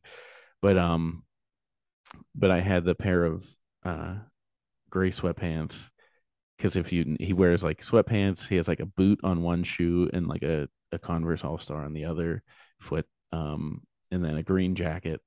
But 0.61 0.77
um 0.77 1.23
but 2.33 2.51
I 2.51 2.61
had 2.61 2.85
the 2.85 2.95
pair 2.95 3.25
of 3.25 3.45
uh, 3.83 4.15
gray 4.89 5.11
sweatpants 5.11 5.75
because 6.57 6.75
if 6.75 6.91
you 6.91 7.17
he 7.19 7.33
wears 7.33 7.63
like 7.63 7.83
sweatpants, 7.83 8.47
he 8.47 8.55
has 8.55 8.67
like 8.67 8.79
a 8.79 8.85
boot 8.85 9.19
on 9.23 9.41
one 9.41 9.63
shoe 9.63 10.09
and 10.13 10.27
like 10.27 10.43
a, 10.43 10.67
a 10.91 10.99
Converse 10.99 11.43
All 11.43 11.57
Star 11.57 11.83
on 11.83 11.93
the 11.93 12.05
other 12.05 12.43
foot, 12.79 13.05
um, 13.31 13.81
and 14.11 14.23
then 14.23 14.37
a 14.37 14.43
green 14.43 14.75
jacket 14.75 15.21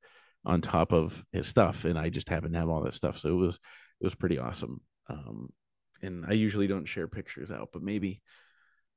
on 0.45 0.61
top 0.61 0.93
of 0.93 1.25
his 1.33 1.47
stuff. 1.49 1.85
And 1.85 1.99
I 1.99 2.09
just 2.09 2.29
happened 2.29 2.55
to 2.55 2.61
have 2.61 2.69
all 2.69 2.83
that 2.83 2.95
stuff, 2.95 3.19
so 3.19 3.29
it 3.29 3.33
was 3.33 3.59
it 4.01 4.05
was 4.05 4.15
pretty 4.15 4.39
awesome. 4.39 4.81
Um, 5.09 5.51
and 6.03 6.25
I 6.27 6.33
usually 6.33 6.67
don't 6.67 6.87
share 6.87 7.09
pictures 7.09 7.51
out, 7.51 7.71
but 7.73 7.83
maybe 7.83 8.23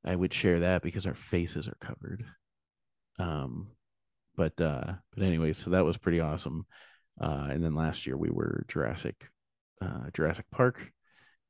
I 0.05 0.15
would 0.15 0.34
share 0.34 0.61
that 0.61 0.82
because 0.82 1.05
our 1.05 1.13
faces 1.13 1.67
are 1.67 1.77
covered. 1.79 2.25
Um, 3.19 3.67
but 4.36 4.59
uh, 4.59 4.93
but 5.13 5.23
anyway, 5.23 5.53
so 5.53 5.71
that 5.71 5.86
was 5.86 5.97
pretty 5.97 6.19
awesome. 6.19 6.65
Uh, 7.19 7.47
and 7.51 7.63
then 7.63 7.75
last 7.75 8.05
year 8.07 8.17
we 8.17 8.29
were 8.29 8.65
Jurassic, 8.67 9.29
uh, 9.82 10.09
Jurassic 10.13 10.45
Park. 10.51 10.91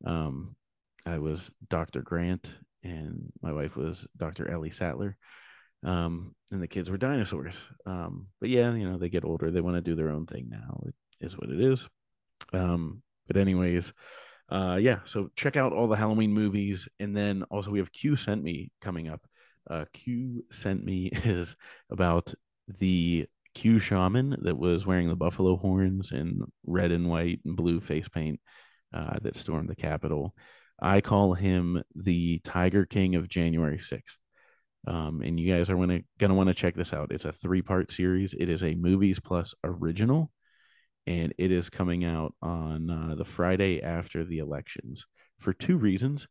Um, 0.06 0.56
I 1.06 1.18
was 1.18 1.52
Dr. 1.70 2.02
Grant, 2.02 2.54
and 2.84 3.32
my 3.42 3.52
wife 3.52 3.76
was 3.76 4.08
Dr. 4.18 4.50
Ellie 4.50 4.72
Sattler. 4.72 5.18
Um, 5.84 6.36
and 6.52 6.62
the 6.62 6.68
kids 6.68 6.90
were 6.90 6.98
dinosaurs. 6.98 7.56
Um, 7.86 8.28
but 8.40 8.50
yeah, 8.50 8.74
you 8.74 8.90
know, 8.90 8.98
they 8.98 9.10
get 9.10 9.26
older, 9.26 9.50
they 9.50 9.62
want 9.62 9.78
to 9.78 9.82
do 9.82 9.96
their 9.96 10.12
own 10.12 10.26
thing 10.28 10.48
now. 10.50 10.84
It 10.86 10.96
is 11.26 11.38
what 11.38 11.50
it 11.50 11.60
is. 11.60 11.88
Um, 12.54 13.02
but 13.28 13.38
anyways, 13.38 13.94
uh, 14.50 14.78
yeah, 14.80 15.00
so 15.06 15.30
check 15.36 15.56
out 15.56 15.74
all 15.74 15.88
the 15.88 15.96
Halloween 15.96 16.34
movies, 16.34 16.88
and 17.00 17.16
then 17.16 17.44
also 17.50 17.72
we 17.72 17.80
have 17.80 17.94
Q 17.94 18.16
sent 18.16 18.44
me 18.44 18.72
coming 18.82 19.08
up. 19.08 19.22
Uh, 19.70 19.86
Q 19.94 20.44
sent 20.52 20.84
me 20.84 21.08
is 21.24 21.56
about 21.90 22.34
the 22.68 23.28
Q 23.56 23.80
shaman 23.80 24.38
that 24.42 24.58
was 24.58 24.86
wearing 24.86 25.10
the 25.10 25.16
buffalo 25.16 25.58
horns 25.58 26.12
and 26.12 26.44
red 26.66 26.92
and 26.92 27.10
white 27.10 27.40
and 27.46 27.56
blue 27.56 27.80
face 27.80 28.08
paint 28.10 28.40
uh, 28.94 29.18
that 29.22 29.38
stormed 29.38 29.70
the 29.70 29.76
Capitol. 29.76 30.36
I 30.82 31.02
call 31.02 31.34
him 31.34 31.84
the 31.96 32.40
Tiger 32.40 32.86
King 32.86 33.16
of 33.16 33.30
January 33.30 33.78
6th. 33.78 34.18
Um, 34.88 35.22
and 35.22 35.40
you 35.40 35.54
guys 35.54 35.70
are 35.70 35.76
gonna 35.76 36.02
gonna 36.18 36.34
want 36.34 36.50
to 36.50 36.56
check 36.56 36.76
this 36.76 36.92
out. 36.92 37.12
It's 37.12 37.26
a 37.26 37.32
three 37.32 37.62
part 37.62 37.92
series. 37.92 38.34
It 38.34 38.50
is 38.50 38.64
a 38.64 38.74
movies 38.74 39.20
plus 39.20 39.54
original, 39.64 40.32
and 41.06 41.34
it 41.38 41.52
is 41.52 41.70
coming 41.70 42.04
out 42.04 42.34
on 42.42 42.90
uh, 42.90 43.16
the 43.16 43.26
Friday 43.26 43.82
after 43.82 44.24
the 44.24 44.40
elections 44.40 45.06
for 45.40 45.54
two 45.54 45.78
reasons. 45.78 46.28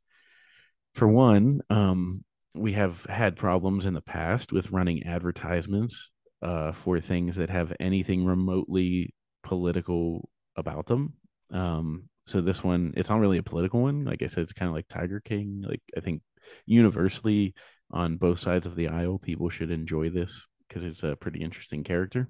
For 0.95 1.07
one, 1.07 1.61
um, 1.71 2.25
we 2.55 2.73
have 2.73 3.05
had 3.05 3.37
problems 3.37 3.87
in 3.87 3.95
the 3.95 4.01
past 4.01 4.53
with 4.53 4.73
running 4.73 5.05
advertisements 5.05 6.11
uh, 6.43 6.73
for 6.73 6.99
things 6.99 7.37
that 7.37 7.51
have 7.51 7.73
anything 7.79 8.25
remotely 8.25 9.15
political 9.45 10.29
about 10.57 10.87
them. 10.87 11.15
Um, 11.53 12.10
so 12.31 12.41
this 12.41 12.63
one, 12.63 12.95
it's 12.97 13.09
not 13.09 13.19
really 13.19 13.39
a 13.39 13.43
political 13.43 13.83
one. 13.83 14.05
Like 14.05 14.23
I 14.23 14.29
said, 14.29 14.45
it's 14.45 14.53
kind 14.53 14.69
of 14.69 14.75
like 14.75 14.87
Tiger 14.89 15.21
King. 15.21 15.65
Like 15.67 15.83
I 15.97 16.01
think 16.01 16.23
universally 16.65 17.55
on 17.91 18.19
both 18.19 18.39
sides 18.39 18.67
of 18.67 18.77
the 18.77 18.89
aisle, 18.89 19.19
people 19.19 19.51
should 19.51 19.73
enjoy 19.73 20.11
this 20.11 20.47
because 20.69 20.85
it's 20.85 21.03
a 21.03 21.17
pretty 21.17 21.43
interesting 21.43 21.83
character. 21.83 22.29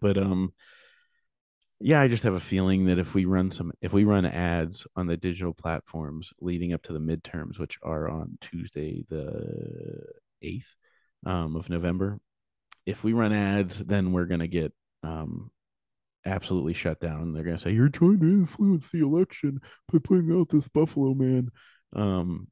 But 0.00 0.16
um, 0.16 0.54
yeah, 1.78 2.00
I 2.00 2.08
just 2.08 2.22
have 2.22 2.32
a 2.32 2.40
feeling 2.40 2.86
that 2.86 2.98
if 2.98 3.12
we 3.12 3.26
run 3.26 3.50
some, 3.50 3.72
if 3.82 3.92
we 3.92 4.04
run 4.04 4.24
ads 4.24 4.86
on 4.96 5.08
the 5.08 5.18
digital 5.18 5.52
platforms 5.52 6.32
leading 6.40 6.72
up 6.72 6.82
to 6.84 6.94
the 6.94 6.98
midterms, 6.98 7.58
which 7.58 7.78
are 7.82 8.08
on 8.08 8.38
Tuesday 8.40 9.04
the 9.10 10.06
eighth 10.40 10.74
um, 11.26 11.54
of 11.54 11.68
November, 11.68 12.18
if 12.86 13.04
we 13.04 13.12
run 13.12 13.34
ads, 13.34 13.78
then 13.78 14.12
we're 14.12 14.24
gonna 14.24 14.46
get 14.48 14.72
um, 15.02 15.50
absolutely 16.24 16.74
shut 16.74 17.00
down. 17.00 17.32
They're 17.32 17.44
gonna 17.44 17.58
say 17.58 17.72
you're 17.72 17.88
trying 17.88 18.20
to 18.20 18.26
influence 18.26 18.90
the 18.90 19.00
election 19.00 19.60
by 19.92 19.98
putting 20.02 20.32
out 20.38 20.48
this 20.48 20.68
Buffalo 20.68 21.14
man, 21.14 21.50
um, 21.94 22.48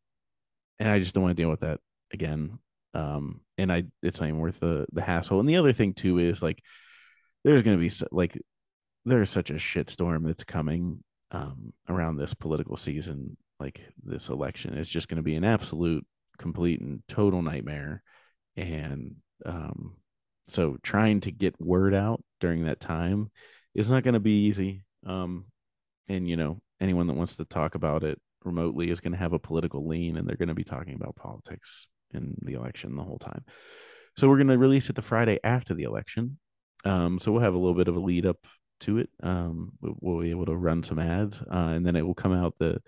and 0.79 0.89
I 0.89 0.99
just 0.99 1.15
don't 1.15 1.25
want 1.25 1.37
to 1.37 1.43
deal 1.43 1.51
with 1.51 1.61
that 1.61 1.81
again. 2.13 2.59
Um, 2.93 3.41
and 3.57 3.73
I, 3.73 3.85
it's 4.03 4.21
not 4.21 4.29
even 4.29 4.41
worth 4.41 4.61
the 4.61 4.87
the 4.93 5.03
hassle. 5.03 5.41
And 5.41 5.49
the 5.49 5.57
other 5.57 5.73
thing 5.73 5.95
too 5.95 6.19
is 6.19 6.43
like, 6.43 6.63
there's 7.45 7.63
gonna 7.63 7.77
be 7.79 7.93
like 8.11 8.37
there's 9.05 9.31
such 9.31 9.51
a 9.51 9.55
shitstorm 9.55 10.27
that's 10.27 10.45
coming 10.45 11.03
um, 11.33 11.73
around 11.89 12.17
this 12.17 12.35
political 12.35 12.77
season, 12.77 13.37
like 13.59 13.81
this 14.03 14.29
election. 14.29 14.77
It's 14.77 14.91
just 14.91 15.09
going 15.09 15.17
to 15.17 15.23
be 15.23 15.37
an 15.37 15.45
absolute, 15.45 16.07
complete, 16.39 16.81
and 16.81 17.03
total 17.09 17.43
nightmare. 17.43 18.03
And 18.57 19.17
um, 19.47 19.97
so, 20.49 20.77
trying 20.83 21.21
to 21.23 21.31
get 21.31 21.61
word 21.61 21.95
out 21.95 22.23
during 22.41 22.65
that 22.65 22.81
time 22.81 23.31
is 23.75 23.91
not 23.91 24.03
going 24.03 24.15
to 24.15 24.21
be 24.21 24.47
easy. 24.47 24.85
Um, 25.07 25.47
and 26.09 26.29
you 26.29 26.37
know, 26.37 26.61
anyone 26.81 27.07
that 27.07 27.17
wants 27.17 27.37
to 27.37 27.45
talk 27.45 27.75
about 27.75 28.05
it 28.05 28.21
remotely 28.45 28.91
is 28.91 29.01
going 29.01 29.13
to 29.13 29.19
have 29.19 29.33
a 29.33 29.39
political 29.39 29.87
lean, 29.87 30.17
and 30.17 30.27
they're 30.27 30.37
going 30.37 30.49
to 30.49 30.55
be 30.55 30.65
talking 30.65 30.95
about 30.95 31.17
politics 31.17 31.87
in 32.13 32.35
the 32.43 32.55
election 32.55 32.97
the 32.97 33.03
whole 33.03 33.19
time. 33.19 33.45
So, 34.17 34.29
we're 34.29 34.37
going 34.37 34.49
to 34.49 34.59
release 34.59 34.91
it 34.91 34.97
the 34.97 35.03
Friday 35.03 35.39
after 35.45 35.75
the 35.75 35.85
election. 35.85 36.39
Um, 36.85 37.21
so 37.21 37.31
we'll 37.31 37.43
have 37.43 37.55
a 37.55 37.59
little 37.59 37.75
bit 37.75 37.89
of 37.89 37.97
a 37.97 38.01
lead 38.01 38.25
up 38.25 38.39
to 38.81 38.99
it. 38.99 39.11
Um, 39.23 39.73
we'll 39.83 40.23
be 40.23 40.31
able 40.31 40.47
to 40.47 40.57
run 40.57 40.83
some 40.83 40.99
ads, 40.99 41.41
uh, 41.41 41.73
and 41.75 41.87
then 41.87 41.97
it 41.97 42.07
will 42.07 42.15
come 42.15 42.33
out. 42.33 42.55
the 42.59 42.81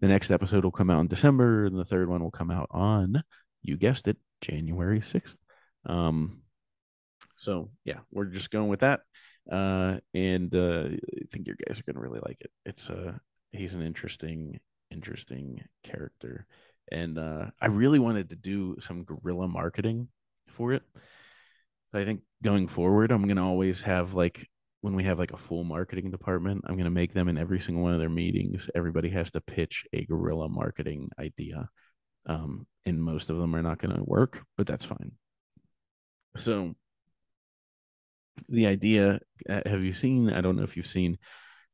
The 0.00 0.08
next 0.08 0.30
episode 0.30 0.64
will 0.64 0.72
come 0.72 0.90
out 0.90 1.00
in 1.00 1.08
December, 1.08 1.66
and 1.66 1.78
the 1.78 1.84
third 1.84 2.08
one 2.08 2.22
will 2.22 2.30
come 2.30 2.50
out 2.50 2.68
on, 2.70 3.22
you 3.62 3.76
guessed 3.76 4.08
it, 4.08 4.16
January 4.40 5.00
sixth. 5.00 5.36
Um, 5.84 6.42
so 7.36 7.70
yeah, 7.84 8.00
we're 8.10 8.24
just 8.24 8.50
going 8.50 8.68
with 8.68 8.80
that, 8.80 9.00
uh, 9.50 9.98
and 10.14 10.54
uh, 10.54 10.88
I 10.88 11.26
think 11.32 11.46
your 11.46 11.56
guys 11.66 11.80
are 11.80 11.84
gonna 11.84 12.00
really 12.00 12.20
like 12.24 12.40
it. 12.40 12.50
It's 12.64 12.90
uh, 12.90 13.12
he's 13.52 13.74
an 13.74 13.82
interesting, 13.82 14.60
interesting 14.90 15.62
character, 15.82 16.46
and 16.90 17.18
uh, 17.18 17.46
I 17.60 17.66
really 17.66 17.98
wanted 17.98 18.30
to 18.30 18.36
do 18.36 18.76
some 18.80 19.04
guerrilla 19.04 19.48
marketing 19.48 20.08
for 20.48 20.72
it. 20.72 20.82
I 21.92 22.04
think 22.04 22.20
going 22.42 22.68
forward, 22.68 23.10
I'm 23.10 23.26
gonna 23.26 23.46
always 23.46 23.82
have 23.82 24.14
like 24.14 24.48
when 24.86 24.94
we 24.94 25.04
have 25.04 25.18
like 25.18 25.32
a 25.32 25.36
full 25.36 25.64
marketing 25.64 26.10
department, 26.10 26.62
I'm 26.64 26.76
to 26.84 26.90
make 26.90 27.12
them 27.12 27.28
in 27.28 27.36
every 27.36 27.60
single 27.60 27.82
one 27.82 27.92
of 27.92 27.98
their 27.98 28.08
meetings. 28.08 28.70
Everybody 28.74 29.08
has 29.10 29.32
to 29.32 29.40
pitch 29.40 29.84
a 29.92 30.04
guerrilla 30.04 30.48
marketing 30.48 31.10
idea. 31.18 31.68
Um, 32.26 32.66
and 32.84 33.02
most 33.02 33.28
of 33.28 33.36
them 33.36 33.56
are 33.56 33.62
not 33.62 33.80
to 33.96 34.04
work, 34.04 34.44
but 34.56 34.66
that's 34.66 34.84
fine. 34.84 35.12
So, 36.36 36.74
the 38.48 38.66
idea 38.66 39.20
uh, 39.48 39.62
have 39.66 39.82
you 39.82 39.92
seen? 39.92 40.32
I 40.32 40.40
don't 40.40 40.56
know 40.56 40.62
if 40.64 40.76
you've 40.76 40.86
seen. 40.86 41.18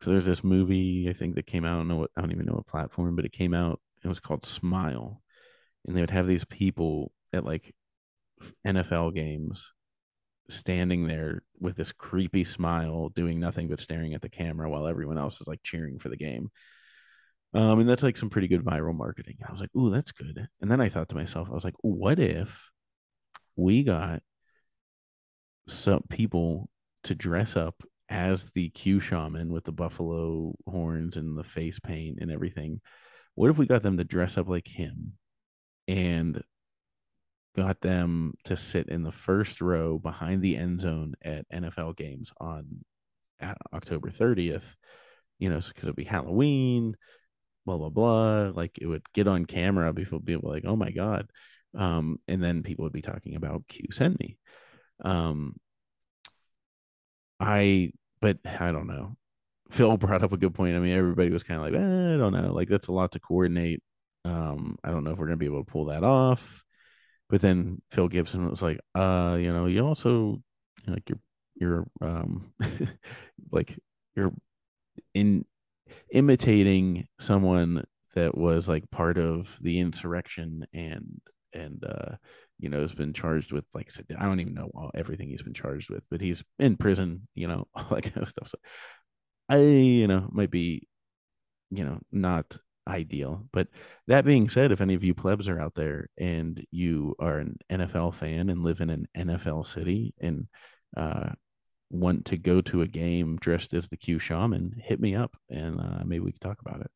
So, 0.02 0.10
there's 0.10 0.26
this 0.26 0.42
movie, 0.42 1.08
I 1.08 1.12
think 1.12 1.36
that 1.36 1.46
came 1.46 1.64
out. 1.64 1.74
I 1.74 1.78
don't 1.78 1.88
know 1.88 1.96
what, 1.96 2.10
I 2.16 2.20
don't 2.20 2.32
even 2.32 2.46
know 2.46 2.54
what 2.54 2.66
platform, 2.66 3.14
but 3.16 3.24
it 3.24 3.32
came 3.32 3.54
out. 3.54 3.80
It 4.04 4.08
was 4.08 4.20
called 4.20 4.44
Smile. 4.44 5.22
And 5.86 5.96
they 5.96 6.00
would 6.00 6.10
have 6.10 6.26
these 6.26 6.44
people 6.44 7.12
at 7.32 7.44
like 7.44 7.74
NFL 8.66 9.14
games 9.14 9.72
standing 10.48 11.06
there 11.06 11.42
with 11.60 11.76
this 11.76 11.92
creepy 11.92 12.44
smile, 12.44 13.08
doing 13.10 13.40
nothing 13.40 13.68
but 13.68 13.80
staring 13.80 14.14
at 14.14 14.22
the 14.22 14.28
camera 14.28 14.68
while 14.70 14.86
everyone 14.86 15.18
else 15.18 15.40
is 15.40 15.46
like 15.46 15.62
cheering 15.62 15.98
for 15.98 16.08
the 16.08 16.16
game. 16.16 16.50
Um, 17.54 17.80
and 17.80 17.88
that's 17.88 18.02
like 18.02 18.16
some 18.16 18.30
pretty 18.30 18.48
good 18.48 18.64
viral 18.64 18.94
marketing. 18.96 19.36
I 19.46 19.52
was 19.52 19.60
like, 19.60 19.74
"Ooh, 19.76 19.90
that's 19.90 20.12
good." 20.12 20.48
And 20.60 20.70
then 20.70 20.80
I 20.80 20.88
thought 20.88 21.08
to 21.10 21.14
myself, 21.14 21.48
I 21.50 21.54
was 21.54 21.64
like, 21.64 21.74
"What 21.82 22.18
if 22.18 22.70
we 23.56 23.82
got 23.84 24.22
some 25.68 26.02
people 26.08 26.68
to 27.04 27.14
dress 27.14 27.56
up 27.56 27.82
as 28.08 28.50
the 28.54 28.68
Q 28.70 29.00
shaman 29.00 29.52
with 29.52 29.64
the 29.64 29.72
buffalo 29.72 30.54
horns 30.68 31.16
and 31.16 31.36
the 31.36 31.44
face 31.44 31.78
paint 31.80 32.18
and 32.20 32.30
everything? 32.30 32.80
What 33.34 33.50
if 33.50 33.58
we 33.58 33.66
got 33.66 33.82
them 33.82 33.96
to 33.96 34.04
dress 34.04 34.36
up 34.36 34.48
like 34.48 34.68
him 34.68 35.14
and 35.88 36.42
got 37.56 37.80
them 37.80 38.34
to 38.44 38.56
sit 38.56 38.88
in 38.88 39.02
the 39.02 39.12
first 39.12 39.60
row 39.60 39.98
behind 39.98 40.42
the 40.42 40.56
end 40.56 40.80
zone 40.80 41.14
at 41.22 41.48
NFL 41.50 41.96
games 41.96 42.32
on 42.40 42.84
October 43.72 44.10
30th, 44.10 44.76
you 45.38 45.50
know, 45.50 45.56
because 45.56 45.84
it'd 45.84 45.96
be 45.96 46.04
Halloween, 46.04 46.96
blah, 47.66 47.76
blah, 47.76 47.88
blah. 47.88 48.52
Like 48.54 48.78
it 48.80 48.86
would 48.86 49.02
get 49.12 49.28
on 49.28 49.44
camera, 49.44 49.92
people 49.92 50.18
would 50.18 50.24
be 50.24 50.36
like, 50.36 50.64
oh 50.66 50.76
my 50.76 50.90
God. 50.90 51.28
Um, 51.74 52.18
and 52.28 52.42
then 52.42 52.62
people 52.62 52.84
would 52.84 52.92
be 52.92 53.02
talking 53.02 53.34
about 53.34 53.66
Q 53.68 53.86
send 53.90 54.18
me. 54.18 54.38
Um, 55.03 55.57
I, 57.40 57.92
but 58.20 58.38
I 58.44 58.72
don't 58.72 58.86
know. 58.86 59.16
Phil 59.70 59.96
brought 59.98 60.22
up 60.22 60.32
a 60.32 60.36
good 60.36 60.55
point. 60.55 60.76
I 60.76 60.80
mean, 60.80 60.96
everybody 60.96 61.30
was 61.30 61.42
kind 61.42 61.61
of 61.61 61.66
like, 61.66 61.74
eh, 61.74 62.14
I 62.14 62.18
don't 62.18 62.32
know. 62.32 62.53
Like 62.53 62.68
that's 62.68 62.88
a 62.88 62.92
lot 62.92 63.12
to 63.12 63.20
coordinate. 63.20 63.82
Um, 64.24 64.78
I 64.84 64.90
don't 64.90 65.05
know 65.05 65.11
if 65.12 65.18
we're 65.18 65.26
gonna 65.26 65.36
be 65.36 65.46
able 65.46 65.64
to 65.64 65.70
pull 65.70 65.86
that 65.86 66.05
off. 66.05 66.62
But 67.28 67.40
then 67.40 67.80
Phil 67.90 68.09
Gibson 68.09 68.50
was 68.50 68.62
like, 68.62 68.78
uh, 68.94 69.36
you 69.40 69.53
know, 69.53 69.66
you 69.66 69.86
also 69.86 70.42
like 70.86 71.09
you're 71.09 71.20
you're 71.57 71.86
um 72.00 72.53
like 73.53 73.78
you're 74.14 74.32
in 75.14 75.44
imitating 76.12 77.07
someone 77.18 77.84
that 78.14 78.36
was 78.36 78.68
like 78.68 78.90
part 78.90 79.18
of 79.18 79.59
the 79.61 79.80
insurrection 79.80 80.66
and 80.74 81.20
and 81.55 81.84
uh 81.84 82.16
you 82.62 82.70
know 82.70 82.80
has 82.80 82.94
been 82.94 83.12
charged 83.12 83.52
with 83.52 83.64
like 83.74 83.88
I 83.90 83.92
said 83.92 84.06
I 84.18 84.24
don't 84.24 84.40
even 84.40 84.54
know 84.54 84.70
all, 84.74 84.90
everything 84.94 85.28
he's 85.28 85.42
been 85.42 85.54
charged 85.54 85.90
with 85.90 86.02
but 86.10 86.20
he's 86.20 86.42
in 86.58 86.76
prison 86.76 87.28
you 87.34 87.48
know 87.48 87.66
all 87.74 87.86
that 87.90 88.04
kind 88.04 88.22
of 88.22 88.28
stuff 88.28 88.48
so 88.48 88.58
I 89.48 89.58
you 89.58 90.06
know 90.06 90.28
might 90.32 90.50
be 90.50 90.88
you 91.70 91.84
know 91.84 92.00
not 92.10 92.56
ideal. 92.86 93.46
But 93.52 93.68
that 94.06 94.24
being 94.24 94.48
said, 94.48 94.72
if 94.72 94.80
any 94.80 94.94
of 94.94 95.04
you 95.04 95.14
plebs 95.14 95.48
are 95.48 95.60
out 95.60 95.74
there 95.74 96.08
and 96.18 96.64
you 96.70 97.14
are 97.18 97.38
an 97.38 97.58
NFL 97.70 98.14
fan 98.14 98.50
and 98.50 98.64
live 98.64 98.80
in 98.80 98.90
an 98.90 99.08
NFL 99.16 99.66
city 99.66 100.14
and 100.20 100.46
uh, 100.96 101.30
want 101.90 102.26
to 102.26 102.36
go 102.36 102.60
to 102.62 102.82
a 102.82 102.86
game 102.86 103.38
dressed 103.40 103.74
as 103.74 103.88
the 103.88 103.96
Q 103.96 104.18
Shaman, 104.18 104.80
hit 104.82 105.00
me 105.00 105.14
up 105.14 105.36
and 105.50 105.80
uh, 105.80 106.02
maybe 106.04 106.20
we 106.20 106.32
can 106.32 106.40
talk 106.40 106.60
about 106.60 106.80
it. 106.80 106.90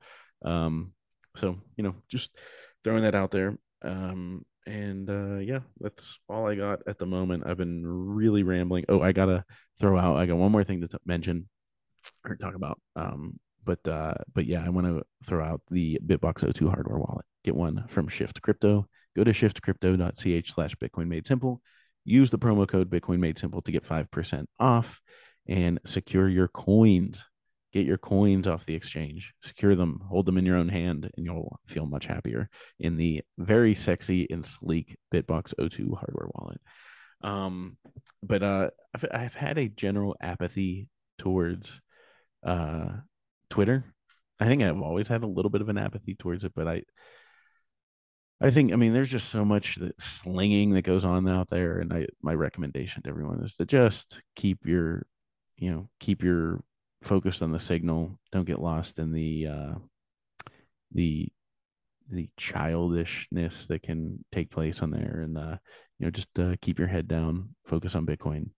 Um, 0.48 0.92
so 1.36 1.56
you 1.76 1.84
know, 1.84 1.94
just 2.08 2.30
throwing 2.84 3.02
that 3.02 3.14
out 3.14 3.30
there. 3.30 3.58
Um, 3.82 4.44
and 4.66 5.08
uh, 5.08 5.38
yeah, 5.38 5.60
that's 5.80 6.18
all 6.28 6.48
I 6.48 6.54
got 6.54 6.80
at 6.86 6.98
the 6.98 7.06
moment. 7.06 7.44
I've 7.46 7.56
been 7.56 7.86
really 7.86 8.42
rambling. 8.42 8.84
Oh, 8.88 9.00
I 9.00 9.12
gotta 9.12 9.44
throw 9.78 9.98
out. 9.98 10.16
I 10.16 10.26
got 10.26 10.36
one 10.36 10.52
more 10.52 10.64
thing 10.64 10.80
to 10.80 10.88
t- 10.88 10.98
mention 11.06 11.48
or 12.24 12.36
talk 12.36 12.54
about. 12.54 12.80
Um, 12.94 13.38
but 13.64 13.86
uh, 13.86 14.14
but 14.34 14.46
yeah, 14.46 14.64
I 14.64 14.68
want 14.70 14.86
to 14.86 15.02
throw 15.24 15.44
out 15.44 15.60
the 15.70 16.00
BitBox02 16.04 16.68
hardware 16.68 16.98
wallet. 16.98 17.24
Get 17.44 17.56
one 17.56 17.84
from 17.88 18.08
Shift 18.08 18.42
Crypto. 18.42 18.88
Go 19.14 19.24
to 19.24 19.32
shiftcrypto.ch 19.32 20.52
slash 20.52 20.74
Bitcoin 20.76 21.08
Made 21.08 21.26
Simple. 21.26 21.60
Use 22.04 22.30
the 22.30 22.38
promo 22.38 22.68
code 22.68 22.90
Bitcoin 22.90 23.18
Made 23.18 23.38
Simple 23.38 23.62
to 23.62 23.72
get 23.72 23.86
five 23.86 24.10
percent 24.10 24.48
off 24.58 25.00
and 25.46 25.80
secure 25.86 26.28
your 26.28 26.48
coins. 26.48 27.22
Get 27.72 27.86
your 27.86 27.98
coins 27.98 28.46
off 28.46 28.64
the 28.64 28.74
exchange, 28.74 29.34
secure 29.42 29.74
them, 29.74 30.00
hold 30.08 30.26
them 30.26 30.38
in 30.38 30.46
your 30.46 30.56
own 30.56 30.68
hand, 30.68 31.10
and 31.16 31.26
you'll 31.26 31.60
feel 31.66 31.86
much 31.86 32.06
happier 32.06 32.48
in 32.78 32.96
the 32.96 33.22
very 33.38 33.74
sexy 33.74 34.26
and 34.30 34.46
sleek 34.46 34.96
BitBox02 35.12 35.98
hardware 35.98 36.28
wallet. 36.34 36.60
Um, 37.22 37.76
but 38.22 38.42
uh, 38.42 38.70
I've, 38.94 39.04
I've 39.12 39.34
had 39.34 39.58
a 39.58 39.68
general 39.68 40.16
apathy 40.20 40.88
towards 41.18 41.80
uh 42.44 42.88
Twitter. 43.50 43.84
I 44.38 44.44
think 44.46 44.62
I've 44.62 44.80
always 44.80 45.08
had 45.08 45.22
a 45.22 45.26
little 45.26 45.50
bit 45.50 45.62
of 45.62 45.68
an 45.68 45.78
apathy 45.78 46.14
towards 46.14 46.44
it, 46.44 46.52
but 46.54 46.68
I 46.68 46.82
I 48.40 48.50
think 48.50 48.72
I 48.72 48.76
mean 48.76 48.92
there's 48.92 49.10
just 49.10 49.30
so 49.30 49.44
much 49.44 49.76
that 49.76 50.00
slinging 50.00 50.72
that 50.72 50.82
goes 50.82 51.04
on 51.04 51.28
out 51.28 51.48
there 51.48 51.78
and 51.78 51.92
I 51.92 52.06
my 52.22 52.34
recommendation 52.34 53.02
to 53.02 53.08
everyone 53.08 53.42
is 53.42 53.54
to 53.56 53.64
just 53.64 54.20
keep 54.36 54.66
your 54.66 55.06
you 55.58 55.70
know, 55.70 55.88
keep 56.00 56.22
your 56.22 56.62
focused 57.02 57.42
on 57.42 57.52
the 57.52 57.60
signal. 57.60 58.18
Don't 58.32 58.46
get 58.46 58.60
lost 58.60 58.98
in 58.98 59.12
the 59.12 59.46
uh 59.46 59.74
the 60.92 61.28
the 62.10 62.28
childishness 62.36 63.66
that 63.66 63.82
can 63.82 64.24
take 64.30 64.50
place 64.50 64.80
on 64.80 64.90
there 64.90 65.20
and 65.24 65.36
uh 65.36 65.56
you 65.98 66.06
know 66.06 66.10
just 66.10 66.38
uh, 66.38 66.54
keep 66.62 66.78
your 66.78 66.88
head 66.88 67.08
down, 67.08 67.54
focus 67.64 67.94
on 67.94 68.06
Bitcoin 68.06 68.50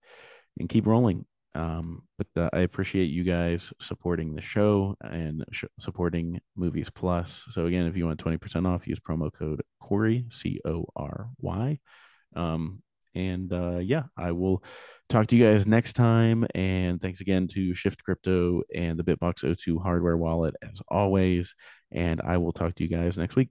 and 0.59 0.69
keep 0.69 0.85
rolling. 0.85 1.25
Um, 1.55 2.03
but 2.17 2.27
uh, 2.37 2.49
I 2.53 2.59
appreciate 2.59 3.05
you 3.05 3.23
guys 3.23 3.73
supporting 3.81 4.35
the 4.35 4.41
show 4.41 4.95
and 5.01 5.43
sh- 5.51 5.65
supporting 5.79 6.39
Movies 6.55 6.89
Plus. 6.93 7.43
So 7.49 7.65
again, 7.65 7.87
if 7.87 7.97
you 7.97 8.05
want 8.05 8.19
twenty 8.19 8.37
percent 8.37 8.67
off, 8.67 8.87
use 8.87 8.99
promo 8.99 9.31
code 9.33 9.63
Cory 9.81 10.25
C 10.29 10.59
O 10.63 10.85
R 10.95 11.29
Y. 11.39 11.79
Um, 12.35 12.83
and 13.15 13.51
uh, 13.51 13.77
yeah, 13.77 14.03
I 14.17 14.31
will 14.31 14.63
talk 15.09 15.27
to 15.27 15.35
you 15.35 15.45
guys 15.45 15.65
next 15.65 15.93
time. 15.93 16.45
And 16.55 17.01
thanks 17.01 17.21
again 17.21 17.47
to 17.49 17.73
Shift 17.73 18.03
Crypto 18.03 18.61
and 18.73 18.97
the 18.97 19.03
BitBox02 19.03 19.81
hardware 19.81 20.17
wallet 20.17 20.55
as 20.61 20.81
always. 20.87 21.55
And 21.91 22.21
I 22.21 22.37
will 22.37 22.53
talk 22.53 22.75
to 22.75 22.83
you 22.83 22.89
guys 22.89 23.17
next 23.17 23.35
week. 23.35 23.49